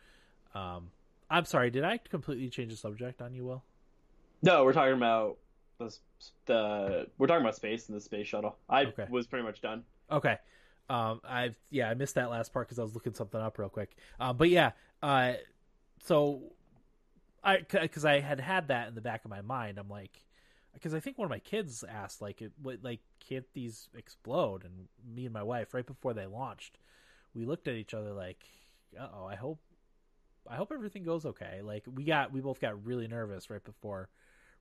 Um, 0.54 0.90
I'm 1.30 1.44
sorry, 1.44 1.70
did 1.70 1.84
I 1.84 1.98
completely 1.98 2.48
change 2.48 2.72
the 2.72 2.76
subject 2.76 3.22
on 3.22 3.34
you, 3.34 3.44
Will? 3.44 3.62
No, 4.42 4.64
we're 4.64 4.72
talking 4.72 4.94
about 4.94 5.38
the 5.78 5.94
the 6.46 7.06
we're 7.18 7.26
talking 7.26 7.42
about 7.42 7.56
space 7.56 7.88
and 7.88 7.96
the 7.96 8.00
space 8.00 8.26
shuttle. 8.26 8.56
I 8.68 8.86
okay. 8.86 9.06
was 9.08 9.26
pretty 9.26 9.44
much 9.44 9.60
done. 9.60 9.84
Okay. 10.10 10.38
Um, 10.88 11.20
I've 11.24 11.54
yeah, 11.70 11.88
I 11.88 11.94
missed 11.94 12.16
that 12.16 12.30
last 12.30 12.52
part 12.52 12.68
because 12.68 12.78
I 12.78 12.82
was 12.82 12.94
looking 12.94 13.14
something 13.14 13.40
up 13.40 13.58
real 13.58 13.68
quick. 13.68 13.96
Uh, 14.18 14.32
but 14.32 14.48
yeah, 14.48 14.72
uh, 15.02 15.34
so 16.04 16.42
I 17.44 17.58
because 17.58 18.04
I 18.04 18.20
had 18.20 18.40
had 18.40 18.68
that 18.68 18.88
in 18.88 18.94
the 18.94 19.00
back 19.00 19.24
of 19.24 19.30
my 19.30 19.40
mind. 19.40 19.78
I'm 19.78 19.88
like, 19.88 20.20
because 20.74 20.94
I 20.94 21.00
think 21.00 21.18
one 21.18 21.26
of 21.26 21.30
my 21.30 21.38
kids 21.38 21.84
asked 21.88 22.22
like, 22.22 22.42
it, 22.42 22.52
like 22.82 23.00
can't 23.28 23.46
these 23.52 23.88
explode? 23.94 24.64
And 24.64 24.88
me 25.14 25.24
and 25.24 25.34
my 25.34 25.42
wife, 25.42 25.74
right 25.74 25.86
before 25.86 26.14
they 26.14 26.26
launched, 26.26 26.78
we 27.34 27.44
looked 27.44 27.68
at 27.68 27.74
each 27.74 27.94
other 27.94 28.12
like, 28.12 28.44
oh, 28.98 29.24
I 29.24 29.36
hope, 29.36 29.60
I 30.48 30.56
hope 30.56 30.72
everything 30.72 31.04
goes 31.04 31.26
okay. 31.26 31.60
Like 31.62 31.84
we 31.92 32.04
got, 32.04 32.32
we 32.32 32.40
both 32.40 32.60
got 32.60 32.84
really 32.84 33.08
nervous 33.08 33.50
right 33.50 33.64
before, 33.64 34.08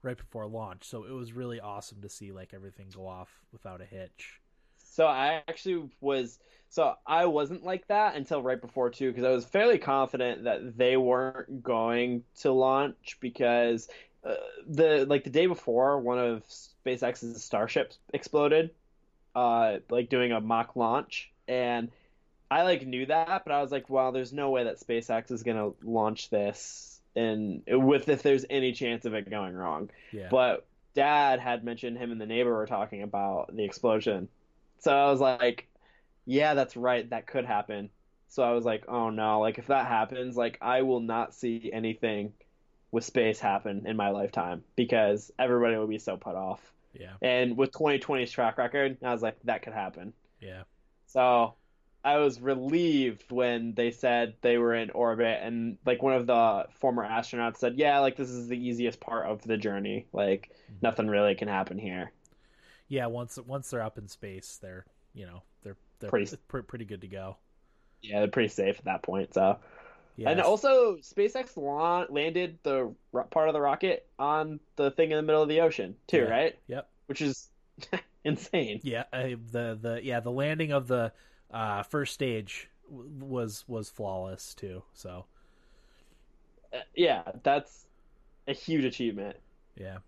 right 0.03 0.17
before 0.17 0.47
launch. 0.47 0.83
So 0.83 1.05
it 1.05 1.11
was 1.11 1.33
really 1.33 1.59
awesome 1.59 2.01
to 2.01 2.09
see 2.09 2.31
like 2.31 2.53
everything 2.53 2.87
go 2.95 3.07
off 3.07 3.29
without 3.51 3.81
a 3.81 3.85
hitch. 3.85 4.39
So 4.91 5.05
I 5.05 5.43
actually 5.47 5.89
was 6.01 6.39
so 6.69 6.93
I 7.05 7.25
wasn't 7.25 7.63
like 7.63 7.87
that 7.87 8.15
until 8.15 8.41
right 8.41 8.59
before 8.59 8.89
too 8.89 9.09
because 9.09 9.23
I 9.23 9.31
was 9.31 9.45
fairly 9.45 9.77
confident 9.77 10.43
that 10.43 10.77
they 10.77 10.97
weren't 10.97 11.63
going 11.63 12.23
to 12.41 12.51
launch 12.51 13.17
because 13.19 13.87
uh, 14.23 14.35
the 14.67 15.05
like 15.07 15.23
the 15.23 15.29
day 15.29 15.45
before 15.45 15.99
one 15.99 16.19
of 16.19 16.43
SpaceX's 16.85 17.43
starships 17.43 17.97
exploded, 18.13 18.71
uh, 19.35 19.77
like 19.89 20.09
doing 20.09 20.31
a 20.31 20.41
mock 20.41 20.75
launch, 20.75 21.31
and 21.47 21.89
I 22.51 22.63
like 22.63 22.85
knew 22.85 23.05
that, 23.05 23.43
but 23.45 23.53
I 23.53 23.61
was 23.61 23.71
like, 23.71 23.89
well, 23.89 24.11
there's 24.11 24.33
no 24.33 24.49
way 24.49 24.63
that 24.65 24.79
SpaceX 24.79 25.31
is 25.31 25.43
gonna 25.43 25.71
launch 25.83 26.29
this 26.29 26.99
and 27.15 27.63
with 27.67 28.07
if 28.09 28.21
there's 28.21 28.45
any 28.49 28.71
chance 28.71 29.05
of 29.05 29.13
it 29.13 29.29
going 29.29 29.55
wrong. 29.55 29.89
Yeah. 30.11 30.27
But 30.29 30.65
Dad 30.93 31.39
had 31.39 31.63
mentioned 31.63 31.97
him 31.97 32.11
and 32.11 32.21
the 32.21 32.25
neighbor 32.25 32.55
were 32.55 32.67
talking 32.67 33.01
about 33.01 33.55
the 33.55 33.63
explosion 33.63 34.27
so 34.79 34.95
I 34.95 35.11
was 35.11 35.19
like, 35.19 35.67
yeah, 36.25 36.53
that's 36.53 36.75
right. 36.75 37.09
That 37.09 37.27
could 37.27 37.45
happen. 37.45 37.89
So 38.29 38.43
I 38.43 38.51
was 38.51 38.65
like, 38.65 38.85
oh 38.87 39.09
no, 39.09 39.39
like 39.39 39.57
if 39.57 39.67
that 39.67 39.87
happens, 39.87 40.37
like 40.37 40.57
I 40.61 40.81
will 40.83 40.99
not 40.99 41.33
see 41.33 41.69
anything 41.73 42.33
with 42.91 43.03
space 43.03 43.39
happen 43.39 43.85
in 43.85 43.95
my 43.95 44.09
lifetime 44.09 44.63
because 44.75 45.31
everybody 45.37 45.77
would 45.77 45.89
be 45.89 45.99
so 45.99 46.17
put 46.17 46.35
off. 46.35 46.59
Yeah. 46.93 47.13
And 47.21 47.55
with 47.55 47.71
2020's 47.71 48.31
track 48.31 48.57
record, 48.57 48.97
I 49.03 49.11
was 49.11 49.21
like, 49.21 49.37
that 49.43 49.61
could 49.61 49.73
happen. 49.73 50.13
Yeah. 50.41 50.63
So 51.07 51.53
I 52.03 52.17
was 52.17 52.41
relieved 52.41 53.31
when 53.31 53.73
they 53.73 53.91
said 53.91 54.33
they 54.41 54.57
were 54.57 54.73
in 54.73 54.89
orbit, 54.91 55.39
and 55.43 55.77
like 55.85 56.01
one 56.01 56.13
of 56.13 56.27
the 56.27 56.67
former 56.79 57.05
astronauts 57.05 57.57
said, 57.57 57.77
"Yeah, 57.77 57.99
like 57.99 58.15
this 58.15 58.29
is 58.29 58.47
the 58.47 58.57
easiest 58.57 58.99
part 58.99 59.25
of 59.25 59.41
the 59.41 59.57
journey. 59.57 60.07
Like 60.13 60.51
mm-hmm. 60.51 60.75
nothing 60.81 61.07
really 61.07 61.35
can 61.35 61.47
happen 61.49 61.77
here." 61.77 62.11
yeah, 62.89 63.05
once 63.05 63.39
once 63.45 63.69
they're 63.69 63.83
up 63.83 63.97
in 63.97 64.07
space, 64.07 64.59
they're 64.61 64.85
you 65.13 65.25
know 65.25 65.43
they're 65.63 65.77
they're 65.99 66.09
pretty 66.09 66.35
pretty 66.67 66.85
good 66.85 67.01
to 67.01 67.07
go. 67.07 67.37
Yeah, 68.01 68.19
they're 68.19 68.27
pretty 68.27 68.49
safe 68.49 68.77
at 68.79 68.85
that 68.85 69.03
point. 69.03 69.33
So, 69.33 69.57
yes. 70.19 70.31
and 70.31 70.41
also 70.41 70.97
SpaceX 70.97 71.55
la- 71.55 72.05
landed 72.09 72.59
the 72.63 72.93
part 73.29 73.47
of 73.49 73.53
the 73.53 73.61
rocket 73.61 74.05
on 74.17 74.59
the 74.75 74.91
thing 74.91 75.11
in 75.11 75.17
the 75.17 75.23
middle 75.23 75.41
of 75.41 75.49
the 75.49 75.61
ocean 75.61 75.95
too, 76.07 76.17
yeah. 76.17 76.23
right? 76.23 76.59
Yep. 76.67 76.89
Which 77.07 77.21
is 77.21 77.49
insane. 78.23 78.81
Yeah, 78.83 79.03
uh, 79.13 79.29
the 79.51 79.77
the 79.81 79.99
yeah 80.03 80.19
the 80.19 80.31
landing 80.31 80.71
of 80.71 80.87
the 80.87 81.11
uh, 81.51 81.83
first 81.83 82.13
stage 82.13 82.69
was 82.89 83.63
was 83.67 83.89
flawless 83.89 84.53
too. 84.53 84.83
So, 84.93 85.25
uh, 86.73 86.79
yeah, 86.95 87.23
that's 87.43 87.85
a 88.47 88.53
huge 88.53 88.85
achievement. 88.85 89.37
Yeah 89.75 89.99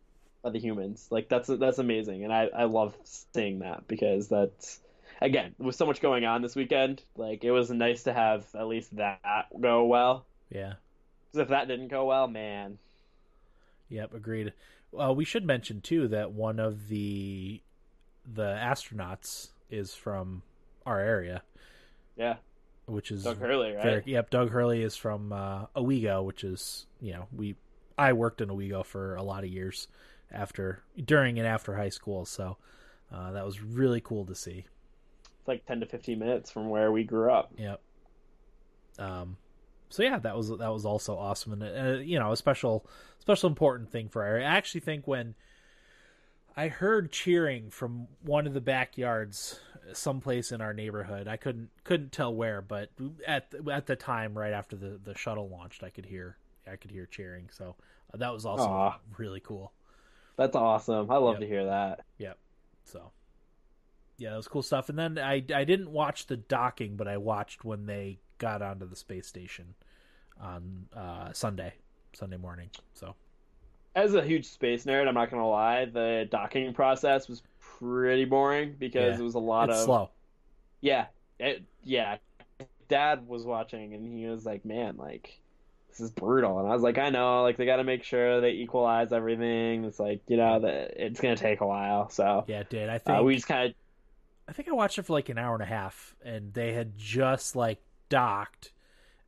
by 0.42 0.50
the 0.50 0.60
humans. 0.60 1.08
Like 1.10 1.30
that's 1.30 1.48
that's 1.48 1.80
amazing, 1.80 2.24
and 2.24 2.34
I 2.34 2.50
I 2.54 2.64
love 2.66 2.96
seeing 3.04 3.60
that 3.60 3.88
because 3.88 4.28
that's 4.28 4.80
again 5.22 5.56
with 5.58 5.76
so 5.76 5.86
much 5.86 6.02
going 6.02 6.26
on 6.26 6.42
this 6.42 6.56
weekend. 6.56 7.04
Like 7.16 7.44
it 7.44 7.52
was 7.52 7.70
nice 7.70 8.04
to 8.04 8.14
have 8.14 8.46
at 8.56 8.68
least 8.68 8.96
that 8.98 9.48
go 9.60 9.86
well. 9.86 10.26
Yeah. 10.50 10.74
Because 11.32 11.44
if 11.44 11.50
that 11.50 11.68
didn't 11.68 11.88
go 11.88 12.06
well, 12.06 12.28
man. 12.28 12.78
Yep, 13.90 14.14
agreed. 14.14 14.54
Well, 14.92 15.16
we 15.16 15.24
should 15.24 15.46
mention 15.46 15.82
too 15.82 16.08
that 16.10 16.32
one 16.32 16.60
of 16.60 16.88
the 16.88 17.62
the 18.26 18.44
astronauts 18.44 19.50
is 19.70 19.94
from 19.94 20.44
our 20.86 21.00
area. 21.00 21.44
Yeah. 22.18 22.36
Which 22.88 23.12
is 23.12 23.24
Doug 23.24 23.40
Hurley, 23.40 23.72
right? 23.72 23.84
Very, 23.84 24.04
yep, 24.06 24.30
Doug 24.30 24.50
Hurley 24.50 24.82
is 24.82 24.98
from 24.98 25.32
uh, 25.32 25.68
Owego, 25.76 26.26
which 26.26 26.44
is 26.44 26.88
you 27.00 27.14
know 27.14 27.28
we 27.34 27.56
I 27.98 28.14
worked 28.14 28.42
in 28.42 28.50
Owego 28.50 28.84
for 28.84 29.16
a 29.16 29.24
lot 29.24 29.44
of 29.44 29.50
years, 29.50 29.88
after 30.32 30.84
during 31.02 31.38
and 31.38 31.48
after 31.48 31.76
high 31.76 31.90
school. 31.90 32.26
So 32.26 32.58
uh, 33.14 33.32
that 33.32 33.46
was 33.46 33.62
really 33.62 34.02
cool 34.02 34.26
to 34.26 34.36
see. 34.36 34.66
Like 35.52 35.66
ten 35.66 35.82
to 35.82 35.86
fifteen 35.86 36.20
minutes 36.20 36.50
from 36.50 36.70
where 36.70 36.94
we 36.94 37.04
grew 37.04 37.30
up. 37.30 37.52
Yep. 37.58 37.82
Um, 39.00 39.36
so 39.90 40.02
yeah, 40.02 40.18
that 40.20 40.38
was 40.38 40.48
that 40.50 40.72
was 40.72 40.86
also 40.86 41.18
awesome, 41.18 41.52
and 41.52 41.64
uh, 41.64 42.00
you 42.00 42.18
know 42.18 42.32
a 42.32 42.38
special 42.38 42.86
special 43.20 43.50
important 43.50 43.92
thing 43.92 44.08
for 44.08 44.26
I 44.26 44.44
actually 44.44 44.80
think 44.80 45.08
when 45.08 45.36
I 46.56 46.70
heard 46.70 47.12
cheering 47.12 47.70
from 47.70 48.08
one 48.22 48.48
of 48.48 48.54
the 48.54 48.62
backyards 48.62 49.60
someplace 49.92 50.54
in 50.54 50.62
our 50.62 50.74
neighborhood. 50.74 51.28
I 51.28 51.36
couldn't 51.36 51.70
couldn't 51.84 52.14
tell 52.14 52.34
where, 52.34 52.62
but 52.62 52.92
at 53.28 53.54
at 53.70 53.88
the 53.88 53.98
time 53.98 54.38
right 54.38 54.54
after 54.54 54.78
the 54.78 55.00
the 55.04 55.18
shuttle 55.18 55.50
launched, 55.50 55.84
I 55.84 55.90
could 55.90 56.06
hear 56.06 56.38
I 56.72 56.78
could 56.78 56.92
hear 56.92 57.06
cheering. 57.06 57.50
So 57.52 57.76
uh, 58.14 58.18
that 58.18 58.34
was 58.34 58.46
also 58.46 58.68
Aww. 58.68 58.96
really 59.18 59.42
cool. 59.42 59.74
That's 60.38 60.56
awesome. 60.56 61.12
I 61.12 61.18
love 61.18 61.36
yep. 61.36 61.42
to 61.42 61.48
hear 61.48 61.66
that. 61.66 62.06
Yep. 62.18 62.38
So, 62.86 63.12
yeah, 64.22 64.34
it 64.34 64.38
was 64.38 64.48
cool 64.48 64.62
stuff. 64.62 64.90
And 64.90 65.00
then 65.00 65.18
I 65.18 65.44
I 65.54 65.64
didn't 65.64 65.90
watch 65.90 66.28
the 66.28 66.38
docking, 66.38 66.96
but 66.96 67.08
I 67.08 67.18
watched 67.18 67.66
when 67.66 67.88
they 67.88 68.20
got 68.38 68.62
onto 68.62 68.88
the 68.88 68.96
space 68.96 69.26
station 69.26 69.74
on 70.40 70.86
uh, 70.96 71.34
Sunday, 71.34 71.74
Sunday 72.14 72.38
morning. 72.38 72.70
So, 72.94 73.16
as 73.96 74.14
a 74.14 74.24
huge 74.24 74.46
space 74.46 74.86
nerd, 74.86 75.08
I'm 75.08 75.16
not 75.16 75.32
gonna 75.32 75.50
lie, 75.50 75.86
the 75.86 76.28
docking 76.30 76.72
process 76.72 77.28
was 77.28 77.42
pretty 77.60 78.26
boring 78.26 78.76
because 78.78 79.16
yeah. 79.16 79.22
it 79.22 79.24
was 79.24 79.34
a 79.34 79.40
lot 79.40 79.70
it's 79.70 79.80
of 79.80 79.86
slow. 79.86 80.10
Yeah, 80.82 81.08
it, 81.40 81.64
yeah. 81.84 82.18
Dad 82.90 83.28
was 83.28 83.44
watching 83.44 83.96
and 83.96 84.08
he 84.08 84.28
was 84.28 84.46
like, 84.46 84.64
"Man, 84.66 84.98
like." 84.98 85.40
this 85.90 86.00
is 86.00 86.10
brutal. 86.10 86.58
And 86.60 86.70
I 86.70 86.74
was 86.74 86.82
like, 86.82 86.98
I 86.98 87.10
know, 87.10 87.42
like 87.42 87.58
they 87.58 87.66
got 87.66 87.76
to 87.76 87.84
make 87.84 88.06
sure 88.06 88.40
they 88.40 88.52
equalize 88.52 89.12
everything. 89.12 89.84
It's 89.84 90.00
like 90.00 90.22
you 90.30 90.38
know 90.38 90.62
that 90.62 90.94
it's 90.96 91.20
gonna 91.20 91.36
take 91.36 91.60
a 91.60 91.68
while. 91.68 92.10
So 92.10 92.46
yeah, 92.48 92.62
it 92.62 92.70
did. 92.70 92.88
I 92.88 92.98
think 92.98 93.20
uh, 93.20 93.24
we 93.24 93.36
just 93.36 93.48
kind 93.48 93.72
of. 93.72 93.76
I 94.52 94.54
think 94.54 94.68
I 94.68 94.74
watched 94.74 95.00
it 95.00 95.06
for 95.06 95.14
like 95.14 95.30
an 95.30 95.38
hour 95.38 95.54
and 95.54 95.64
a 95.64 95.66
half, 95.66 96.16
and 96.24 96.54
they 96.54 96.74
had 96.74 96.98
just 96.98 97.56
like 97.56 97.82
docked, 98.10 98.74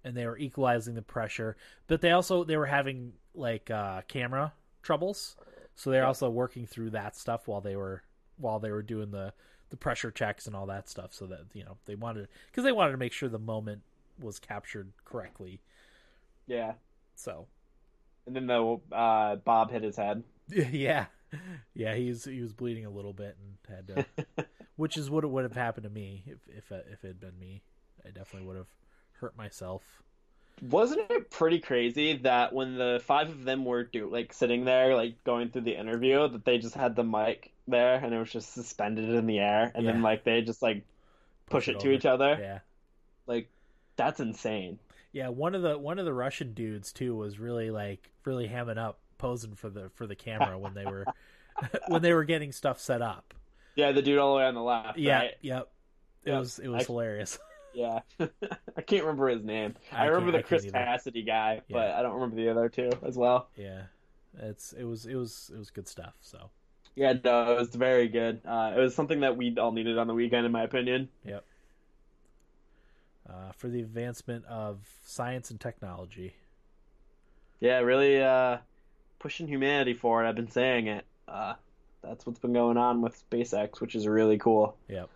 and 0.04 0.16
they 0.16 0.28
were 0.28 0.38
equalizing 0.38 0.94
the 0.94 1.02
pressure, 1.02 1.56
but 1.88 2.02
they 2.02 2.12
also 2.12 2.44
they 2.44 2.58
were 2.58 2.66
having 2.66 3.14
like 3.34 3.72
uh, 3.72 4.02
camera 4.08 4.54
troubles, 4.84 5.36
so 5.76 5.90
they're 5.90 6.06
also 6.06 6.30
working 6.30 6.68
through 6.68 6.92
that 6.92 7.16
stuff 7.16 7.48
while 7.48 7.62
they 7.62 7.76
were 7.76 8.04
while 8.38 8.60
they 8.60 8.72
were 8.72 8.84
doing 8.84 9.12
the 9.12 9.34
the 9.70 9.78
pressure 9.78 10.12
checks 10.12 10.46
and 10.46 10.56
all 10.56 10.68
that 10.68 10.90
stuff, 10.90 11.14
so 11.14 11.26
that 11.26 11.46
you 11.54 11.64
know 11.64 11.78
they 11.86 11.96
wanted 11.96 12.28
because 12.52 12.66
they 12.66 12.74
wanted 12.74 12.92
to 12.92 12.98
make 12.98 13.14
sure 13.14 13.30
the 13.30 13.40
moment 13.40 13.82
was 14.20 14.38
captured 14.38 14.92
correctly 15.06 15.60
yeah. 16.48 16.74
So, 17.16 17.48
and 18.26 18.36
then 18.36 18.48
the 18.48 18.80
uh, 18.92 19.36
Bob 19.38 19.72
hit 19.72 19.84
his 19.84 19.96
head. 19.96 20.24
yeah, 20.50 21.06
yeah, 21.74 21.96
he's 21.96 22.26
he 22.26 22.42
was 22.42 22.54
bleeding 22.54 22.86
a 22.86 22.90
little 22.90 23.14
bit 23.14 23.38
and 23.40 23.76
had 23.76 23.88
to, 23.88 24.46
which 24.76 24.98
is 24.98 25.10
what 25.10 25.24
it 25.24 25.28
would 25.28 25.44
have 25.44 25.56
happened 25.56 25.84
to 25.84 25.90
me 25.90 26.24
if 26.26 26.40
if 26.48 26.72
uh, 26.72 26.78
if 26.92 27.04
it 27.04 27.08
had 27.08 27.20
been 27.20 27.40
me. 27.40 27.62
I 28.06 28.10
definitely 28.10 28.48
would 28.48 28.58
have 28.58 28.68
hurt 29.20 29.38
myself. 29.38 30.02
Wasn't 30.62 31.10
it 31.10 31.32
pretty 31.32 31.60
crazy 31.60 32.18
that 32.18 32.54
when 32.54 32.76
the 32.78 33.02
five 33.04 33.30
of 33.30 33.44
them 33.44 33.66
were 33.66 33.84
do 33.84 34.10
like 34.10 34.34
sitting 34.34 34.66
there 34.66 34.96
like 34.96 35.24
going 35.24 35.50
through 35.50 35.62
the 35.64 35.78
interview 35.78 36.28
that 36.28 36.46
they 36.46 36.58
just 36.58 36.76
had 36.76 36.96
the 36.96 37.04
mic 37.04 37.52
there 37.68 37.96
and 37.96 38.14
it 38.14 38.20
was 38.20 38.32
just 38.32 38.54
suspended 38.54 39.10
in 39.10 39.26
the 39.26 39.40
air 39.40 39.72
and 39.74 39.88
then 39.88 40.02
like 40.02 40.24
they 40.24 40.42
just 40.42 40.62
like 40.62 40.84
push, 41.50 41.66
Push 41.66 41.68
it 41.70 41.76
it, 41.78 41.80
to 41.82 41.92
each 41.92 42.06
other. 42.06 42.38
Yeah, 42.40 42.60
Like 43.26 43.50
that's 43.96 44.20
insane. 44.20 44.80
yeah. 45.12 45.30
One 45.30 45.56
of 45.56 45.62
the 45.62 45.78
one 45.78 46.00
of 46.00 46.06
the 46.06 46.14
Russian 46.14 46.54
dudes 46.54 46.92
too 46.92 47.16
was 47.16 47.40
really 47.40 47.72
like 47.72 48.12
really 48.26 48.48
hamming 48.48 48.78
up, 48.78 49.00
posing 49.18 49.56
for 49.56 49.70
the 49.70 49.90
for 49.96 50.08
the 50.08 50.16
camera 50.16 50.58
when 50.58 50.74
they 50.74 50.86
were 50.86 51.06
when 51.88 52.02
they 52.02 52.14
were 52.14 52.26
getting 52.26 52.52
stuff 52.52 52.80
set 52.80 53.02
up. 53.02 53.34
Yeah, 53.76 53.92
the 53.92 54.02
dude 54.02 54.20
all 54.20 54.34
the 54.34 54.38
way 54.40 54.46
on 54.46 54.54
the 54.56 54.62
left. 54.62 54.98
Yeah, 54.98 55.18
right? 55.20 55.32
yep. 55.42 55.70
It 56.26 56.30
Yep. 56.32 56.40
was 56.40 56.60
it 56.60 56.68
was 56.68 56.82
I- 56.84 56.86
hilarious. 56.86 57.40
Yeah. 57.76 58.02
I 58.78 58.82
can't 58.84 59.02
remember 59.04 59.30
his 59.30 59.44
name. 59.44 59.74
I 59.92 60.04
I, 60.04 60.06
remember 60.06 60.32
can't- 60.32 60.36
I 60.36 60.42
the 60.44 60.48
Chris. 60.48 60.72
Cassidy 60.72 61.24
guy, 61.24 61.56
Yeah. 61.68 61.74
but 61.76 61.90
I 61.96 62.04
don't 62.04 62.14
remember 62.14 62.36
the 62.36 62.50
other 62.50 62.70
two 62.70 62.92
as 63.04 63.18
well. 63.18 63.48
Yeah, 63.58 63.86
it's 64.38 64.74
it 64.74 64.84
was 64.84 65.08
it 65.08 65.16
was 65.16 65.50
it 65.52 65.58
was 65.58 65.72
good 65.72 65.88
stuff. 65.88 66.14
So 66.22 66.52
Yeah, 66.94 67.14
no, 67.24 67.54
it 67.54 67.58
was 67.60 67.70
very 67.74 68.10
good. 68.10 68.42
Uh, 68.46 68.74
it 68.78 68.80
was 68.80 68.94
something 68.94 69.22
that 69.22 69.38
we 69.38 69.58
all 69.58 69.72
needed 69.72 69.98
on 69.98 70.06
the 70.06 70.14
weekend, 70.14 70.46
in 70.46 70.52
my 70.52 70.62
opinion. 70.62 71.10
yep. 71.26 71.44
Uh, 73.28 73.52
for 73.54 73.70
the 73.70 73.80
advancement 73.80 74.46
of 74.46 74.78
science 75.04 75.50
and 75.50 75.60
technology. 75.60 76.36
Yeah, 77.60 77.80
really 77.80 78.22
uh, 78.22 78.58
pushing 79.18 79.48
humanity 79.48 79.96
forward. 79.96 80.26
I've 80.26 80.36
been 80.36 80.52
saying 80.52 80.86
it. 80.88 81.06
That's 82.04 82.26
what's 82.26 82.39
been 82.39 82.54
going 82.54 82.78
on 82.78 83.01
with 83.01 83.22
SpaceX, 83.30 83.80
which 83.80 83.95
is 83.95 84.08
really 84.08 84.38
cool. 84.38 84.76
Yep. 84.89 85.10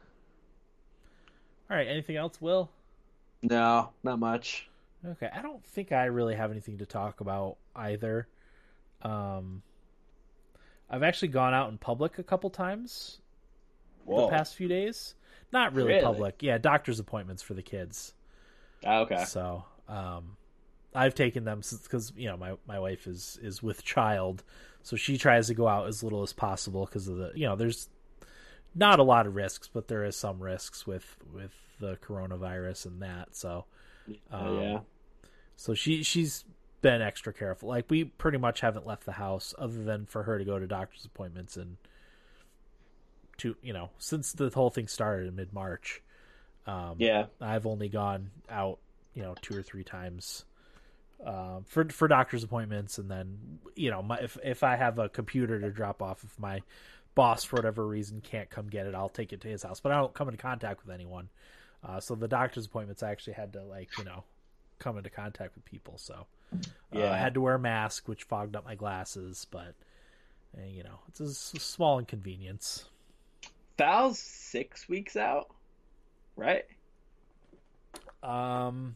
All 1.70 1.78
right. 1.78 1.88
Anything 1.88 2.16
else, 2.16 2.40
Will? 2.42 2.70
No, 3.42 3.90
not 4.04 4.20
much. 4.20 4.70
Okay. 5.06 5.30
I 5.34 5.42
don't 5.42 5.64
think 5.66 5.92
I 5.92 6.06
really 6.06 6.36
have 6.36 6.52
anything 6.52 6.78
to 6.78 6.86
talk 6.86 7.20
about 7.20 7.58
either. 7.76 8.28
Um, 9.02 9.62
I've 10.90 11.04
actually 11.04 11.28
gone 11.30 11.54
out 11.54 11.70
in 11.70 11.78
public 11.78 12.18
a 12.20 12.24
couple 12.24 12.50
times 12.50 13.20
the 14.08 14.28
past 14.30 14.56
few 14.56 14.70
days. 14.70 15.16
Not 15.52 15.74
really, 15.74 15.90
Really? 15.90 16.04
public. 16.04 16.42
Yeah, 16.42 16.58
doctor's 16.58 17.00
appointments 17.00 17.44
for 17.44 17.54
the 17.54 17.62
kids. 17.62 18.14
Ah, 18.86 19.00
okay. 19.00 19.26
So, 19.26 19.66
um, 19.90 20.38
I've 20.96 21.16
taken 21.16 21.44
them 21.44 21.62
because 21.84 22.14
you 22.16 22.28
know 22.28 22.38
my 22.38 22.54
my 22.68 22.80
wife 22.80 23.08
is 23.08 23.38
is 23.42 23.62
with 23.62 23.84
child, 23.84 24.44
so 24.84 24.96
she 24.96 25.18
tries 25.18 25.48
to 25.48 25.54
go 25.54 25.68
out 25.68 25.88
as 25.88 26.04
little 26.04 26.24
as 26.24 26.34
possible 26.34 26.86
because 26.86 27.08
of 27.08 27.18
the 27.18 27.32
you 27.36 27.46
know 27.46 27.56
there's 27.56 27.90
not 28.76 29.00
a 29.00 29.04
lot 29.04 29.26
of 29.28 29.36
risks, 29.36 29.70
but 29.72 29.88
there 29.88 30.04
is 30.06 30.16
some 30.16 30.40
risks 30.40 30.86
with 30.88 31.18
with 31.34 31.52
the 31.80 31.96
coronavirus 31.98 32.86
and 32.88 33.02
that. 33.02 33.36
So, 33.36 33.66
Oh, 34.32 34.38
um, 34.58 34.62
yeah. 34.62 34.80
so 35.56 35.74
she 35.74 36.04
she's 36.04 36.46
been 36.82 37.02
extra 37.02 37.34
careful. 37.34 37.70
Like 37.70 37.86
we 37.90 38.06
pretty 38.06 38.38
much 38.38 38.62
haven't 38.62 38.86
left 38.88 39.06
the 39.06 39.12
house 39.14 39.54
other 39.58 39.84
than 39.84 40.06
for 40.06 40.24
her 40.24 40.38
to 40.40 40.46
go 40.46 40.58
to 40.60 40.68
doctor's 40.68 41.06
appointments 41.06 41.58
and 41.58 41.78
to 43.38 43.56
you 43.62 43.74
know 43.74 43.90
since 44.00 44.32
the 44.34 44.50
whole 44.50 44.70
thing 44.70 44.88
started 44.88 45.28
in 45.28 45.36
mid 45.36 45.54
March. 45.54 46.02
Um, 46.66 46.96
Yeah. 46.98 47.28
I've 47.40 47.66
only 47.66 47.88
gone 47.90 48.32
out, 48.50 48.80
you 49.14 49.22
know, 49.24 49.36
two 49.42 49.58
or 49.58 49.62
three 49.64 49.84
times 49.86 50.44
um, 51.26 51.66
for 51.68 51.86
for 51.90 52.08
doctor's 52.08 52.44
appointments, 52.44 52.98
and 52.98 53.10
then 53.10 53.60
you 53.76 53.90
know, 53.92 54.02
my, 54.02 54.18
if 54.20 54.38
if 54.44 54.64
I 54.64 54.76
have 54.76 55.00
a 55.00 55.10
computer 55.10 55.60
to 55.60 55.70
drop 55.72 56.02
off, 56.02 56.24
if 56.24 56.38
my 56.40 56.62
boss 57.16 57.44
for 57.44 57.56
whatever 57.58 57.86
reason 57.88 58.22
can't 58.22 58.50
come 58.50 58.68
get 58.68 58.86
it, 58.86 58.94
I'll 58.96 59.10
take 59.10 59.34
it 59.34 59.42
to 59.42 59.48
his 59.48 59.64
house. 59.64 59.80
But 59.80 59.92
I 59.92 59.96
don't 59.98 60.14
come 60.14 60.28
into 60.30 60.42
contact 60.42 60.86
with 60.86 60.94
anyone. 60.94 61.30
Uh, 61.84 62.00
so 62.00 62.16
the 62.16 62.28
doctor's 62.28 62.66
appointments, 62.66 63.02
I 63.04 63.12
actually 63.12 63.34
had 63.34 63.54
to 63.54 63.64
like 63.64 63.98
you 63.98 64.04
know 64.04 64.24
come 64.80 64.98
into 64.98 65.10
contact 65.10 65.56
with 65.56 65.66
people. 65.66 65.98
So 65.98 66.28
uh, 66.54 66.58
Yeah. 66.92 67.12
I 67.12 67.18
had 67.18 67.34
to 67.34 67.42
wear 67.42 67.56
a 67.56 67.60
mask, 67.60 68.08
which 68.08 68.24
fogged 68.24 68.56
up 68.56 68.66
my 68.66 68.76
glasses, 68.76 69.46
but. 69.50 69.74
uh, 70.58 70.66
You 70.66 70.84
know, 70.84 71.00
it's 71.08 71.20
a 71.20 71.26
s- 71.26 71.54
small 71.64 72.00
inconvenience. 72.00 72.86
Val's 73.78 74.18
six 74.20 74.88
weeks 74.90 75.16
out, 75.16 75.50
right? 76.36 76.66
Um, 78.24 78.96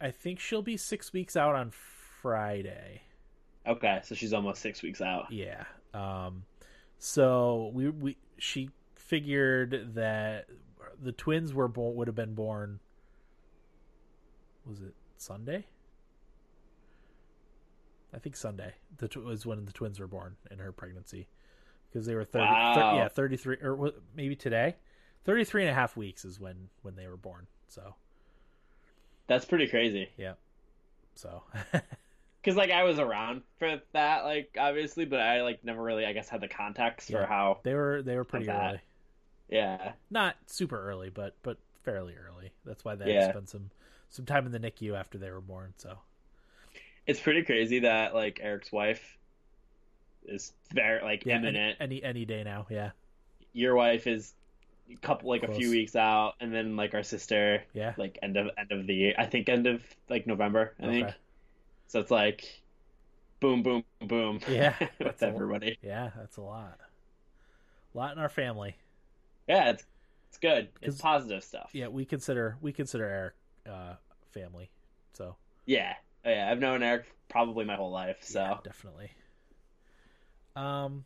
I 0.00 0.10
think 0.10 0.40
she'll 0.40 0.62
be 0.62 0.76
six 0.76 1.12
weeks 1.12 1.36
out 1.36 1.54
on 1.54 1.70
Friday. 2.22 3.02
Okay, 3.66 4.00
so 4.04 4.14
she's 4.14 4.32
almost 4.32 4.62
six 4.62 4.82
weeks 4.82 5.00
out. 5.00 5.30
Yeah. 5.30 5.64
Um, 5.94 6.44
so 6.98 7.70
we 7.74 7.90
we 7.90 8.16
she 8.38 8.70
figured 8.94 9.94
that 9.94 10.46
the 11.00 11.12
twins 11.12 11.52
were 11.54 11.68
born 11.68 11.94
would 11.96 12.08
have 12.08 12.16
been 12.16 12.34
born. 12.34 12.80
Was 14.66 14.80
it 14.80 14.94
Sunday? 15.16 15.66
I 18.14 18.18
think 18.18 18.36
Sunday. 18.36 18.74
The 18.96 19.08
tw- 19.08 19.16
was 19.24 19.44
when 19.44 19.64
the 19.64 19.72
twins 19.72 20.00
were 20.00 20.06
born 20.06 20.36
in 20.50 20.58
her 20.58 20.72
pregnancy 20.72 21.28
because 21.90 22.06
they 22.06 22.14
were 22.14 22.24
30, 22.24 22.46
thir- 22.46 22.52
Wow. 22.52 22.96
yeah 22.96 23.08
33 23.08 23.56
or 23.62 23.92
maybe 24.14 24.34
today 24.36 24.76
33 25.24 25.62
and 25.64 25.70
a 25.70 25.74
half 25.74 25.96
weeks 25.96 26.24
is 26.24 26.38
when 26.40 26.68
when 26.82 26.96
they 26.96 27.06
were 27.06 27.16
born 27.16 27.46
so 27.68 27.94
That's 29.28 29.44
pretty 29.44 29.68
crazy. 29.68 30.08
Yeah. 30.16 30.32
So 31.14 31.42
Because 32.42 32.56
like 32.56 32.70
I 32.70 32.84
was 32.84 32.98
around 32.98 33.42
for 33.58 33.80
that, 33.92 34.24
like 34.24 34.56
obviously, 34.58 35.04
but 35.04 35.20
I 35.20 35.42
like 35.42 35.64
never 35.64 35.82
really, 35.82 36.04
I 36.06 36.12
guess, 36.12 36.28
had 36.28 36.40
the 36.40 36.48
context 36.48 37.10
Yeah. 37.10 37.20
for 37.20 37.26
how. 37.26 37.58
They 37.62 37.74
were 37.74 38.02
they 38.02 38.16
were 38.16 38.24
pretty 38.24 38.48
early. 38.48 38.80
Yeah. 39.48 39.92
Not 40.10 40.36
super 40.46 40.80
early, 40.88 41.10
but 41.10 41.34
but 41.42 41.58
fairly 41.84 42.14
early. 42.16 42.50
That's 42.64 42.84
why 42.84 42.94
they 42.94 43.12
Yeah. 43.14 43.26
to 43.26 43.32
spend 43.32 43.48
some 43.48 43.70
some 44.10 44.24
time 44.24 44.46
in 44.46 44.52
the 44.52 44.58
NICU 44.60 44.98
after 44.98 45.18
they 45.18 45.30
were 45.30 45.40
born. 45.40 45.74
So 45.76 45.98
It's 47.06 47.20
pretty 47.20 47.42
crazy 47.44 47.80
that 47.80 48.14
like 48.14 48.40
Eric's 48.42 48.72
wife 48.72 49.18
is 50.24 50.52
very 50.72 51.02
like 51.02 51.24
yeah, 51.26 51.34
any, 51.36 51.48
imminent. 51.48 51.76
any 51.80 52.02
any 52.02 52.24
day 52.24 52.44
now. 52.44 52.66
Yeah, 52.70 52.90
Your 53.52 53.74
wife 53.74 54.06
is 54.06 54.32
couple 54.96 55.28
like 55.28 55.42
a 55.42 55.52
few 55.54 55.70
weeks 55.70 55.96
out, 55.96 56.34
and 56.40 56.52
then 56.52 56.76
like 56.76 56.94
our 56.94 57.02
sister 57.02 57.62
yeah, 57.72 57.94
like 57.96 58.18
end 58.22 58.36
of 58.36 58.48
end 58.56 58.72
of 58.72 58.86
the 58.86 58.94
year. 58.94 59.14
I 59.18 59.26
think 59.26 59.48
end 59.48 59.66
of 59.66 59.82
like 60.08 60.26
November. 60.26 60.74
I 60.80 60.86
think. 60.86 61.08
So 61.86 62.00
it's 62.00 62.10
like 62.10 62.62
boom, 63.40 63.62
boom, 63.62 63.84
boom. 64.00 64.40
Yeah, 64.48 64.74
with 64.98 65.22
everybody. 65.22 65.78
yeah. 65.82 66.10
That's 66.16 66.36
a 66.36 66.42
lot. 66.42 66.78
A 67.94 67.98
lot 67.98 68.12
in 68.12 68.18
our 68.18 68.28
family. 68.28 68.76
Yeah, 69.48 69.70
it's 69.70 69.84
it's 70.28 70.38
good. 70.38 70.68
It's 70.82 71.00
positive 71.00 71.42
stuff. 71.42 71.70
Yeah, 71.72 71.88
we 71.88 72.04
consider 72.04 72.56
we 72.60 72.72
consider 72.72 73.06
Eric 73.06 73.34
uh, 73.70 73.94
family. 74.32 74.70
So 75.14 75.36
Yeah. 75.66 75.94
Oh, 76.24 76.30
yeah. 76.30 76.50
I've 76.50 76.60
known 76.60 76.82
Eric 76.82 77.06
probably 77.28 77.64
my 77.64 77.76
whole 77.76 77.90
life. 77.90 78.18
So 78.20 78.40
yeah, 78.40 78.56
definitely. 78.62 79.10
Um, 80.56 81.04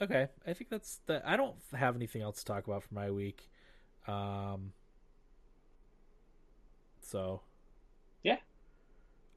okay. 0.00 0.28
I 0.46 0.52
think 0.52 0.70
that's 0.70 1.00
the. 1.06 1.22
I 1.28 1.36
don't 1.36 1.54
have 1.74 1.96
anything 1.96 2.22
else 2.22 2.38
to 2.38 2.44
talk 2.44 2.66
about 2.66 2.82
for 2.82 2.94
my 2.94 3.10
week. 3.10 3.48
Um. 4.06 4.72
So. 7.02 7.42
Yeah. 8.22 8.36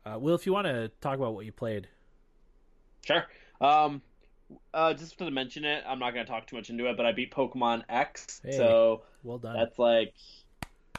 Uh, 0.06 0.18
Will, 0.20 0.36
if 0.36 0.46
you 0.46 0.54
want 0.54 0.68
to 0.68 0.90
talk 1.02 1.16
about 1.18 1.34
what 1.34 1.46
you 1.46 1.52
played, 1.52 1.88
Sure. 3.06 3.26
Um, 3.62 4.02
uh, 4.74 4.94
just 4.94 5.18
to 5.18 5.30
mention 5.32 5.64
it, 5.66 5.84
I'm 5.88 6.00
not 6.00 6.12
gonna 6.12 6.26
talk 6.26 6.48
too 6.48 6.56
much 6.58 6.70
into 6.70 6.90
it, 6.90 6.96
but 6.98 7.06
I 7.06 7.12
beat 7.12 7.32
Pokemon 7.34 7.84
X, 7.90 8.42
Hey. 8.44 8.52
so 8.54 9.04
well 9.24 9.38
done. 9.38 9.56
that's 9.56 9.78
like 9.80 10.14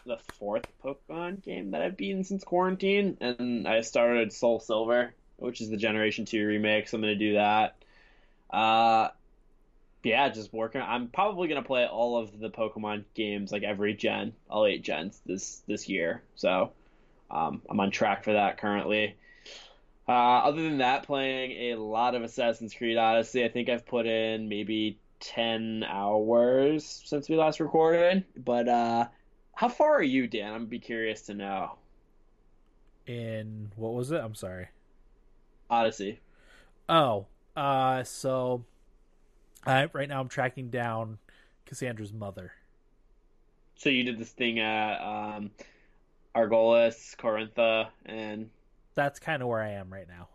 the 0.04 0.18
fourth 0.38 0.64
Pokemon 0.84 1.42
game 1.42 1.70
that 1.72 1.82
I've 1.82 1.96
beaten 1.96 2.24
since 2.24 2.44
quarantine, 2.44 3.16
and 3.20 3.66
I 3.68 3.80
started 3.82 4.32
Soul 4.32 4.60
Silver, 4.60 5.14
which 5.36 5.60
is 5.60 5.68
the 5.70 5.76
Generation 5.76 6.24
Two 6.24 6.46
remake. 6.46 6.88
So 6.88 6.96
I'm 6.96 7.02
gonna 7.02 7.14
do 7.16 7.34
that. 7.34 7.76
Uh, 8.50 9.08
yeah, 10.02 10.28
just 10.28 10.52
working. 10.52 10.80
I'm 10.80 11.08
probably 11.08 11.48
gonna 11.48 11.62
play 11.62 11.86
all 11.86 12.18
of 12.18 12.38
the 12.38 12.50
Pokemon 12.50 13.04
games, 13.14 13.52
like 13.52 13.62
every 13.62 13.94
gen, 13.94 14.32
all 14.48 14.66
eight 14.66 14.82
gens 14.82 15.20
this 15.26 15.62
this 15.66 15.88
year. 15.88 16.22
So, 16.34 16.72
um, 17.30 17.62
I'm 17.68 17.80
on 17.80 17.90
track 17.90 18.24
for 18.24 18.32
that 18.32 18.58
currently. 18.58 19.16
Uh, 20.08 20.38
other 20.44 20.62
than 20.62 20.78
that, 20.78 21.02
playing 21.02 21.72
a 21.72 21.78
lot 21.78 22.14
of 22.14 22.22
Assassin's 22.22 22.72
Creed 22.72 22.96
Odyssey. 22.96 23.44
I 23.44 23.48
think 23.48 23.68
I've 23.68 23.84
put 23.86 24.06
in 24.06 24.48
maybe 24.48 24.98
10 25.20 25.84
hours 25.86 27.02
since 27.04 27.28
we 27.28 27.36
last 27.36 27.60
recorded. 27.60 28.24
But 28.36 28.68
uh, 28.68 29.08
how 29.54 29.68
far 29.68 29.96
are 29.96 30.02
you, 30.02 30.26
Dan? 30.26 30.54
I'm 30.54 30.66
be 30.66 30.78
curious 30.78 31.22
to 31.22 31.34
know. 31.34 31.76
in 33.06 33.70
what 33.76 33.92
was 33.92 34.10
it? 34.10 34.20
I'm 34.20 34.34
sorry. 34.34 34.68
Odyssey. 35.68 36.20
Oh, 36.88 37.26
uh, 37.54 38.02
so 38.04 38.64
I 39.66 39.88
right 39.92 40.08
now 40.08 40.20
I'm 40.20 40.28
tracking 40.28 40.70
down 40.70 41.18
Cassandra's 41.66 42.12
mother. 42.12 42.52
So 43.76 43.90
you 43.90 44.02
did 44.02 44.18
this 44.18 44.30
thing 44.30 44.58
at 44.58 44.98
um, 45.00 45.50
Argolis, 46.34 47.16
Korinthia, 47.16 47.88
and 48.06 48.50
That's 48.94 49.18
kind 49.18 49.42
of 49.42 49.48
where 49.48 49.62
I 49.62 49.70
am 49.72 49.92
right 49.92 50.08
now. 50.08 50.28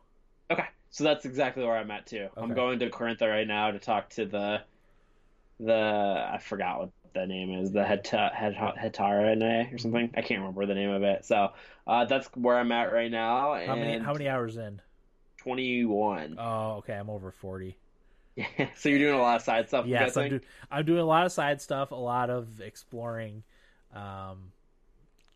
Okay, 0.50 0.68
so 0.90 1.04
that's 1.04 1.26
exactly 1.26 1.64
where 1.64 1.76
I'm 1.76 1.92
at 1.92 2.06
too. 2.06 2.30
I'm 2.38 2.54
going 2.54 2.80
to 2.80 2.90
Korinthia 2.90 3.30
right 3.30 3.48
now 3.48 3.72
to 3.72 3.80
talk 3.80 4.10
to 4.12 4.26
the 4.26 4.62
the 5.60 6.30
I 6.32 6.38
forgot 6.40 6.80
what 6.80 6.90
the 7.14 7.28
name 7.28 7.52
is 7.54 7.72
the 7.72 7.82
Heta, 7.84 8.34
Hetara 8.34 9.74
or 9.74 9.78
something. 9.78 10.12
I 10.16 10.22
can't 10.22 10.40
remember 10.42 10.66
the 10.66 10.76
name 10.76 10.90
of 10.90 11.04
it. 11.04 11.26
So 11.26 11.50
uh, 11.86 12.06
that's 12.06 12.28
where 12.36 12.58
I'm 12.58 12.72
at 12.72 12.92
right 12.92 13.12
now. 13.12 13.54
And 13.54 13.70
How 13.70 13.76
many 13.76 14.00
how 14.00 14.14
many 14.14 14.28
hours 14.28 14.58
in? 14.58 14.82
21. 15.38 16.38
Oh, 16.40 16.76
okay, 16.78 16.94
I'm 16.94 17.10
over 17.10 17.32
forty. 17.32 17.78
so 18.76 18.90
you're 18.90 19.00
doing 19.00 19.14
a 19.14 19.22
lot 19.22 19.36
of 19.38 19.42
side 19.44 19.68
stuff. 19.68 19.86
I'm 19.92 19.92
Yes, 19.92 20.18
I'm, 20.18 20.30
do, 20.30 20.40
I'm 20.72 20.86
doing 20.86 21.00
a 21.00 21.06
lot 21.06 21.26
of 21.26 21.32
side 21.32 21.62
stuff, 21.62 21.92
a 21.92 21.96
lot 21.96 22.30
of 22.30 22.62
exploring, 22.62 23.44
um, 23.94 24.52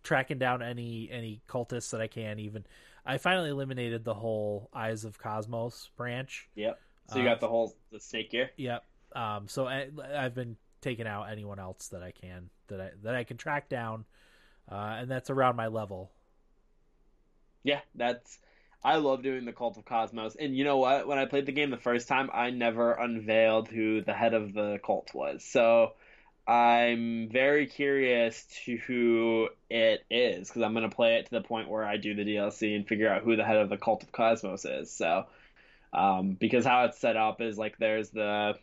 tracking 0.04 0.40
down 0.40 0.62
any 0.62 1.10
any 1.12 1.42
cultists 1.48 1.92
that 1.92 2.02
I 2.02 2.08
can. 2.08 2.40
Even 2.40 2.66
I 3.06 3.18
finally 3.18 3.50
eliminated 3.50 4.04
the 4.04 4.14
whole 4.16 4.70
Eyes 4.74 5.06
of 5.06 5.20
Kosmos 5.20 5.90
branch. 5.96 6.50
Yep. 6.56 6.82
So 7.08 7.20
you 7.20 7.26
Uh, 7.26 7.30
got 7.30 7.40
the 7.40 7.48
whole 7.48 7.76
the 7.92 8.00
snake 8.00 8.32
gear. 8.32 8.52
Yep. 8.58 8.84
Um, 9.16 9.48
so 9.48 9.68
I, 9.68 9.90
I've 10.16 10.36
been 10.36 10.58
taking 10.82 11.08
out 11.08 11.24
anyone 11.24 11.60
else 11.60 11.88
that 11.90 12.04
I 12.04 12.12
can 12.12 12.50
that 12.68 12.82
I 12.82 12.92
that 13.04 13.16
I 13.16 13.24
can 13.24 13.38
track 13.38 13.70
down, 13.70 14.06
uh, 14.72 14.98
and 15.00 15.10
that's 15.10 15.30
around 15.30 15.56
my 15.56 15.68
level. 15.68 16.12
Yeah, 17.64 17.82
that's. 17.96 18.40
I 18.84 18.98
love 18.98 19.24
doing 19.24 19.46
the 19.46 19.54
Cult 19.54 19.78
of 19.78 19.86
Kosmos, 19.86 20.36
and 20.40 20.56
you 20.56 20.64
know 20.64 20.78
what? 20.78 21.08
When 21.08 21.18
I 21.18 21.26
played 21.26 21.46
the 21.46 21.52
game 21.52 21.72
the 21.72 21.78
first 21.78 22.08
time, 22.08 22.30
I 22.34 22.52
never 22.52 22.94
unveiled 22.94 23.68
who 23.68 24.02
the 24.02 24.14
head 24.14 24.34
of 24.34 24.54
the 24.54 24.80
cult 24.84 25.14
was. 25.14 25.44
So 25.44 25.94
I'm 26.48 27.28
very 27.30 27.68
curious 27.68 28.46
to 28.66 28.78
who 28.78 29.50
it 29.70 30.06
is 30.10 30.48
because 30.48 30.62
I'm 30.62 30.74
gonna 30.74 30.90
play 30.90 31.16
it 31.16 31.26
to 31.26 31.32
the 31.32 31.42
point 31.42 31.70
where 31.70 31.84
I 31.84 31.98
do 31.98 32.14
the 32.16 32.24
DLC 32.24 32.76
and 32.76 32.88
figure 32.88 33.10
out 33.10 33.24
who 33.24 33.36
the 33.36 33.44
head 33.44 33.58
of 33.58 33.70
the 33.70 33.78
Cult 33.78 34.04
of 34.04 34.12
Kosmos 34.14 34.66
is. 34.66 34.90
So, 34.92 35.26
um, 35.92 36.34
because 36.40 36.66
how 36.66 36.86
it's 36.86 37.00
set 37.00 37.18
up 37.18 37.42
is 37.42 37.58
like 37.58 37.78
there's 37.78 38.10
the 38.12 38.58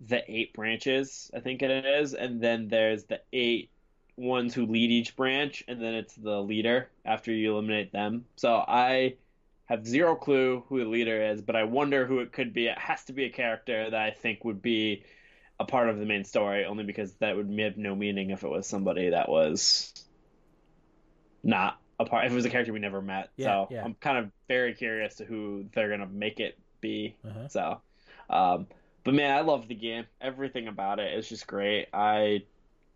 the 0.00 0.22
eight 0.28 0.52
branches, 0.52 1.30
I 1.34 1.40
think 1.40 1.62
it 1.62 1.70
is, 1.70 2.14
and 2.14 2.40
then 2.40 2.68
there's 2.68 3.04
the 3.04 3.20
eight 3.32 3.70
ones 4.18 4.54
who 4.54 4.66
lead 4.66 4.90
each 4.90 5.16
branch, 5.16 5.64
and 5.68 5.80
then 5.80 5.94
it's 5.94 6.14
the 6.14 6.42
leader 6.42 6.90
after 7.04 7.32
you 7.32 7.52
eliminate 7.52 7.92
them. 7.92 8.26
So 8.36 8.56
I 8.56 9.14
have 9.66 9.86
zero 9.86 10.16
clue 10.16 10.64
who 10.68 10.80
the 10.80 10.88
leader 10.88 11.30
is, 11.30 11.40
but 11.40 11.54
I 11.54 11.64
wonder 11.64 12.06
who 12.06 12.20
it 12.20 12.32
could 12.32 12.52
be. 12.52 12.66
It 12.66 12.78
has 12.78 13.04
to 13.04 13.12
be 13.12 13.24
a 13.24 13.30
character 13.30 13.90
that 13.90 14.00
I 14.00 14.10
think 14.10 14.44
would 14.44 14.62
be 14.62 15.04
a 15.60 15.64
part 15.64 15.88
of 15.88 15.98
the 15.98 16.06
main 16.06 16.24
story, 16.24 16.64
only 16.64 16.84
because 16.84 17.12
that 17.14 17.36
would 17.36 17.50
have 17.58 17.76
no 17.76 17.94
meaning 17.94 18.30
if 18.30 18.44
it 18.44 18.48
was 18.48 18.66
somebody 18.66 19.10
that 19.10 19.28
was 19.28 19.92
not 21.42 21.78
a 22.00 22.04
part. 22.04 22.26
If 22.26 22.32
it 22.32 22.34
was 22.34 22.44
a 22.44 22.50
character 22.50 22.72
we 22.72 22.80
never 22.80 23.02
met. 23.02 23.30
Yeah, 23.36 23.46
so 23.46 23.68
yeah. 23.70 23.84
I'm 23.84 23.94
kind 23.94 24.18
of 24.18 24.30
very 24.48 24.74
curious 24.74 25.16
to 25.16 25.24
who 25.24 25.66
they're 25.74 25.90
gonna 25.90 26.06
make 26.06 26.40
it 26.40 26.58
be. 26.80 27.16
Uh-huh. 27.24 27.48
So, 27.48 27.80
um, 28.30 28.66
but 29.04 29.14
man, 29.14 29.36
I 29.36 29.42
love 29.42 29.68
the 29.68 29.74
game. 29.74 30.06
Everything 30.20 30.68
about 30.68 30.98
it 30.98 31.12
is 31.14 31.28
just 31.28 31.46
great. 31.46 31.88
I 31.92 32.42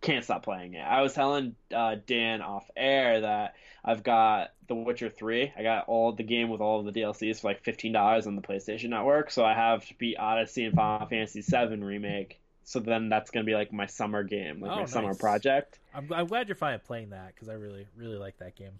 can't 0.02 0.24
stop 0.24 0.42
playing 0.44 0.74
it. 0.74 0.80
I 0.82 1.00
was 1.00 1.14
telling 1.14 1.54
uh, 1.74 1.96
Dan 2.06 2.42
off 2.42 2.68
air 2.76 3.22
that 3.22 3.54
I've 3.84 4.02
got 4.02 4.52
The 4.68 4.74
Witcher 4.74 5.08
3. 5.08 5.52
I 5.56 5.62
got 5.62 5.88
all 5.88 6.12
the 6.12 6.22
game 6.22 6.50
with 6.50 6.60
all 6.60 6.80
of 6.80 6.92
the 6.92 7.00
DLCs 7.00 7.40
for 7.40 7.48
like 7.48 7.64
$15 7.64 8.26
on 8.26 8.36
the 8.36 8.42
PlayStation 8.42 8.90
Network. 8.90 9.30
So 9.30 9.44
I 9.44 9.54
have 9.54 9.86
to 9.86 9.94
beat 9.94 10.16
Odyssey 10.18 10.64
and 10.64 10.74
Final 10.74 11.06
Fantasy 11.06 11.40
7 11.42 11.82
Remake. 11.82 12.38
So 12.64 12.78
then 12.78 13.08
that's 13.08 13.30
going 13.30 13.44
to 13.44 13.50
be 13.50 13.54
like 13.54 13.72
my 13.72 13.86
summer 13.86 14.22
game, 14.22 14.60
like 14.60 14.70
Oh, 14.70 14.76
my 14.80 14.84
summer 14.84 15.14
project. 15.14 15.78
I'm, 15.94 16.12
I'm 16.12 16.26
glad 16.26 16.48
you're 16.48 16.54
finally 16.54 16.80
playing 16.84 17.10
that 17.10 17.34
because 17.34 17.48
I 17.48 17.54
really 17.54 17.86
really 17.96 18.18
like 18.18 18.38
that 18.38 18.54
game. 18.54 18.72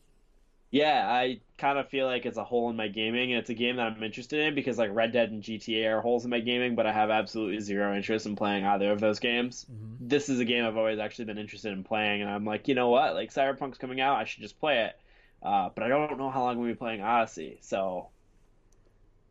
Yeah, 0.73 1.07
I 1.07 1.43
kind 1.59 1.79
of 1.79 1.91
feel 1.91 2.07
like 2.07 2.25
it's 2.27 2.39
a 2.39 2.45
hole 2.45 2.71
in 2.71 2.77
my 2.77 2.89
gaming, 2.89 3.31
and 3.33 3.39
it's 3.39 3.51
a 3.51 3.55
game 3.55 3.77
that 3.77 3.87
I'm 3.93 4.03
interested 4.03 4.41
in 4.41 4.55
because 4.55 4.79
like 4.79 4.91
Red 4.93 5.13
Dead 5.13 5.31
and 5.31 5.43
GTA 5.43 5.93
are 5.93 6.01
holes 6.01 6.25
in 6.25 6.31
my 6.31 6.41
gaming, 6.41 6.75
but 6.77 6.87
I 6.87 6.93
have 6.93 7.11
absolutely 7.11 7.61
zero 7.61 7.95
interest 7.95 8.27
in 8.27 8.37
playing 8.37 8.65
either 8.65 8.91
of 8.91 8.99
those 9.01 9.21
games. 9.21 9.65
hmm 9.65 9.97
This 10.01 10.31
is 10.31 10.41
a 10.41 10.47
game 10.47 10.65
I've 10.65 10.79
always 10.79 10.99
actually 10.99 11.27
been 11.27 11.39
interested 11.39 11.73
in 11.73 11.85
playing, 11.85 12.23
and 12.23 12.31
I'm 12.31 12.47
like, 12.47 12.69
you 12.69 12.75
know 12.75 12.89
what? 12.89 13.15
Like 13.15 13.33
Cyberpunk's 13.33 13.79
coming 13.79 14.01
out, 14.01 14.17
I 14.17 14.25
should 14.25 14.43
just 14.43 14.59
play 14.59 14.87
it. 14.87 14.99
Uh, 15.43 15.71
but 15.75 15.85
I 15.85 15.89
don't 15.89 16.19
know 16.19 16.31
how 16.31 16.41
long 16.43 16.53
I'm 16.53 16.59
gonna 16.63 16.73
be 16.73 16.79
playing 16.79 17.03
Odyssey, 17.03 17.59
so 17.61 18.13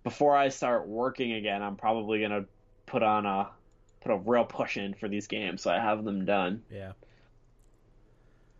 before 0.03 0.35
I 0.35 0.49
start 0.49 0.87
working 0.87 1.33
again, 1.33 1.61
I'm 1.63 1.75
probably 1.75 2.21
gonna 2.21 2.45
put 2.85 3.03
on 3.03 3.25
a 3.25 3.51
put 4.01 4.11
a 4.11 4.17
real 4.17 4.45
push 4.45 4.77
in 4.77 4.93
for 4.93 5.07
these 5.07 5.27
games, 5.27 5.61
so 5.61 5.71
I 5.71 5.79
have 5.79 6.03
them 6.03 6.25
done. 6.25 6.63
Yeah. 6.69 6.93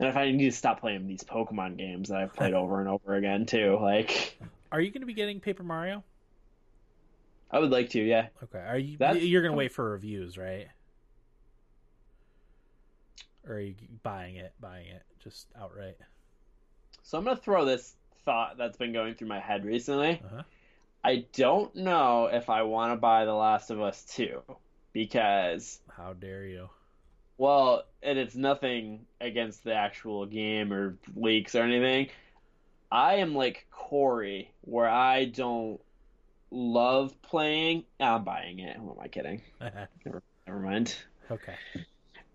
And 0.01 0.09
if 0.09 0.17
I 0.17 0.31
need 0.31 0.49
to 0.49 0.51
stop 0.51 0.79
playing 0.79 1.05
these 1.05 1.23
Pokemon 1.23 1.77
games 1.77 2.09
that 2.09 2.17
I've 2.17 2.33
played 2.33 2.55
over 2.55 2.79
and 2.79 2.89
over 2.89 3.13
again 3.13 3.45
too, 3.45 3.77
like 3.79 4.35
Are 4.71 4.81
you 4.81 4.89
going 4.89 5.01
to 5.01 5.05
be 5.07 5.13
getting 5.13 5.39
Paper 5.39 5.61
Mario? 5.61 6.03
I 7.51 7.59
would 7.59 7.69
like 7.69 7.91
to, 7.91 8.01
yeah. 8.01 8.29
Okay. 8.41 8.57
Are 8.57 8.79
you? 8.79 8.97
That's- 8.97 9.23
You're 9.23 9.43
going 9.43 9.51
to 9.51 9.57
wait 9.57 9.71
for 9.71 9.91
reviews, 9.91 10.39
right? 10.39 10.67
Or 13.47 13.55
are 13.55 13.59
you 13.59 13.75
buying 14.01 14.37
it? 14.37 14.53
Buying 14.59 14.87
it 14.87 15.03
just 15.23 15.45
outright? 15.59 15.97
So 17.03 17.17
I'm 17.17 17.23
gonna 17.23 17.35
throw 17.35 17.65
this 17.65 17.95
thought 18.23 18.57
that's 18.57 18.77
been 18.77 18.93
going 18.93 19.15
through 19.15 19.27
my 19.27 19.39
head 19.39 19.65
recently. 19.65 20.21
Uh-huh. 20.23 20.43
I 21.03 21.25
don't 21.33 21.75
know 21.75 22.27
if 22.31 22.49
I 22.49 22.61
want 22.63 22.93
to 22.93 22.97
buy 22.97 23.25
The 23.25 23.33
Last 23.33 23.71
of 23.71 23.81
Us 23.81 24.05
2 24.15 24.41
because, 24.93 25.79
How 25.97 26.13
dare 26.13 26.45
you? 26.45 26.69
Well, 27.41 27.85
and 28.03 28.19
it's 28.19 28.35
nothing 28.35 29.07
against 29.19 29.63
the 29.63 29.73
actual 29.73 30.27
game 30.27 30.71
or 30.71 30.99
leaks 31.15 31.55
or 31.55 31.63
anything. 31.63 32.09
I 32.91 33.15
am 33.15 33.33
like 33.33 33.65
Corey, 33.71 34.51
where 34.61 34.87
I 34.87 35.25
don't 35.25 35.81
love 36.51 37.19
playing. 37.23 37.85
I'm 37.99 38.23
buying 38.23 38.59
it. 38.59 38.77
Who 38.77 38.91
am 38.91 38.97
I 39.01 39.07
kidding? 39.07 39.41
Never 39.59 40.59
mind. 40.59 40.95
okay. 41.31 41.55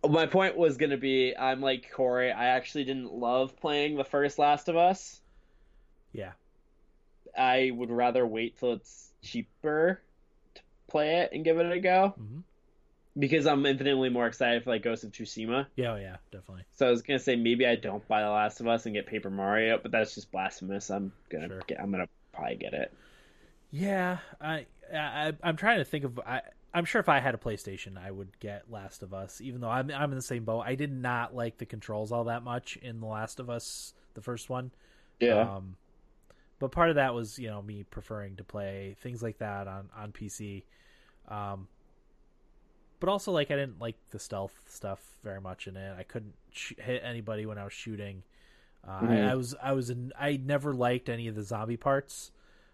My 0.04 0.26
point 0.26 0.56
was 0.56 0.76
going 0.76 0.90
to 0.90 0.96
be 0.96 1.36
I'm 1.36 1.60
like 1.60 1.92
Corey. 1.94 2.32
I 2.32 2.46
actually 2.46 2.82
didn't 2.82 3.12
love 3.12 3.56
playing 3.60 3.96
the 3.96 4.04
first 4.04 4.40
Last 4.40 4.68
of 4.68 4.76
Us. 4.76 5.20
Yeah. 6.12 6.32
I 7.38 7.70
would 7.72 7.92
rather 7.92 8.26
wait 8.26 8.58
till 8.58 8.72
it's 8.72 9.12
cheaper 9.22 10.02
to 10.56 10.62
play 10.88 11.18
it 11.18 11.30
and 11.32 11.44
give 11.44 11.58
it 11.58 11.70
a 11.70 11.78
go 11.78 12.08
hmm 12.18 12.40
because 13.18 13.46
I'm 13.46 13.64
infinitely 13.66 14.08
more 14.10 14.26
excited 14.26 14.64
for 14.64 14.70
like 14.70 14.82
Ghost 14.82 15.04
of 15.04 15.12
Tsushima. 15.12 15.66
Yeah. 15.76 15.92
Oh, 15.92 15.96
yeah. 15.96 16.16
Definitely. 16.30 16.64
So 16.72 16.86
I 16.86 16.90
was 16.90 17.02
gonna 17.02 17.18
say 17.18 17.36
maybe 17.36 17.66
I 17.66 17.76
don't 17.76 18.06
buy 18.08 18.22
The 18.22 18.30
Last 18.30 18.60
of 18.60 18.66
Us 18.68 18.86
and 18.86 18.94
get 18.94 19.06
Paper 19.06 19.30
Mario, 19.30 19.78
but 19.82 19.90
that's 19.92 20.14
just 20.14 20.30
blasphemous. 20.30 20.90
I'm 20.90 21.12
gonna 21.30 21.48
Sure. 21.48 21.62
get. 21.66 21.80
I'm 21.80 21.90
gonna 21.90 22.08
probably 22.32 22.56
get 22.56 22.74
it. 22.74 22.92
Yeah. 23.70 24.18
I, 24.40 24.66
I 24.94 25.32
I'm 25.42 25.56
trying 25.56 25.78
to 25.78 25.84
think 25.84 26.04
of. 26.04 26.18
I 26.20 26.42
I'm 26.74 26.84
sure 26.84 27.00
if 27.00 27.08
I 27.08 27.20
had 27.20 27.34
a 27.34 27.38
PlayStation, 27.38 27.96
I 27.96 28.10
would 28.10 28.38
get 28.38 28.70
Last 28.70 29.02
of 29.02 29.14
Us. 29.14 29.40
Even 29.40 29.60
though 29.62 29.70
I'm 29.70 29.90
I'm 29.90 30.10
in 30.10 30.16
the 30.16 30.22
same 30.22 30.44
boat. 30.44 30.64
I 30.66 30.74
did 30.74 30.92
not 30.92 31.34
like 31.34 31.56
the 31.58 31.66
controls 31.66 32.12
all 32.12 32.24
that 32.24 32.42
much 32.42 32.76
in 32.76 33.00
The 33.00 33.06
Last 33.06 33.40
of 33.40 33.48
Us, 33.48 33.94
the 34.14 34.20
first 34.20 34.50
one. 34.50 34.72
Yeah. 35.20 35.40
Um, 35.56 35.76
but 36.58 36.72
part 36.72 36.90
of 36.90 36.96
that 36.96 37.14
was, 37.14 37.38
you 37.38 37.48
know, 37.48 37.62
me 37.62 37.82
preferring 37.84 38.36
to 38.36 38.44
play 38.44 38.96
things 39.00 39.22
like 39.22 39.38
that 39.38 39.66
on 39.68 39.88
on 39.96 40.12
PC. 40.12 40.64
Um, 41.28 41.68
but 43.00 43.08
also, 43.08 43.32
like, 43.32 43.50
I 43.50 43.56
didn't 43.56 43.80
like 43.80 43.96
the 44.10 44.18
stealth 44.18 44.52
stuff 44.68 45.00
very 45.22 45.40
much 45.40 45.66
in 45.66 45.76
it. 45.76 45.94
I 45.98 46.02
couldn't 46.02 46.34
sh- 46.52 46.72
hit 46.78 47.02
anybody 47.04 47.46
when 47.46 47.58
I 47.58 47.64
was 47.64 47.72
shooting. 47.72 48.22
Uh, 48.86 49.00
Mhm. 49.00 49.10
I, 49.26 49.30
I 49.32 49.34
was, 49.34 49.54
I 49.62 49.72
was, 49.72 49.90
in, 49.90 50.12
I 50.18 50.36
never 50.36 50.72
liked 50.74 51.08
any 51.08 51.26
of 51.28 51.34
the 51.34 51.42
zombie 51.42 51.76
parts. 51.76 52.30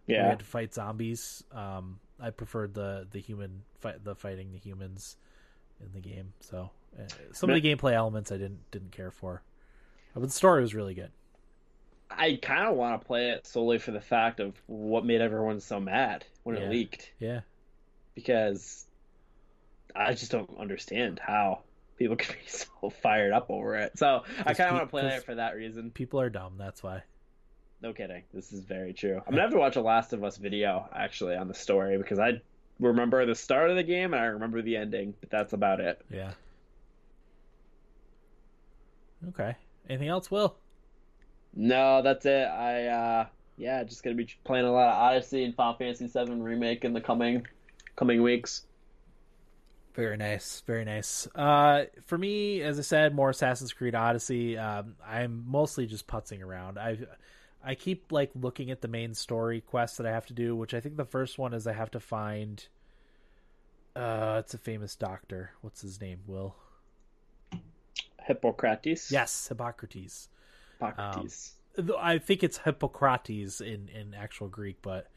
yeah. 0.07 0.29
had 0.29 0.41
to 0.41 0.45
fight 0.45 0.75
zombies. 0.75 1.43
Um, 1.53 2.01
I 2.21 2.31
preferred 2.31 2.75
the 2.75 3.07
the 3.11 3.21
human 3.21 3.63
fight, 3.81 4.05
the 4.05 4.15
fighting 4.15 4.53
the 4.53 4.59
humans 4.59 5.17
in 5.81 5.93
the 5.93 6.01
game. 6.01 6.33
So 6.41 6.71
uh, 6.99 7.03
some 7.33 7.51
of 7.51 7.55
the 7.55 7.63
gameplay 7.63 7.93
elements 7.93 8.31
I 8.33 8.37
didn't 8.37 8.69
didn't 8.73 8.91
care 8.93 9.11
for, 9.13 9.43
Uh, 10.15 10.21
but 10.21 10.27
the 10.27 10.31
story 10.31 10.61
was 10.61 10.75
really 10.75 10.95
good. 10.95 11.11
I 12.11 12.39
kind 12.43 12.67
of 12.69 12.77
want 12.77 13.01
to 13.01 13.07
play 13.07 13.31
it 13.31 13.47
solely 13.47 13.79
for 13.79 13.91
the 13.93 14.01
fact 14.01 14.39
of 14.41 14.61
what 14.67 15.05
made 15.07 15.21
everyone 15.23 15.61
so 15.61 15.81
mad 15.81 16.27
when 16.43 16.57
Yeah. 16.57 16.63
it 16.65 16.71
leaked 16.71 17.13
Yeah. 17.19 17.41
because 18.15 18.87
I 19.95 20.15
just 20.15 20.31
don't 20.31 20.51
understand 20.59 21.21
how 21.21 21.61
people 21.97 22.17
can 22.17 22.35
be 22.35 22.49
so 22.49 22.91
fired 22.91 23.33
up 23.33 23.51
over 23.51 23.77
it. 23.77 23.99
So 23.99 24.23
I 24.45 24.55
kind 24.55 24.71
of 24.71 24.77
want 24.77 24.89
to 24.89 24.91
play 24.91 25.17
it 25.17 25.25
for 25.25 25.35
that 25.35 25.55
reason. 25.57 25.91
People 25.91 26.21
are 26.21 26.31
dumb. 26.31 26.55
That's 26.59 26.83
why. 26.83 27.03
No 27.81 27.93
kidding. 27.93 28.23
This 28.33 28.53
is 28.53 28.61
very 28.61 28.93
true. 28.93 29.21
I'm 29.27 29.33
gonna 29.33 29.43
have 29.43 29.51
to 29.51 29.59
watch 29.59 29.77
a 29.77 29.81
Last 29.81 30.13
of 30.13 30.23
Us 30.23 30.37
video 30.37 30.89
actually 30.95 31.35
on 31.35 31.49
the 31.49 31.55
story 31.55 31.99
because 31.99 32.19
I 32.21 32.41
remember 32.79 33.27
the 33.27 33.35
start 33.35 33.71
of 33.71 33.77
the 33.77 33.83
game 33.83 34.15
and 34.15 34.23
I 34.23 34.27
remember 34.27 34.63
the 34.63 34.77
ending, 34.77 35.15
but 35.21 35.31
that's 35.31 35.53
about 35.53 35.81
it. 35.81 36.01
Yeah. 36.09 36.33
Okay. 39.31 39.57
Anything 39.89 40.09
else, 40.09 40.31
Will? 40.31 40.57
No, 41.55 42.03
that's 42.03 42.25
it. 42.25 42.47
I 42.47 42.87
uh 42.87 43.27
yeah, 43.57 43.83
just 43.85 44.05
gonna 44.05 44.17
be 44.17 44.29
playing 44.45 44.65
a 44.65 44.73
lot 44.73 44.89
of 44.89 44.95
Odyssey 44.95 45.45
and 45.45 45.55
Final 45.55 45.75
Fantasy 45.75 46.07
VII 46.07 46.41
remake 46.41 46.85
in 46.85 46.93
the 46.93 47.01
coming 47.01 47.47
coming 47.97 48.23
weeks. 48.23 48.65
Very 49.95 50.17
nice, 50.17 50.63
very 50.67 50.85
nice. 50.85 51.29
Uh, 51.35 51.85
for 52.07 52.17
me, 52.17 52.63
as 52.63 52.79
I 52.79 52.83
said, 52.83 53.15
more 53.15 53.31
Assassin's 53.31 53.75
Creed 53.75 53.95
Odyssey. 53.95 54.57
Um, 54.57 54.97
I'm 55.07 55.45
mostly 55.47 55.87
just 55.87 56.07
putzing 56.07 56.43
around. 56.43 56.79
I 56.79 56.97
I 57.65 57.75
keep 57.75 58.11
like 58.11 58.31
looking 58.35 58.71
at 58.71 58.81
the 58.81 58.89
main 58.89 59.15
story 59.15 59.61
quests 59.61 59.99
that 59.99 60.07
I 60.07 60.11
have 60.11 60.27
to 60.27 60.33
do, 60.33 60.57
which 60.57 60.73
I 60.73 60.81
think 60.81 60.97
the 60.97 61.05
first 61.05 61.39
one 61.39 61.53
is 61.53 61.67
I 61.67 61.73
have 61.73 61.91
to 61.93 62.01
find. 62.01 62.67
Uh, 63.95 64.37
it's 64.39 64.55
a 64.55 64.59
famous 64.59 64.97
doctor. 64.97 65.51
What's 65.61 65.83
his 65.83 66.01
name? 66.01 66.21
Will. 66.27 66.55
Hippocrates. 68.27 69.13
Yes, 69.13 69.49
Hippocrates. 69.49 70.29
Hippocrates. 70.81 71.53
Um, 71.77 71.93
I 71.99 72.19
think 72.19 72.43
it's 72.43 72.59
Hippocrates 72.59 73.61
in 73.61 73.91
in 73.95 74.15
actual 74.15 74.49
Greek, 74.49 74.79
but 74.81 75.09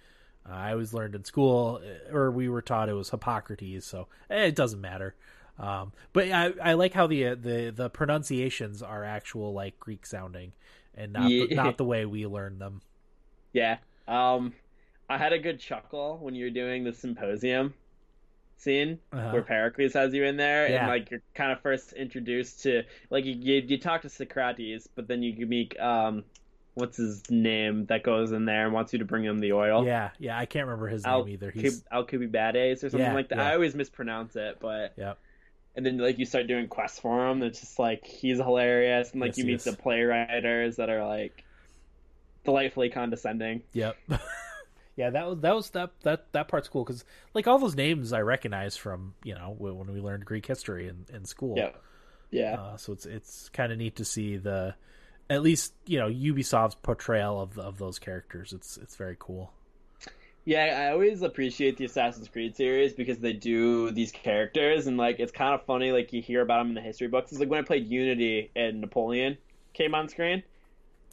uh, 0.50 0.54
I 0.54 0.72
always 0.72 0.94
learned 0.94 1.16
in 1.16 1.24
school, 1.24 1.82
uh, 1.84 2.16
or 2.16 2.32
we 2.32 2.50
were 2.50 2.62
taught 2.62 2.90
it 2.90 2.94
was 2.94 3.10
Hippocrates, 3.10 3.86
so 3.86 4.08
eh, 4.30 4.46
it 4.46 4.56
doesn't 4.56 4.82
matter. 4.82 5.16
Um, 5.58 5.94
but 6.14 6.30
I, 6.32 6.52
I 6.62 6.74
like 6.74 6.94
how 6.94 7.08
the 7.08 7.34
the 7.36 7.72
the 7.76 7.90
pronunciations 7.90 8.82
are 8.84 9.04
actual 9.04 9.54
like 9.54 9.80
Greek 9.80 10.06
sounding, 10.06 10.52
and 10.96 11.14
not 11.14 11.30
Yeah. 11.32 11.46
the, 11.50 11.56
not 11.56 11.78
the 11.78 11.86
way 11.86 12.06
we 12.06 12.26
learn 12.28 12.60
them. 12.60 12.82
Yeah. 13.54 13.78
Um, 14.08 14.54
I 15.10 15.18
had 15.18 15.34
a 15.34 15.40
good 15.40 15.60
chuckle 15.60 16.18
when 16.22 16.36
you 16.36 16.46
were 16.46 16.52
doing 16.52 16.84
the 16.84 16.94
symposium 16.94 17.74
scene 18.58 19.00
Uh-huh. 19.12 19.30
where 19.32 19.42
Pericles 19.44 19.94
has 19.94 20.14
you 20.14 20.24
in 20.26 20.38
there, 20.38 20.70
Yeah. 20.70 20.80
and 20.80 20.88
like 20.88 21.10
you're 21.12 21.22
kind 21.34 21.52
of 21.52 21.62
first 21.62 21.94
introduced 21.94 22.64
to 22.64 22.84
like 23.10 23.26
you 23.26 23.34
you, 23.34 23.62
you 23.66 23.78
talk 23.80 24.02
to 24.02 24.10
Socrates, 24.10 24.88
but 24.94 25.08
then 25.08 25.24
you 25.24 25.46
meet 25.46 25.80
um, 25.80 26.24
what's 26.76 26.98
his 26.98 27.24
name 27.32 27.86
that 27.88 28.04
goes 28.04 28.32
in 28.32 28.46
there 28.46 28.66
and 28.66 28.74
wants 28.74 28.94
you 28.94 29.00
to 29.00 29.06
bring 29.06 29.24
him 29.24 29.40
the 29.40 29.54
oil. 29.54 29.86
Yeah, 29.86 30.12
yeah, 30.20 30.38
I 30.38 30.46
can't 30.46 30.66
remember 30.68 30.88
his 30.88 31.06
Al- 31.06 31.26
name 31.26 31.34
either. 31.34 31.50
He's 31.52 31.82
Alcubades 31.92 32.84
or 32.84 32.90
something 32.90 33.00
Yeah, 33.00 33.14
like 33.14 33.30
that. 33.30 33.38
yeah. 33.38 33.50
I 33.50 33.54
always 33.54 33.74
mispronounce 33.76 34.36
it, 34.36 34.58
but 34.60 34.94
yeah. 34.98 35.14
and 35.76 35.86
then 35.86 35.98
like 35.98 36.20
you 36.20 36.26
start 36.26 36.48
doing 36.48 36.68
quests 36.68 37.00
for 37.00 37.30
him. 37.30 37.42
It's 37.44 37.60
just 37.62 37.80
like 37.80 38.06
he's 38.06 38.38
hilarious, 38.38 39.12
and 39.12 39.22
like 39.22 39.30
Yes, 39.30 39.38
you 39.40 39.46
meet 39.46 39.56
is. 39.56 39.64
the 39.64 39.72
playwriters 39.72 40.76
that 40.76 40.90
are 40.90 41.06
like 41.08 41.44
delightfully 42.44 42.90
condescending. 42.90 43.64
Yep. 43.74 43.96
yeah, 44.96 45.10
that 45.12 45.28
was 45.28 45.40
that 45.40 45.56
was 45.56 45.70
that 45.72 45.92
that 46.04 46.32
that 46.34 46.48
part's 46.48 46.68
cool 46.68 46.84
because 46.84 47.04
like 47.34 47.48
all 47.48 47.58
those 47.60 47.76
names 47.76 48.14
I 48.14 48.22
recognize 48.22 48.78
from 48.78 49.14
you 49.24 49.36
know 49.36 49.56
when 49.58 49.92
we 49.94 50.00
learned 50.02 50.26
Greek 50.26 50.46
history 50.46 50.88
in 50.88 51.06
in 51.14 51.26
school. 51.26 51.56
Yeah, 51.58 51.72
yeah. 52.32 52.54
Uh, 52.60 52.78
so 52.78 52.94
it's 52.94 53.06
it's 53.06 53.50
kind 53.50 53.72
of 53.72 53.78
neat 53.78 53.96
to 53.98 54.06
see 54.06 54.38
the 54.38 54.76
at 55.30 55.42
least 55.42 55.74
you 55.86 56.00
know 56.00 56.08
Ubisoft's 56.10 56.76
portrayal 56.76 57.42
of 57.42 57.58
of 57.60 57.78
those 57.78 58.00
characters. 58.00 58.54
It's 58.54 58.78
it's 58.78 58.96
very 58.96 59.16
cool. 59.20 59.52
Yeah, 60.48 60.86
I 60.90 60.92
always 60.92 61.24
appreciate 61.24 61.78
the 61.78 61.86
Assassin's 61.86 62.28
Creed 62.28 62.56
series 62.56 62.94
because 62.94 63.18
they 63.18 63.34
do 63.34 63.90
these 63.90 64.12
characters, 64.12 64.86
and 64.86 64.96
like 64.96 65.20
it's 65.20 65.32
kind 65.32 65.56
of 65.56 65.66
funny. 65.66 65.92
Like 65.92 66.14
you 66.14 66.22
hear 66.22 66.42
about 66.42 66.60
them 66.60 66.70
in 66.70 66.76
the 66.76 66.82
history 66.82 67.08
books. 67.08 67.32
It's 67.32 67.40
like 67.40 67.50
when 67.50 67.60
I 67.60 67.64
played 67.64 67.88
Unity 67.88 68.52
and 68.56 68.80
Napoleon 68.82 69.38
came 69.74 69.96
on 69.96 70.08
screen, 70.08 70.44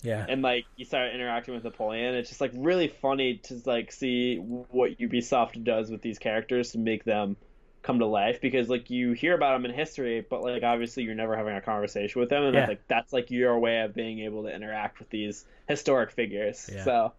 Yeah. 0.03 0.27
and 0.29 0.43
like 0.43 0.67
you 0.77 0.85
start 0.85 1.15
interacting 1.15 1.55
with 1.55 1.65
Napoleon. 1.65 2.15
It's 2.15 2.29
just 2.29 2.43
like 2.43 2.53
really 2.55 2.89
funny 2.89 3.39
to 3.45 3.63
like 3.65 3.91
see 3.91 4.37
what 4.37 4.99
Ubisoft 4.99 5.65
does 5.65 5.91
with 5.91 6.03
these 6.03 6.19
characters 6.19 6.73
to 6.73 6.79
make 6.79 7.05
them 7.05 7.37
come 7.83 7.99
to 7.99 8.07
life 8.07 8.41
because 8.41 8.69
like 8.69 8.91
you 8.91 9.13
hear 9.13 9.35
about 9.35 9.53
them 9.55 9.65
in 9.65 9.73
history, 9.77 10.25
but 10.29 10.43
like 10.43 10.63
obviously 10.63 11.03
you're 11.03 11.15
never 11.15 11.37
having 11.37 11.57
a 11.57 11.61
conversation 11.61 12.21
with 12.21 12.31
them, 12.31 12.45
and 12.45 12.55
Yeah. 12.55 12.63
I 12.63 12.67
think 12.67 12.81
that's 12.89 13.13
like 13.13 13.31
your 13.31 13.59
way 13.59 13.81
of 13.81 13.95
being 13.95 14.21
able 14.21 14.45
to 14.45 14.55
interact 14.55 14.99
with 14.99 15.11
these 15.11 15.45
historic 15.69 16.11
figures. 16.11 16.71
Yeah. 16.73 16.85
So. 16.85 17.13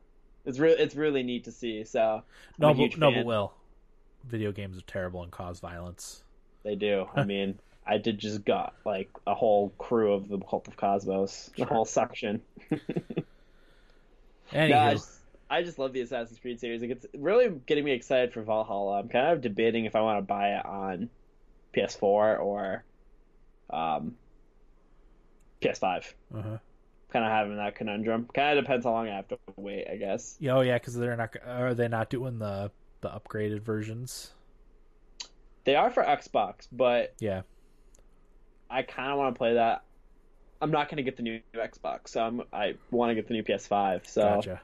It's 0.46 0.60
really 0.60 0.76
it's 0.76 0.94
really 0.96 1.24
neat 1.24 1.46
to 1.46 1.54
see. 1.54 1.86
So 1.86 2.22
no, 2.60 2.74
but, 2.74 2.98
no, 2.98 3.12
but 3.14 3.24
will. 3.24 3.54
Video 4.26 4.52
games 4.52 4.78
are 4.78 4.82
terrible 4.82 5.24
and 5.24 5.32
cause 5.32 5.62
violence. 5.62 6.22
They 6.64 6.76
do. 6.76 7.08
I 7.16 7.24
mean, 7.24 7.60
I 7.88 7.98
did 7.98 8.20
just 8.20 8.44
got 8.44 8.74
like 8.86 9.10
a 9.26 9.34
whole 9.34 9.70
crew 9.78 10.12
of 10.14 10.28
the 10.28 10.38
Cult 10.40 10.68
of 10.68 10.76
Kosmos, 10.76 11.50
the 11.56 11.60
Sure. 11.60 11.68
whole 11.68 11.86
section. 11.86 12.42
Anywho, 14.52 14.70
No, 14.70 15.00
I, 15.58 15.64
just, 15.64 15.80
love 15.80 15.94
the 15.94 16.02
Assassin's 16.02 16.40
Creed 16.40 16.60
series. 16.60 16.82
Like, 16.82 16.92
it's 16.92 17.06
really 17.18 17.50
getting 17.66 17.84
me 17.84 17.92
excited 17.92 18.34
for 18.34 18.42
Valhalla. 18.42 19.00
I'm 19.00 19.10
kind 19.10 19.34
of 19.34 19.42
debating 19.42 19.86
if 19.86 19.96
I 19.96 20.02
want 20.02 20.20
to 20.20 20.22
buy 20.22 20.50
it 20.50 20.66
on 20.66 21.10
PS4 21.76 22.40
or 22.40 22.84
um, 23.70 24.16
PS5. 25.62 26.14
uh-huh. 26.36 26.58
Kind 27.12 27.26
of 27.26 27.32
having 27.32 27.58
that 27.58 27.76
conundrum. 27.76 28.28
Kind 28.34 28.58
of 28.58 28.66
depends 28.66 28.86
how 28.86 28.92
long 28.92 29.08
I 29.08 29.16
have 29.16 29.28
to 29.28 29.38
wait, 29.56 29.88
I 29.88 29.98
guess. 29.98 30.36
yeah, 30.40 30.56
oh 30.56 30.62
yeah, 30.62 30.80
because 30.80 30.96
they're 30.96 31.16
not 31.16 31.36
are 31.46 31.76
they 31.76 31.88
not 31.88 32.10
doing 32.10 32.40
the 32.40 32.72
the 33.02 33.10
upgraded 33.10 33.62
versions? 33.62 34.32
They 35.64 35.76
are 35.76 35.92
for 35.92 36.04
Xbox, 36.04 36.68
but 36.72 37.14
Yeah, 37.20 37.44
I 38.68 38.82
kind 38.82 39.12
of 39.12 39.20
want 39.20 39.36
to 39.36 39.38
play 39.38 39.54
that. 39.54 39.84
I'm 40.60 40.72
not 40.72 40.90
going 40.90 40.98
to 40.98 41.04
get 41.04 41.18
the 41.18 41.24
new 41.24 41.40
Xbox, 41.54 42.08
so 42.08 42.24
I'm, 42.24 42.42
I 42.52 42.76
want 42.90 43.12
to 43.12 43.16
get 43.16 43.28
the 43.28 43.34
new 43.36 43.44
PS5. 43.44 44.08
So 44.08 44.22
gotcha. 44.22 44.62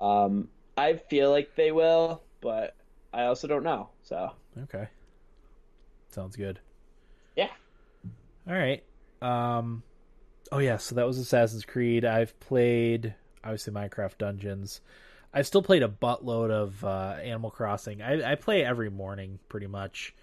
Um, 0.00 0.48
I 0.76 0.94
feel 0.94 1.30
like 1.30 1.54
they 1.56 1.72
will, 1.72 2.22
but 2.40 2.76
I 3.12 3.24
also 3.24 3.48
don't 3.48 3.64
know. 3.64 3.88
So 4.02 4.32
Okay. 4.64 4.88
Sounds 6.10 6.36
good. 6.36 6.60
Yeah. 7.36 7.50
All 8.48 8.54
right. 8.54 8.82
Um 9.20 9.82
Oh 10.50 10.58
yeah, 10.58 10.78
so 10.78 10.94
that 10.94 11.06
was 11.06 11.18
Assassin's 11.18 11.64
Creed. 11.64 12.04
I've 12.04 12.38
played 12.40 13.14
obviously 13.44 13.72
Minecraft 13.72 14.18
Dungeons. 14.18 14.80
I've 15.32 15.46
still 15.46 15.62
played 15.62 15.82
a 15.82 15.88
buttload 15.88 16.50
of 16.50 16.82
uh, 16.84 17.16
Animal 17.22 17.50
Crossing. 17.50 18.00
I, 18.00 18.32
I 18.32 18.34
play 18.34 18.64
every 18.64 18.90
morning 18.90 19.38
pretty 19.48 19.66
much. 19.66 20.14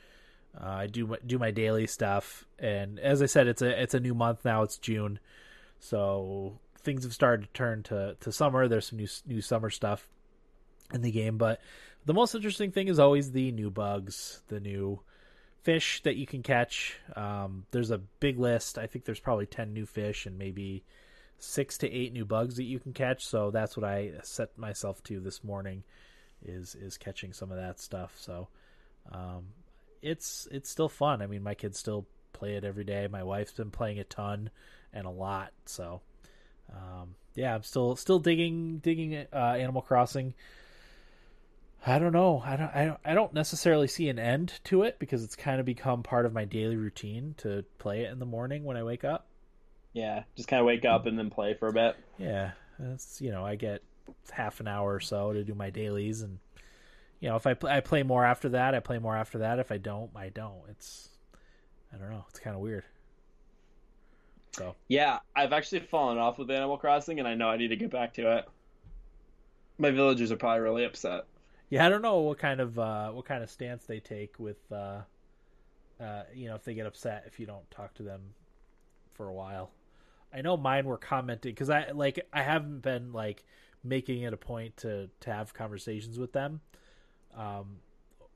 Uh, 0.59 0.67
I 0.67 0.87
do 0.87 1.15
do 1.25 1.37
my 1.37 1.51
daily 1.51 1.85
stuff, 1.85 2.45
and 2.57 2.99
as 2.99 3.21
I 3.21 3.25
said, 3.25 3.47
it's 3.47 3.61
a 3.61 3.81
it's 3.81 3.93
a 3.93 3.99
new 3.99 4.13
month 4.15 4.45
now. 4.45 4.63
It's 4.63 4.77
June, 4.77 5.19
so 5.79 6.59
things 6.85 7.03
have 7.03 7.13
started 7.13 7.47
to 7.47 7.53
turn 7.53 7.83
to, 7.83 8.15
to 8.21 8.31
summer. 8.31 8.67
There's 8.67 8.87
some 8.87 8.99
new 8.99 9.07
new 9.25 9.41
summer 9.41 9.69
stuff 9.69 10.07
in 10.93 11.01
the 11.01 11.11
game, 11.11 11.37
but 11.37 11.59
the 12.05 12.13
most 12.13 12.35
interesting 12.35 12.71
thing 12.71 12.87
is 12.87 12.99
always 12.99 13.31
the 13.31 13.51
new 13.51 13.71
bugs, 13.71 14.41
the 14.47 14.59
new 14.59 15.01
fish 15.63 16.03
that 16.03 16.15
you 16.15 16.27
can 16.27 16.43
catch. 16.43 16.99
Um, 17.15 17.65
there's 17.71 17.89
a 17.89 17.97
big 17.97 18.37
list. 18.37 18.77
I 18.77 18.85
think 18.85 19.03
there's 19.03 19.19
probably 19.19 19.47
10 19.47 19.73
new 19.73 19.87
fish 19.87 20.27
and 20.27 20.37
maybe 20.37 20.83
six 21.39 21.79
to 21.79 21.91
eight 21.91 22.13
new 22.13 22.23
bugs 22.23 22.57
that 22.57 22.63
you 22.63 22.79
can 22.79 22.93
catch. 22.93 23.25
So 23.25 23.49
that's 23.49 23.75
what 23.75 23.83
I 23.83 24.11
set 24.21 24.55
myself 24.57 25.03
to 25.05 25.19
this 25.19 25.43
morning 25.43 25.83
is, 26.43 26.75
is 26.75 26.99
catching 26.99 27.33
some 27.33 27.51
of 27.51 27.57
that 27.57 27.79
stuff. 27.79 28.15
So, 28.19 28.47
um, 29.11 29.47
it's, 30.03 30.47
it's 30.51 30.69
still 30.69 30.89
fun. 30.89 31.23
I 31.23 31.27
mean, 31.27 31.41
my 31.41 31.55
kids 31.55 31.79
still 31.79 32.05
play 32.31 32.53
it 32.55 32.63
every 32.63 32.83
day. 32.83 33.07
My 33.07 33.23
wife's 33.23 33.53
been 33.53 33.71
playing 33.71 33.97
a 33.97 34.03
ton 34.03 34.51
and 34.93 35.07
a 35.07 35.11
lot. 35.11 35.51
So, 35.65 36.01
um, 36.75 37.15
yeah, 37.33 37.55
I'm 37.55 37.63
still, 37.63 37.95
still 37.95 38.19
digging, 38.19 38.79
digging, 38.79 39.15
uh, 39.33 39.35
Animal 39.35 39.81
Crossing. 39.81 40.33
I 41.87 41.99
don't 41.99 42.13
know. 42.13 42.41
I 42.43 42.55
don't, 42.55 42.71
I 42.73 42.85
don't. 42.85 42.99
I 43.05 43.13
don't 43.13 43.33
necessarily 43.33 43.87
see 43.87 44.09
an 44.09 44.17
end 44.17 44.59
to 44.65 44.81
it 44.81 44.97
because 44.97 45.23
it's 45.23 45.35
kind 45.35 45.59
of 45.59 45.67
become 45.67 46.01
part 46.01 46.25
of 46.25 46.33
my 46.33 46.43
daily 46.43 46.75
routine 46.77 47.35
to 47.37 47.63
play 47.77 48.01
it 48.01 48.11
in 48.11 48.17
the 48.17 48.25
morning 48.25 48.63
when 48.63 48.75
I 48.75 48.81
wake 48.81 49.03
up. 49.03 49.27
yeah, 49.93 50.23
just 50.35 50.49
kind 50.49 50.59
of 50.59 50.65
wake 50.65 50.83
up 50.83 51.05
and 51.05 51.17
then 51.17 51.29
play 51.29 51.53
for 51.53 51.67
a 51.67 51.73
bit. 51.73 51.95
Yeah, 52.17 52.51
it's 52.79 53.21
you 53.21 53.31
know 53.31 53.45
I 53.45 53.55
get 53.55 53.83
half 54.31 54.59
an 54.59 54.67
hour 54.67 54.95
or 54.95 54.99
so 54.99 55.31
to 55.33 55.43
do 55.43 55.53
my 55.53 55.69
dailies, 55.69 56.21
and 56.21 56.39
you 57.19 57.29
know 57.29 57.35
if 57.35 57.45
I 57.45 57.55
I 57.69 57.81
play 57.81 58.01
more 58.01 58.25
after 58.25 58.49
that, 58.49 58.73
I 58.73 58.79
play 58.79 58.97
more 58.97 59.15
after 59.15 59.37
that. 59.39 59.59
If 59.59 59.71
I 59.71 59.77
don't, 59.77 60.09
I 60.15 60.29
don't. 60.29 60.63
It's 60.69 61.09
I 61.93 61.97
don't 61.97 62.09
know. 62.09 62.25
It's 62.29 62.39
kind 62.39 62.55
of 62.55 62.63
weird. 62.63 62.83
So 64.55 64.75
Yeah, 64.87 65.19
I've 65.35 65.51
actually 65.51 65.81
fallen 65.81 66.17
off 66.17 66.37
with 66.37 66.49
Animal 66.49 66.77
Crossing, 66.77 67.19
and 67.19 67.27
I 67.27 67.35
know 67.35 67.49
I 67.49 67.57
need 67.57 67.67
to 67.69 67.75
get 67.75 67.91
back 67.91 68.13
to 68.13 68.37
it. 68.37 68.47
My 69.77 69.91
villagers 69.91 70.31
are 70.31 70.37
probably 70.37 70.61
really 70.61 70.85
upset. 70.85 71.25
yeah, 71.69 71.85
I 71.85 71.89
don't 71.89 72.01
know 72.01 72.19
what 72.19 72.37
kind 72.37 72.61
of 72.61 72.79
uh, 72.79 73.09
what 73.11 73.25
kind 73.25 73.43
of 73.43 73.49
stance 73.49 73.85
they 73.85 73.99
take 73.99 74.39
with 74.39 74.71
uh, 74.71 75.01
uh, 75.99 76.23
you 76.33 76.47
know 76.47 76.55
if 76.55 76.63
they 76.63 76.73
get 76.73 76.85
upset 76.85 77.25
if 77.27 77.39
you 77.39 77.45
don't 77.45 77.69
talk 77.69 77.93
to 77.95 78.03
them 78.03 78.21
for 79.13 79.27
a 79.27 79.33
while. 79.33 79.71
I 80.33 80.41
know 80.41 80.55
mine 80.57 80.85
were 80.85 80.97
commenting 80.97 81.51
because 81.51 81.69
I 81.69 81.91
like 81.91 82.25
I 82.31 82.41
haven't 82.41 82.81
been 82.81 83.11
like 83.11 83.43
making 83.83 84.21
it 84.21 84.33
a 84.33 84.37
point 84.37 84.77
to 84.77 85.09
to 85.21 85.33
have 85.33 85.53
conversations 85.53 86.17
with 86.17 86.31
them. 86.31 86.61
Um, 87.37 87.79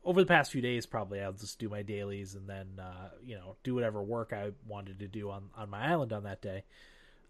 over 0.03 0.21
the 0.21 0.27
past 0.27 0.51
few 0.51 0.61
days, 0.61 0.85
probably 0.85 1.21
I'll 1.21 1.33
just 1.33 1.59
do 1.59 1.69
my 1.69 1.81
dailies 1.81 2.35
and 2.35 2.47
then 2.49 2.67
uh, 2.79 3.09
you 3.25 3.35
know 3.35 3.55
do 3.63 3.75
whatever 3.75 4.01
work 4.01 4.33
I 4.33 4.51
wanted 4.67 4.99
to 4.99 5.07
do 5.07 5.29
on 5.29 5.49
on 5.55 5.69
my 5.69 5.85
island 5.87 6.13
on 6.13 6.23
that 6.23 6.41
day. 6.41 6.63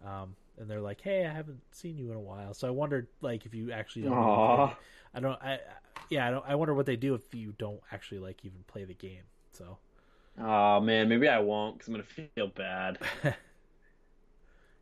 Um, 0.04 0.36
and 0.58 0.68
they're 0.68 0.80
like, 0.80 1.00
"Hey, 1.00 1.26
I 1.26 1.32
haven't 1.32 1.60
seen 1.72 1.98
you 1.98 2.10
in 2.10 2.16
a 2.16 2.20
while," 2.20 2.54
so 2.54 2.68
I 2.68 2.70
wondered 2.70 3.08
like 3.20 3.46
if 3.46 3.54
you 3.54 3.72
actually 3.72 4.02
don't. 4.02 4.14
play- 4.14 4.76
I 5.14 5.20
don't. 5.20 5.42
I 5.42 5.54
I- 5.54 5.60
yeah. 6.08 6.26
I 6.26 6.30
don't. 6.30 6.44
I 6.46 6.54
wonder 6.54 6.74
what 6.74 6.86
they 6.86 6.96
do 6.96 7.14
if 7.14 7.34
you 7.34 7.52
don't 7.58 7.80
actually 7.92 8.20
like 8.20 8.44
even 8.44 8.64
play 8.66 8.84
the 8.84 8.94
game. 8.94 9.22
So 9.52 9.78
Oh 10.38 10.80
man, 10.80 11.08
maybe 11.08 11.28
I 11.28 11.38
won't 11.40 11.76
because 11.78 11.88
I'm 11.88 11.94
gonna 11.94 12.04
feel 12.34 12.48
bad. 12.48 12.98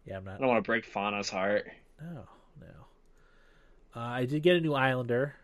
yeah, 0.05 0.17
I'm 0.17 0.25
not. 0.25 0.37
I 0.37 0.39
don't 0.39 0.49
want 0.49 0.63
to 0.65 0.69
break 0.69 0.85
Fauna's 0.87 1.29
heart. 1.31 1.67
No, 2.01 2.29
no. 2.61 2.67
Uh, 3.97 4.01
I 4.01 4.25
did 4.27 4.43
get 4.43 4.57
a 4.57 4.61
new 4.61 4.75
Islander. 4.75 5.35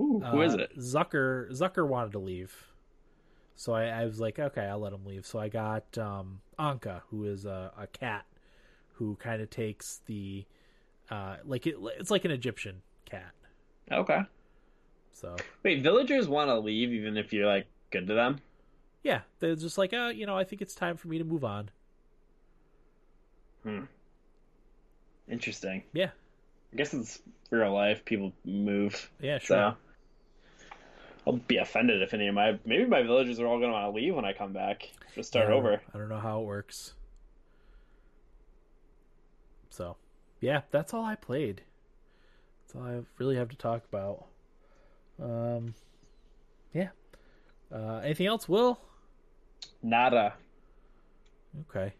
Ooh, 0.00 0.20
who 0.20 0.42
is 0.42 0.54
Uh, 0.54 0.58
it? 0.58 0.76
Zucker. 0.78 1.50
Zucker 1.50 1.86
wanted 1.86 2.12
to 2.12 2.18
leave, 2.20 2.54
so 3.56 3.72
I, 3.72 3.84
I 3.86 4.04
was 4.04 4.20
like, 4.20 4.38
okay, 4.38 4.62
I'll 4.66 4.78
let 4.78 4.92
him 4.92 5.04
leave. 5.04 5.26
So 5.26 5.38
I 5.38 5.48
got 5.48 5.98
um, 5.98 6.40
Anka, 6.58 7.02
who 7.10 7.24
is 7.24 7.44
a, 7.44 7.72
a 7.76 7.86
cat, 7.88 8.24
who 8.94 9.16
kind 9.16 9.42
of 9.42 9.50
takes 9.50 10.00
the 10.06 10.44
Uh, 11.10 11.36
like 11.44 11.66
it, 11.66 11.76
it's 11.98 12.10
like 12.10 12.24
an 12.24 12.30
Egyptian 12.30 12.82
cat. 13.06 13.32
Okay. 13.90 14.20
So 15.12 15.34
Wait, 15.64 15.82
villagers 15.82 16.28
want 16.28 16.48
to 16.48 16.58
leave 16.60 16.92
even 16.92 17.16
if 17.16 17.32
you're 17.32 17.46
like 17.46 17.66
good 17.90 18.06
to 18.06 18.14
them. 18.14 18.38
yeah, 19.02 19.22
they're 19.40 19.56
just 19.56 19.78
like, 19.78 19.92
oh, 19.94 20.10
you 20.10 20.26
know, 20.26 20.36
I 20.36 20.44
think 20.44 20.62
it's 20.62 20.74
time 20.74 20.96
for 20.96 21.08
me 21.08 21.18
to 21.18 21.24
move 21.24 21.44
on. 21.44 21.70
Hmm. 23.64 23.84
Interesting. 25.28 25.82
Yeah, 25.92 26.10
I 26.72 26.76
guess 26.76 26.94
it's 26.94 27.20
real 27.50 27.72
life. 27.72 28.04
People 28.04 28.32
move. 28.44 29.10
yeah, 29.20 29.38
sure. 29.38 29.56
So 29.56 29.76
I'll 31.28 31.36
be 31.36 31.58
offended 31.58 32.00
if 32.00 32.14
any 32.14 32.26
of 32.28 32.34
my 32.34 32.58
maybe 32.64 32.86
my 32.86 33.02
villagers 33.02 33.38
are 33.38 33.46
all 33.46 33.58
going 33.58 33.68
to 33.70 33.74
want 33.74 33.92
to 33.94 34.00
leave 34.00 34.14
when 34.14 34.24
I 34.24 34.32
come 34.32 34.54
back. 34.54 34.88
Just 35.14 35.28
start 35.28 35.48
don't- 35.48 35.58
over. 35.58 35.82
I 35.94 35.98
don't 35.98 36.08
know 36.08 36.18
how 36.18 36.40
it 36.40 36.46
works. 36.46 36.94
So, 39.70 39.96
yeah, 40.40 40.62
that's 40.70 40.94
all 40.94 41.04
I 41.04 41.14
played. 41.14 41.60
That's 42.62 42.74
all 42.76 42.82
I 42.90 43.00
really 43.18 43.36
have 43.36 43.50
to 43.50 43.56
talk 43.56 43.82
about. 43.92 44.24
Um, 45.22 45.74
yeah. 46.72 46.88
Uh, 47.72 47.98
anything 48.02 48.26
else, 48.26 48.48
Will? 48.48 48.80
Nada. 49.82 50.32
Okay. 51.68 51.92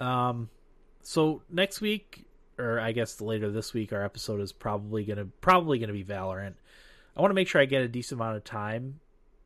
Um, 0.00 0.50
so 1.02 1.42
next 1.48 1.80
week, 1.80 2.24
or 2.58 2.80
I 2.80 2.92
guess 2.92 3.20
later 3.20 3.50
this 3.50 3.72
week, 3.72 3.92
our 3.92 4.04
episode 4.04 4.40
is 4.40 4.52
probably 4.52 5.04
gonna 5.04 5.26
probably 5.40 5.78
gonna 5.78 5.92
be 5.92 6.04
Valorant. 6.04 6.54
I 7.16 7.20
want 7.20 7.30
to 7.30 7.34
make 7.34 7.48
sure 7.48 7.60
I 7.60 7.64
get 7.66 7.82
a 7.82 7.88
decent 7.88 8.20
amount 8.20 8.36
of 8.36 8.44
time 8.44 9.00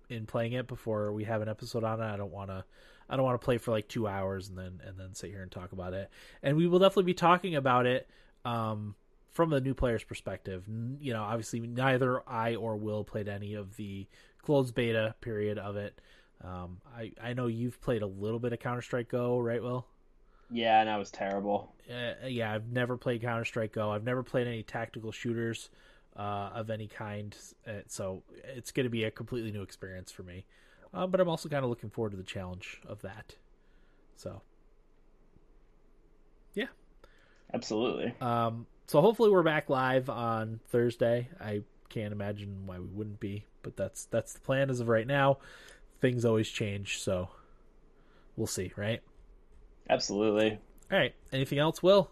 in 0.09 0.27
playing 0.27 0.53
it 0.53 0.67
before 0.69 1.12
we 1.12 1.25
have 1.25 1.43
an 1.43 1.49
episode 1.49 1.85
on 1.85 2.01
it. 2.01 2.05
I 2.05 2.17
don't 2.17 2.33
want 2.33 2.51
to. 2.51 2.65
I 3.09 3.17
don't 3.17 3.25
want 3.25 3.39
to 3.41 3.45
play 3.45 3.59
for 3.59 3.71
like 3.71 3.87
two 3.89 4.07
hours 4.07 4.49
and 4.49 4.57
then 4.57 4.81
and 4.87 4.99
then 4.99 5.15
sit 5.15 5.31
here 5.31 5.43
and 5.43 5.51
talk 5.51 5.73
about 5.73 5.93
it. 5.93 6.11
And 6.43 6.57
we 6.57 6.67
will 6.67 6.79
definitely 6.79 7.05
be 7.05 7.15
talking 7.15 7.55
about 7.55 7.87
it 7.87 8.09
um, 8.45 8.95
from 9.33 9.51
the 9.51 9.61
new 9.61 9.75
player's 9.75 10.05
perspective. 10.05 10.65
N- 10.69 10.99
You 11.01 11.12
know, 11.12 11.23
obviously 11.23 11.61
neither 11.61 12.23
I 12.29 12.55
or 12.55 12.77
Will 12.77 13.05
played 13.05 13.29
any 13.29 13.55
of 13.55 13.77
the 13.77 14.07
closed 14.43 14.75
beta 14.75 15.15
period 15.21 15.59
of 15.59 15.77
it. 15.77 16.01
Um, 16.43 16.81
I 16.97 17.12
I 17.23 17.33
know 17.35 17.47
you've 17.47 17.81
played 17.81 18.03
a 18.03 18.07
little 18.07 18.39
bit 18.39 18.53
of 18.53 18.59
Counter 18.61 18.83
Strike 18.83 19.09
Go, 19.09 19.39
right, 19.39 19.62
Will? 19.62 19.87
Yeah, 20.51 20.81
and 20.81 20.89
that 20.89 20.99
was 20.99 21.11
terrible. 21.11 21.75
Uh, 21.91 22.27
yeah, 22.27 22.53
I've 22.53 22.71
never 22.71 22.97
played 22.97 23.23
Counter 23.23 23.45
Strike 23.45 23.73
Go. 23.73 23.91
I've 23.91 24.05
never 24.05 24.23
played 24.23 24.47
any 24.47 24.62
tactical 24.62 25.12
shooters 25.12 25.69
uh, 26.17 26.51
of 26.55 26.71
any 26.71 26.87
kind, 26.87 27.37
uh, 27.67 27.81
so 27.87 28.23
it's 28.45 28.71
going 28.71 28.85
to 28.85 28.91
be 28.91 29.05
a 29.05 29.11
completely 29.11 29.51
new 29.51 29.62
experience 29.62 30.12
for 30.12 30.23
me. 30.23 30.47
Uh, 30.93 31.07
but 31.07 31.21
I'm 31.21 31.29
also 31.29 31.49
kind 31.49 31.65
of 31.65 31.71
looking 31.71 31.91
forward 31.91 32.11
to 32.11 32.17
the 32.17 32.23
challenge 32.23 32.81
of 32.87 33.03
that. 33.03 33.35
So, 34.17 34.43
yeah. 36.55 36.67
Absolutely. 37.53 38.15
Um, 38.21 38.67
so 38.87 39.01
hopefully 39.01 39.31
we're 39.31 39.43
back 39.43 39.69
live 39.69 40.09
on 40.09 40.61
Thursday. 40.69 41.29
I 41.41 41.62
can't 41.89 42.12
imagine 42.12 42.67
why 42.67 42.79
we 42.79 42.87
wouldn't 42.87 43.21
be, 43.21 43.45
but 43.62 43.77
that's 43.77 44.05
that's 44.07 44.33
the 44.33 44.41
plan 44.41 44.71
as 44.71 44.81
of 44.81 44.89
right 44.89 45.07
now. 45.07 45.39
Things 46.01 46.25
always 46.25 46.49
change, 46.49 47.01
so 47.01 47.29
we'll 48.37 48.47
see, 48.47 48.73
right? 48.77 49.01
Absolutely. 49.89 50.59
All 50.93 50.99
right. 50.99 51.15
Anything 51.33 51.59
else, 51.59 51.83
Will? 51.83 52.11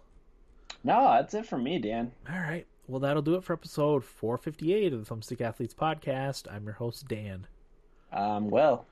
No, 0.85 1.03
that's 1.13 1.35
it 1.35 1.47
for 1.47 1.59
me, 1.59 1.79
Dan. 1.79 2.13
All 2.29 2.39
right. 2.41 2.67
Well, 2.87 3.01
that'll 3.01 3.23
do 3.23 3.37
it 3.37 3.45
for 3.45 3.53
episode 3.53 4.05
458 4.05 4.93
of 4.93 5.07
the 5.07 5.15
Thumbstick 5.15 5.41
Athletes 5.41 5.75
Podcast. 5.75 6.53
I'm 6.53 6.65
your 6.65 6.75
host, 6.75 7.07
Dan. 7.07 7.47
Um, 8.13 8.51
well. 8.51 8.87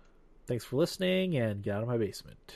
Thanks 0.46 0.64
for 0.64 0.76
listening 0.76 1.36
and 1.36 1.62
get 1.62 1.76
out 1.76 1.82
of 1.82 1.88
my 1.88 1.98
basement. 1.98 2.54